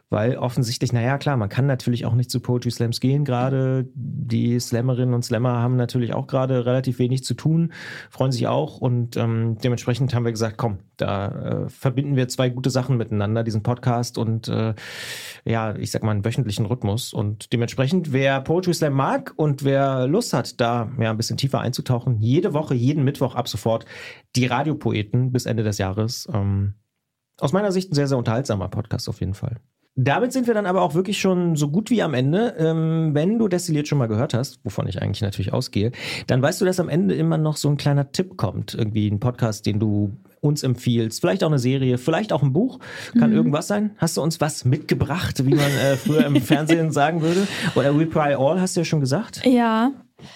weil 0.08 0.36
offensichtlich, 0.36 0.92
naja, 0.92 1.18
klar, 1.18 1.36
man 1.36 1.48
kann 1.48 1.66
natürlich 1.66 2.04
auch 2.04 2.14
nicht 2.14 2.30
zu 2.30 2.40
Poetry 2.40 2.70
Slams 2.70 3.00
gehen. 3.00 3.24
Gerade 3.24 3.88
die 3.94 4.58
Slammerinnen 4.58 5.14
und 5.14 5.24
Slammer 5.24 5.58
haben 5.58 5.76
natürlich 5.76 6.14
auch 6.14 6.26
gerade 6.26 6.66
relativ 6.66 6.98
wenig 6.98 7.24
zu 7.24 7.34
tun, 7.34 7.72
freuen 8.10 8.32
sich 8.32 8.48
auch 8.48 8.78
und 8.78 9.16
ähm, 9.16 9.56
dementsprechend 9.62 10.14
haben 10.14 10.24
wir 10.24 10.32
gesagt, 10.32 10.56
komm, 10.56 10.78
da 10.96 11.28
äh, 11.64 11.68
verbinden 11.68 12.16
wir 12.16 12.28
zwei 12.28 12.48
gute 12.48 12.69
Sachen 12.70 12.96
miteinander, 12.96 13.42
diesen 13.44 13.62
Podcast 13.62 14.18
und 14.18 14.48
äh, 14.48 14.74
ja, 15.44 15.74
ich 15.76 15.90
sag 15.90 16.02
mal 16.02 16.12
einen 16.12 16.24
wöchentlichen 16.24 16.66
Rhythmus. 16.66 17.12
Und 17.12 17.52
dementsprechend, 17.52 18.12
wer 18.12 18.40
Poetry 18.40 18.74
Slam 18.74 18.94
mag 18.94 19.32
und 19.36 19.64
wer 19.64 20.06
Lust 20.06 20.32
hat, 20.32 20.60
da 20.60 20.90
ja, 20.98 21.10
ein 21.10 21.16
bisschen 21.16 21.36
tiefer 21.36 21.60
einzutauchen, 21.60 22.18
jede 22.20 22.54
Woche, 22.54 22.74
jeden 22.74 23.04
Mittwoch 23.04 23.34
ab 23.34 23.48
sofort 23.48 23.84
die 24.36 24.46
Radiopoeten 24.46 25.32
bis 25.32 25.46
Ende 25.46 25.62
des 25.62 25.78
Jahres. 25.78 26.28
Ähm, 26.32 26.74
aus 27.38 27.52
meiner 27.52 27.72
Sicht 27.72 27.90
ein 27.90 27.94
sehr, 27.94 28.06
sehr 28.06 28.18
unterhaltsamer 28.18 28.68
Podcast 28.68 29.08
auf 29.08 29.20
jeden 29.20 29.34
Fall. 29.34 29.56
Damit 29.96 30.32
sind 30.32 30.46
wir 30.46 30.54
dann 30.54 30.66
aber 30.66 30.82
auch 30.82 30.94
wirklich 30.94 31.20
schon 31.20 31.56
so 31.56 31.68
gut 31.68 31.90
wie 31.90 32.02
am 32.02 32.14
Ende. 32.14 32.54
Ähm, 32.58 33.10
wenn 33.12 33.38
du 33.38 33.48
Destilliert 33.48 33.88
schon 33.88 33.98
mal 33.98 34.06
gehört 34.06 34.34
hast, 34.34 34.64
wovon 34.64 34.86
ich 34.86 35.02
eigentlich 35.02 35.20
natürlich 35.20 35.52
ausgehe, 35.52 35.92
dann 36.26 36.40
weißt 36.40 36.60
du, 36.60 36.64
dass 36.64 36.80
am 36.80 36.88
Ende 36.88 37.14
immer 37.14 37.38
noch 37.38 37.56
so 37.56 37.68
ein 37.68 37.76
kleiner 37.76 38.12
Tipp 38.12 38.36
kommt. 38.36 38.74
Irgendwie 38.74 39.08
ein 39.08 39.20
Podcast, 39.20 39.66
den 39.66 39.80
du 39.80 40.16
uns 40.40 40.62
empfiehlst. 40.62 41.20
Vielleicht 41.20 41.44
auch 41.44 41.48
eine 41.48 41.58
Serie, 41.58 41.98
vielleicht 41.98 42.32
auch 42.32 42.42
ein 42.42 42.52
Buch. 42.52 42.78
Kann 43.18 43.32
irgendwas 43.32 43.66
sein. 43.66 43.90
Hast 43.98 44.16
du 44.16 44.22
uns 44.22 44.40
was 44.40 44.64
mitgebracht, 44.64 45.44
wie 45.44 45.54
man 45.54 45.70
äh, 45.70 45.96
früher 45.96 46.24
im 46.24 46.36
Fernsehen 46.40 46.92
sagen 46.92 47.20
würde? 47.20 47.46
Oder 47.74 47.98
We 47.98 48.08
All, 48.16 48.60
hast 48.60 48.76
du 48.76 48.80
ja 48.80 48.84
schon 48.84 49.00
gesagt? 49.00 49.44
Ja. 49.44 49.92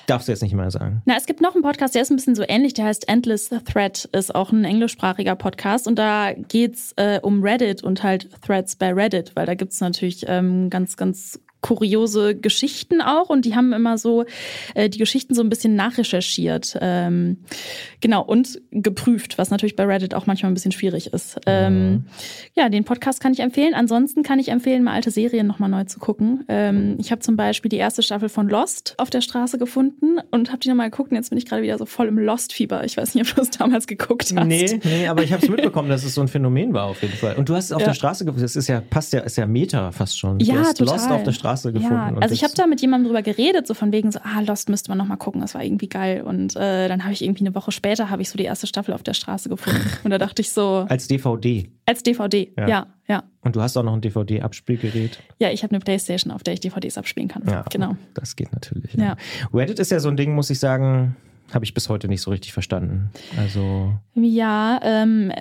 Darfst 0.06 0.28
du 0.28 0.32
jetzt 0.32 0.42
nicht 0.42 0.54
mehr 0.54 0.70
sagen. 0.70 1.02
Na, 1.04 1.14
es 1.16 1.26
gibt 1.26 1.40
noch 1.40 1.54
einen 1.54 1.62
Podcast, 1.62 1.94
der 1.94 2.02
ist 2.02 2.10
ein 2.10 2.16
bisschen 2.16 2.34
so 2.34 2.44
ähnlich, 2.46 2.74
der 2.74 2.86
heißt 2.86 3.08
Endless 3.08 3.50
Thread, 3.64 4.08
ist 4.12 4.34
auch 4.34 4.52
ein 4.52 4.64
englischsprachiger 4.64 5.36
Podcast 5.36 5.86
und 5.86 5.96
da 5.96 6.32
geht's 6.32 6.92
äh, 6.96 7.20
um 7.20 7.42
Reddit 7.42 7.82
und 7.82 8.02
halt 8.02 8.28
Threads 8.42 8.76
bei 8.76 8.92
Reddit, 8.92 9.32
weil 9.34 9.46
da 9.46 9.54
gibt's 9.54 9.80
natürlich 9.80 10.24
ähm, 10.28 10.70
ganz, 10.70 10.96
ganz 10.96 11.40
kuriose 11.64 12.34
Geschichten 12.36 13.00
auch 13.00 13.30
und 13.30 13.46
die 13.46 13.54
haben 13.56 13.72
immer 13.72 13.96
so 13.96 14.26
äh, 14.74 14.90
die 14.90 14.98
Geschichten 14.98 15.34
so 15.34 15.42
ein 15.42 15.48
bisschen 15.48 15.74
nachrecherchiert. 15.74 16.76
Ähm, 16.82 17.38
genau, 18.02 18.22
und 18.22 18.60
geprüft, 18.70 19.38
was 19.38 19.48
natürlich 19.50 19.74
bei 19.74 19.84
Reddit 19.86 20.12
auch 20.14 20.26
manchmal 20.26 20.50
ein 20.50 20.54
bisschen 20.54 20.72
schwierig 20.72 21.06
ist. 21.14 21.40
Ähm, 21.46 22.04
ja, 22.54 22.68
den 22.68 22.84
Podcast 22.84 23.20
kann 23.20 23.32
ich 23.32 23.40
empfehlen. 23.40 23.72
Ansonsten 23.72 24.22
kann 24.22 24.38
ich 24.38 24.48
empfehlen, 24.48 24.84
mal 24.84 24.92
alte 24.92 25.10
Serien 25.10 25.46
nochmal 25.46 25.70
neu 25.70 25.84
zu 25.84 25.98
gucken. 25.98 26.44
Ähm, 26.48 26.96
ich 26.98 27.10
habe 27.10 27.20
zum 27.22 27.36
Beispiel 27.36 27.70
die 27.70 27.78
erste 27.78 28.02
Staffel 28.02 28.28
von 28.28 28.46
Lost 28.50 28.94
auf 28.98 29.08
der 29.08 29.22
Straße 29.22 29.56
gefunden 29.56 30.18
und 30.30 30.48
habe 30.50 30.58
die 30.58 30.68
nochmal 30.68 30.90
geguckt 30.90 31.12
und 31.12 31.16
jetzt 31.16 31.30
bin 31.30 31.38
ich 31.38 31.46
gerade 31.46 31.62
wieder 31.62 31.78
so 31.78 31.86
voll 31.86 32.08
im 32.08 32.18
Lost-Fieber. 32.18 32.84
Ich 32.84 32.98
weiß 32.98 33.14
nicht, 33.14 33.26
ob 33.30 33.36
du 33.36 33.40
es 33.40 33.50
damals 33.50 33.86
geguckt 33.86 34.34
hast. 34.36 34.46
Nee, 34.46 34.80
nee, 34.84 35.06
aber 35.08 35.22
ich 35.22 35.32
habe 35.32 35.42
es 35.42 35.48
mitbekommen, 35.48 35.88
dass 35.88 36.04
es 36.04 36.14
so 36.14 36.20
ein 36.20 36.28
Phänomen 36.28 36.74
war 36.74 36.84
auf 36.84 37.00
jeden 37.00 37.14
Fall. 37.14 37.36
Und 37.36 37.48
du 37.48 37.54
hast 37.54 37.64
es 37.66 37.72
auf 37.72 37.80
Ja. 37.80 37.86
der 37.88 37.94
Straße 37.94 38.26
gefunden. 38.26 38.42
Das 38.42 38.54
ist 38.54 38.68
ja, 38.68 38.82
passt 38.82 39.14
ja, 39.14 39.20
ist 39.20 39.36
ja 39.38 39.46
Meta 39.46 39.90
fast 39.92 40.18
schon. 40.18 40.38
du 40.38 40.44
Ja, 40.44 40.56
hast 40.56 40.76
total. 40.78 40.96
Lost 40.96 41.10
auf 41.10 41.22
der 41.22 41.32
Straße 41.32 41.53
gefunden. 41.62 41.94
Ja, 42.16 42.16
also 42.20 42.34
ich 42.34 42.42
habe 42.44 42.52
da 42.56 42.66
mit 42.66 42.80
jemandem 42.80 43.08
drüber 43.08 43.22
geredet, 43.22 43.66
so 43.66 43.74
von 43.74 43.92
wegen 43.92 44.10
so, 44.12 44.18
ah, 44.22 44.40
Lost 44.40 44.68
müsste 44.68 44.90
man 44.90 44.98
nochmal 44.98 45.16
gucken, 45.16 45.40
das 45.40 45.54
war 45.54 45.62
irgendwie 45.64 45.88
geil. 45.88 46.22
Und 46.22 46.56
äh, 46.56 46.88
dann 46.88 47.04
habe 47.04 47.12
ich 47.12 47.22
irgendwie 47.24 47.46
eine 47.46 47.54
Woche 47.54 47.72
später 47.72 48.10
habe 48.10 48.22
ich 48.22 48.30
so 48.30 48.36
die 48.36 48.44
erste 48.44 48.66
Staffel 48.66 48.92
auf 48.94 49.02
der 49.02 49.14
Straße 49.14 49.48
gefunden. 49.48 49.80
Und 50.04 50.10
da 50.10 50.18
dachte 50.18 50.42
ich 50.42 50.50
so, 50.50 50.86
Als 50.88 51.06
DVD. 51.08 51.70
als 51.86 52.02
DVD, 52.02 52.52
Ja. 52.58 52.68
ja, 52.68 52.68
ja. 52.68 52.86
Ja, 53.06 53.22
Und 53.42 53.54
du 53.54 53.60
hast 53.60 53.76
auch 53.76 53.82
noch 53.82 53.92
ein 53.92 54.00
DVD-Abspielgerät. 54.00 55.18
ich 55.38 55.62
habe 55.62 55.72
eine 55.74 55.80
Playstation, 55.80 56.32
auf 56.32 56.42
der 56.42 56.54
ich 56.54 56.60
DVDs 56.60 56.96
abspielen 56.98 57.28
kann. 57.28 57.42
Ja, 57.46 57.62
Genau. 57.70 57.96
Das 58.14 58.34
geht 58.34 58.52
natürlich. 58.52 58.94
Ja. 58.94 59.16
Reddit 59.52 59.78
ist 59.78 59.90
ja 59.90 60.00
so 60.00 60.08
ein 60.08 60.16
Ding, 60.16 60.34
muss 60.34 60.48
ich 60.50 60.58
sagen, 60.58 61.14
habe 61.52 61.64
ich 61.64 61.74
bis 61.74 61.88
heute 61.88 62.08
nicht 62.08 62.22
so 62.22 62.30
richtig 62.30 62.52
verstanden. 62.52 63.10
Also, 63.36 63.92
Ja, 64.14 64.80
ähm, 64.82 65.32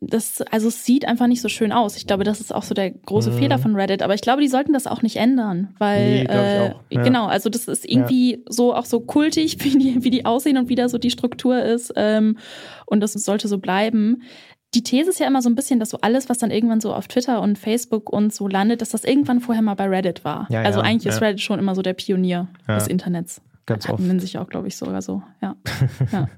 das, 0.00 0.42
also 0.50 0.68
es 0.68 0.84
sieht 0.84 1.06
einfach 1.06 1.26
nicht 1.26 1.40
so 1.40 1.48
schön 1.48 1.72
aus. 1.72 1.96
Ich 1.96 2.06
glaube, 2.06 2.24
das 2.24 2.40
ist 2.40 2.54
auch 2.54 2.62
so 2.62 2.74
der 2.74 2.90
große 2.90 3.30
Mhm. 3.30 3.38
Fehler 3.38 3.58
von 3.58 3.74
Reddit. 3.76 4.02
Aber 4.02 4.14
ich 4.14 4.20
glaube, 4.20 4.42
die 4.42 4.48
sollten 4.48 4.72
das 4.74 4.86
auch 4.86 5.00
nicht 5.02 5.16
ändern, 5.16 5.74
weil 5.78 6.24
Nee, 6.24 6.28
äh. 6.28 6.74
Ja. 6.90 7.02
genau, 7.02 7.26
also 7.26 7.48
das 7.48 7.66
ist 7.66 7.88
irgendwie 7.88 8.42
so 8.48 8.74
auch 8.74 8.84
so 8.84 9.00
kultig, 9.00 9.56
wie 9.64 9.78
die, 9.78 10.04
wie 10.04 10.10
die 10.10 10.26
aussehen 10.26 10.58
und 10.58 10.68
wie 10.68 10.74
da 10.74 10.88
so 10.88 10.98
die 10.98 11.10
Struktur 11.10 11.62
ist. 11.62 11.92
Ähm, 11.96 12.36
und 12.86 13.00
das 13.00 13.14
sollte 13.14 13.48
so 13.48 13.58
bleiben. 13.58 14.22
Die 14.74 14.82
These 14.82 15.08
ist 15.10 15.20
ja 15.20 15.26
immer 15.28 15.40
so 15.40 15.48
ein 15.48 15.54
bisschen, 15.54 15.78
dass 15.80 15.90
so 15.90 15.98
alles, 16.00 16.28
was 16.28 16.38
dann 16.38 16.50
irgendwann 16.50 16.80
so 16.80 16.92
auf 16.92 17.06
Twitter 17.08 17.40
und 17.40 17.56
Facebook 17.58 18.10
und 18.12 18.34
so 18.34 18.48
landet, 18.48 18.82
dass 18.82 18.90
das 18.90 19.04
irgendwann 19.04 19.40
vorher 19.40 19.62
mal 19.62 19.74
bei 19.74 19.86
Reddit 19.88 20.24
war. 20.24 20.46
Ja, 20.50 20.62
also 20.62 20.80
ja, 20.80 20.84
eigentlich 20.84 21.06
ist 21.06 21.20
ja. 21.20 21.26
Reddit 21.28 21.40
schon 21.40 21.58
immer 21.58 21.74
so 21.74 21.80
der 21.82 21.94
Pionier 21.94 22.48
Ja. 22.68 22.74
des 22.74 22.88
Internets. 22.88 23.40
Ganz 23.66 23.88
oft. 23.88 24.02
Hatten 24.02 24.20
sich 24.20 24.36
auch, 24.36 24.48
glaube 24.48 24.68
ich, 24.68 24.76
sogar 24.76 25.00
so. 25.00 25.22
Ja. 25.40 25.56
ja. 26.12 26.28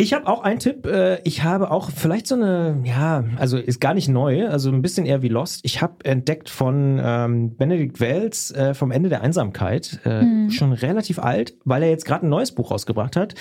Ich 0.00 0.12
habe 0.14 0.28
auch 0.28 0.42
einen 0.42 0.60
Tipp. 0.60 0.86
äh, 0.86 1.20
Ich 1.24 1.42
habe 1.42 1.72
auch 1.72 1.90
vielleicht 1.90 2.28
so 2.28 2.36
eine, 2.36 2.80
ja, 2.84 3.24
also 3.36 3.58
ist 3.58 3.80
gar 3.80 3.94
nicht 3.94 4.08
neu, 4.08 4.46
also 4.48 4.70
ein 4.70 4.80
bisschen 4.80 5.06
eher 5.06 5.22
wie 5.22 5.28
Lost. 5.28 5.60
Ich 5.64 5.82
habe 5.82 6.04
entdeckt 6.04 6.48
von 6.48 7.00
ähm, 7.02 7.56
Benedikt 7.56 7.98
Wells 7.98 8.52
äh, 8.52 8.74
vom 8.74 8.92
Ende 8.92 9.08
der 9.08 9.22
Einsamkeit, 9.22 9.98
äh, 10.04 10.22
Mhm. 10.22 10.50
schon 10.50 10.72
relativ 10.72 11.18
alt, 11.18 11.54
weil 11.64 11.82
er 11.82 11.90
jetzt 11.90 12.04
gerade 12.04 12.24
ein 12.26 12.28
neues 12.30 12.52
Buch 12.52 12.70
rausgebracht 12.70 13.16
hat. 13.16 13.34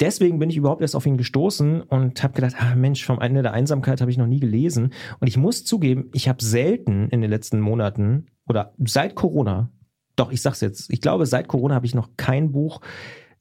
Deswegen 0.00 0.38
bin 0.38 0.48
ich 0.50 0.56
überhaupt 0.56 0.82
erst 0.82 0.94
auf 0.94 1.04
ihn 1.04 1.16
gestoßen 1.16 1.82
und 1.82 2.22
habe 2.22 2.34
gedacht, 2.34 2.54
ah 2.60 2.76
Mensch, 2.76 3.04
vom 3.04 3.20
Ende 3.20 3.42
der 3.42 3.52
Einsamkeit 3.52 4.00
habe 4.00 4.12
ich 4.12 4.18
noch 4.18 4.28
nie 4.28 4.38
gelesen. 4.38 4.92
Und 5.18 5.26
ich 5.26 5.36
muss 5.36 5.64
zugeben, 5.64 6.10
ich 6.14 6.28
habe 6.28 6.44
selten 6.44 7.08
in 7.08 7.20
den 7.20 7.30
letzten 7.30 7.58
Monaten 7.58 8.26
oder 8.48 8.72
seit 8.84 9.16
Corona, 9.16 9.72
doch 10.14 10.30
ich 10.30 10.42
sag's 10.42 10.60
jetzt, 10.60 10.92
ich 10.92 11.00
glaube 11.00 11.26
seit 11.26 11.48
Corona 11.48 11.74
habe 11.74 11.86
ich 11.86 11.96
noch 11.96 12.10
kein 12.16 12.52
Buch 12.52 12.80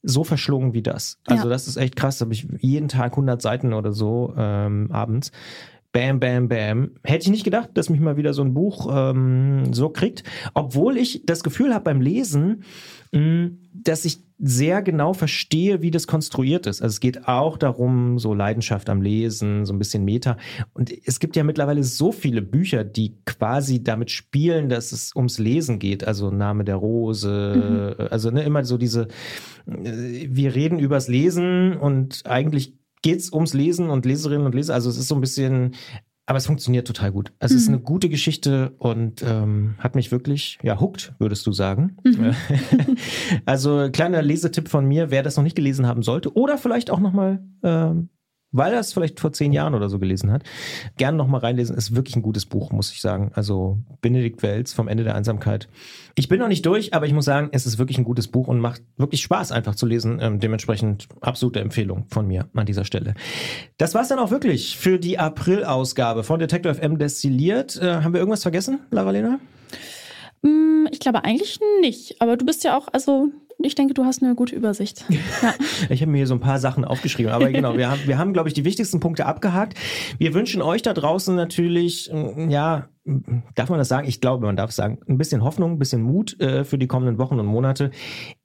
so 0.04 0.24
verschlungen 0.24 0.74
wie 0.74 0.84
das. 0.84 1.20
Also 1.26 1.46
Ja. 1.46 1.50
das 1.50 1.68
ist 1.68 1.78
echt 1.78 1.96
krass. 1.96 2.18
Da 2.18 2.26
habe 2.26 2.34
ich 2.34 2.48
jeden 2.60 2.88
Tag 2.88 3.14
100 3.14 3.42
Seiten 3.42 3.74
oder 3.74 3.92
so 3.94 4.34
ähm, 4.38 4.90
abends. 4.92 5.32
Bam, 5.94 6.20
bam, 6.20 6.48
bam. 6.48 6.92
Hätte 7.04 7.24
ich 7.24 7.32
nicht 7.32 7.44
gedacht, 7.46 7.70
dass 7.74 7.90
mich 7.90 8.00
mal 8.00 8.18
wieder 8.18 8.34
so 8.34 8.44
ein 8.44 8.54
Buch 8.54 8.88
ähm, 8.92 9.74
so 9.74 9.90
kriegt. 9.90 10.24
Obwohl 10.54 10.98
ich 10.98 11.24
das 11.26 11.44
Gefühl 11.44 11.74
habe 11.74 11.86
beim 11.86 12.02
Lesen, 12.02 12.64
mh, 13.14 13.50
dass 13.74 14.06
ich 14.06 14.20
sehr 14.40 14.84
genau 14.84 15.14
verstehe, 15.14 15.82
wie 15.82 15.90
das 15.90 16.06
konstruiert 16.06 16.68
ist. 16.68 16.82
Also 16.82 16.94
es 16.94 17.00
geht 17.00 17.28
auch 17.28 17.58
darum, 17.58 18.20
so 18.20 18.34
Leidenschaft 18.34 18.90
am 18.90 19.02
Lesen, 19.02 19.66
so 19.66 19.74
ein 19.74 19.80
bisschen 19.80 20.06
Meta. 20.06 20.38
Und 20.74 20.92
es 21.06 21.20
gibt 21.20 21.36
ja 21.36 21.44
mittlerweile 21.44 21.84
so 21.84 22.12
viele 22.12 22.42
Bücher, 22.42 22.84
die 22.84 23.18
quasi 23.26 23.84
damit 23.84 24.12
spielen, 24.12 24.70
dass 24.70 24.92
es 24.92 25.16
ums 25.16 25.40
Lesen 25.40 25.80
geht. 25.80 26.06
Also 26.06 26.30
Name 26.30 26.64
der 26.64 26.76
Rose, 26.76 28.08
also 28.12 28.30
ne, 28.30 28.44
immer 28.44 28.64
so 28.64 28.78
diese, 28.78 29.08
äh, 29.66 30.28
wir 30.30 30.54
reden 30.54 30.80
übers 30.80 31.08
Lesen 31.08 31.76
und 31.76 32.24
eigentlich 32.26 32.78
geht's 33.02 33.32
ums 33.32 33.54
Lesen 33.54 33.90
und 33.90 34.06
Leserinnen 34.06 34.46
und 34.46 34.56
Leser. 34.56 34.74
Also 34.74 34.90
es 34.90 34.98
ist 34.98 35.08
so 35.08 35.16
ein 35.16 35.22
bisschen, 35.22 35.76
aber 36.28 36.38
es 36.38 36.46
funktioniert 36.46 36.86
total 36.86 37.12
gut. 37.12 37.32
Also 37.40 37.56
es 37.56 37.62
ist 37.64 37.68
Mhm. 37.70 37.76
eine 37.76 37.84
gute 37.84 38.10
Geschichte 38.10 38.76
und 38.78 39.24
ähm, 39.26 39.76
hat 39.80 39.96
mich 39.96 40.12
wirklich, 40.12 40.60
ja, 40.62 40.80
hooked, 40.80 41.14
würdest 41.20 41.48
du 41.48 41.52
sagen. 41.54 41.98
Mhm. 42.04 42.36
also 43.46 43.90
kleiner 43.92 44.22
Lesetipp 44.22 44.68
von 44.70 44.86
mir, 44.86 45.10
wer 45.10 45.24
das 45.24 45.38
noch 45.38 45.44
nicht 45.44 45.56
gelesen 45.56 45.88
haben 45.88 46.04
sollte 46.04 46.36
oder 46.36 46.58
vielleicht 46.58 46.92
auch 46.92 47.00
nochmal, 47.00 47.42
ähm, 47.64 48.10
weil 48.52 48.74
er 48.74 48.80
es 48.80 48.94
vielleicht 48.94 49.20
vor 49.20 49.34
zehn 49.34 49.52
Jahren 49.54 49.76
oder 49.76 49.90
so 49.90 50.00
gelesen 50.00 50.32
hat, 50.32 50.44
gerne 50.98 51.18
nochmal 51.18 51.42
reinlesen. 51.42 51.76
Ist 51.76 51.96
wirklich 51.96 52.16
ein 52.16 52.22
gutes 52.22 52.46
Buch, 52.46 52.72
muss 52.72 52.92
ich 52.92 53.02
sagen. 53.02 53.32
Also 53.34 53.78
Benedikt 54.02 54.42
Welz 54.44 54.74
vom 54.74 54.88
Ende 54.88 55.04
der 55.04 55.16
Einsamkeit. 55.16 55.68
Ich 56.16 56.28
bin 56.28 56.40
noch 56.40 56.48
nicht 56.48 56.66
durch, 56.66 56.94
aber 56.94 57.06
ich 57.06 57.14
muss 57.14 57.26
sagen, 57.26 57.50
es 57.52 57.66
ist 57.66 57.78
wirklich 57.78 57.98
ein 57.98 58.04
gutes 58.04 58.28
Buch 58.28 58.48
und 58.48 58.60
macht 58.60 58.82
wirklich 58.98 59.22
Spaß 59.22 59.52
einfach 59.52 59.76
zu 59.76 59.86
lesen. 59.86 60.20
Ähm, 60.22 60.40
dementsprechend 60.40 61.08
absolute 61.22 61.60
Empfehlung 61.60 62.06
von 62.10 62.26
mir 62.28 62.48
an 62.56 62.66
dieser 62.66 62.86
Stelle. 62.86 63.14
Das 63.78 63.94
war's 63.94 64.08
dann 64.08 64.20
auch 64.20 64.32
wirklich 64.32 64.78
für 64.78 64.98
die 64.98 65.20
April-Ausgabe 65.20 66.24
von 66.24 66.40
Detector 66.40 66.74
FM 66.74 66.98
Destilliert. 66.98 67.76
Äh, 67.82 68.02
haben 68.02 68.14
wir 68.14 68.20
irgendwas 68.20 68.42
vergessen, 68.44 68.80
Lavalena? 68.92 69.40
Mm, 70.42 70.88
Ich 70.92 71.00
glaube 71.00 71.24
eigentlich 71.24 71.60
nicht. 71.82 72.22
Aber 72.22 72.38
du 72.38 72.46
bist 72.46 72.64
ja 72.64 72.78
auch, 72.78 72.88
also 72.92 73.28
ich 73.68 73.76
denke, 73.76 73.94
du 73.94 74.06
hast 74.06 74.24
eine 74.24 74.36
gute 74.36 74.56
Übersicht. 74.56 75.06
Ja. 75.42 75.54
Ich 75.90 76.02
habe 76.02 76.12
mir 76.12 76.18
hier 76.18 76.28
so 76.28 76.34
ein 76.34 76.40
paar 76.40 76.58
Sachen 76.58 76.86
aufgeschrieben, 76.86 77.32
aber 77.32 77.52
genau, 77.52 77.78
wir 77.78 77.92
haben, 77.92 78.02
wir 78.06 78.18
haben, 78.18 78.34
glaube 78.34 78.50
ich, 78.50 78.56
die 78.56 78.66
wichtigsten 78.66 79.00
Punkte 79.00 79.26
abgehakt. 79.26 79.78
Wir 80.18 80.34
wünschen 80.34 80.62
euch 80.62 80.82
da 80.82 80.94
draußen 80.94 81.36
natürlich, 81.36 82.10
mm, 82.12 82.50
ja, 82.50 82.88
darf 83.56 83.70
man 83.70 83.80
das 83.80 83.88
sagen? 83.88 84.08
Ich 84.08 84.22
glaube, 84.22 84.46
man 84.46 84.56
darf 84.56 84.72
sagen, 84.72 85.00
ein 85.08 85.18
bisschen 85.18 85.44
Hoffnung, 85.44 85.74
ein 85.74 85.80
bisschen 85.80 86.02
Mut 86.02 86.40
äh, 86.40 86.64
für 86.64 86.78
die 86.78 86.88
kommenden 86.88 87.18
Wochen 87.18 87.40
und 87.40 87.46
Monate. 87.46 87.92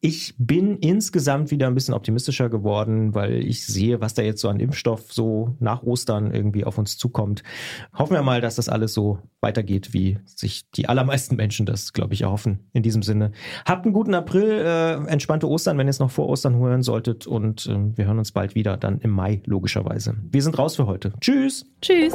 Ich 0.00 0.34
bin 0.38 0.78
insgesamt 0.78 1.50
wieder 1.50 1.66
ein 1.66 1.74
bisschen 1.74 1.94
optimistischer 1.94 2.48
geworden, 2.48 3.14
weil 3.14 3.44
ich 3.44 3.66
sehe, 3.66 4.00
was 4.00 4.14
da 4.14 4.22
jetzt 4.22 4.40
so 4.40 4.48
an 4.48 4.60
Impfstoff 4.60 5.12
so 5.12 5.56
nach 5.58 5.82
Ostern 5.82 6.32
irgendwie 6.32 6.64
auf 6.64 6.78
uns 6.78 6.96
zukommt. 6.96 7.42
Hoffen 7.96 8.14
wir 8.14 8.22
mal, 8.22 8.40
dass 8.40 8.56
das 8.56 8.68
alles 8.68 8.94
so 8.94 9.18
weitergeht, 9.40 9.92
wie 9.92 10.18
sich 10.24 10.70
die 10.70 10.88
allermeisten 10.88 11.36
Menschen 11.36 11.66
das, 11.66 11.92
glaube 11.92 12.14
ich, 12.14 12.22
erhoffen. 12.22 12.60
In 12.72 12.82
diesem 12.82 13.02
Sinne, 13.02 13.32
habt 13.66 13.84
einen 13.84 13.92
guten 13.92 14.14
April, 14.14 14.62
äh, 14.64 14.94
entspannte 15.10 15.48
Ostern, 15.48 15.76
wenn 15.78 15.88
ihr 15.88 15.90
es 15.90 15.98
noch 15.98 16.10
vor 16.10 16.28
Ostern 16.28 16.56
hören 16.56 16.82
solltet 16.82 17.26
und 17.26 17.66
äh, 17.66 17.96
wir 17.96 18.06
hören 18.06 18.18
uns 18.18 18.32
bald 18.32 18.54
wieder, 18.54 18.76
dann 18.76 18.98
im 18.98 19.10
Mai 19.10 19.42
logischerweise. 19.46 20.14
Wir 20.30 20.42
sind 20.42 20.58
raus 20.58 20.76
für 20.76 20.86
heute. 20.86 21.12
Tschüss! 21.20 21.66
Tschüss. 21.80 22.14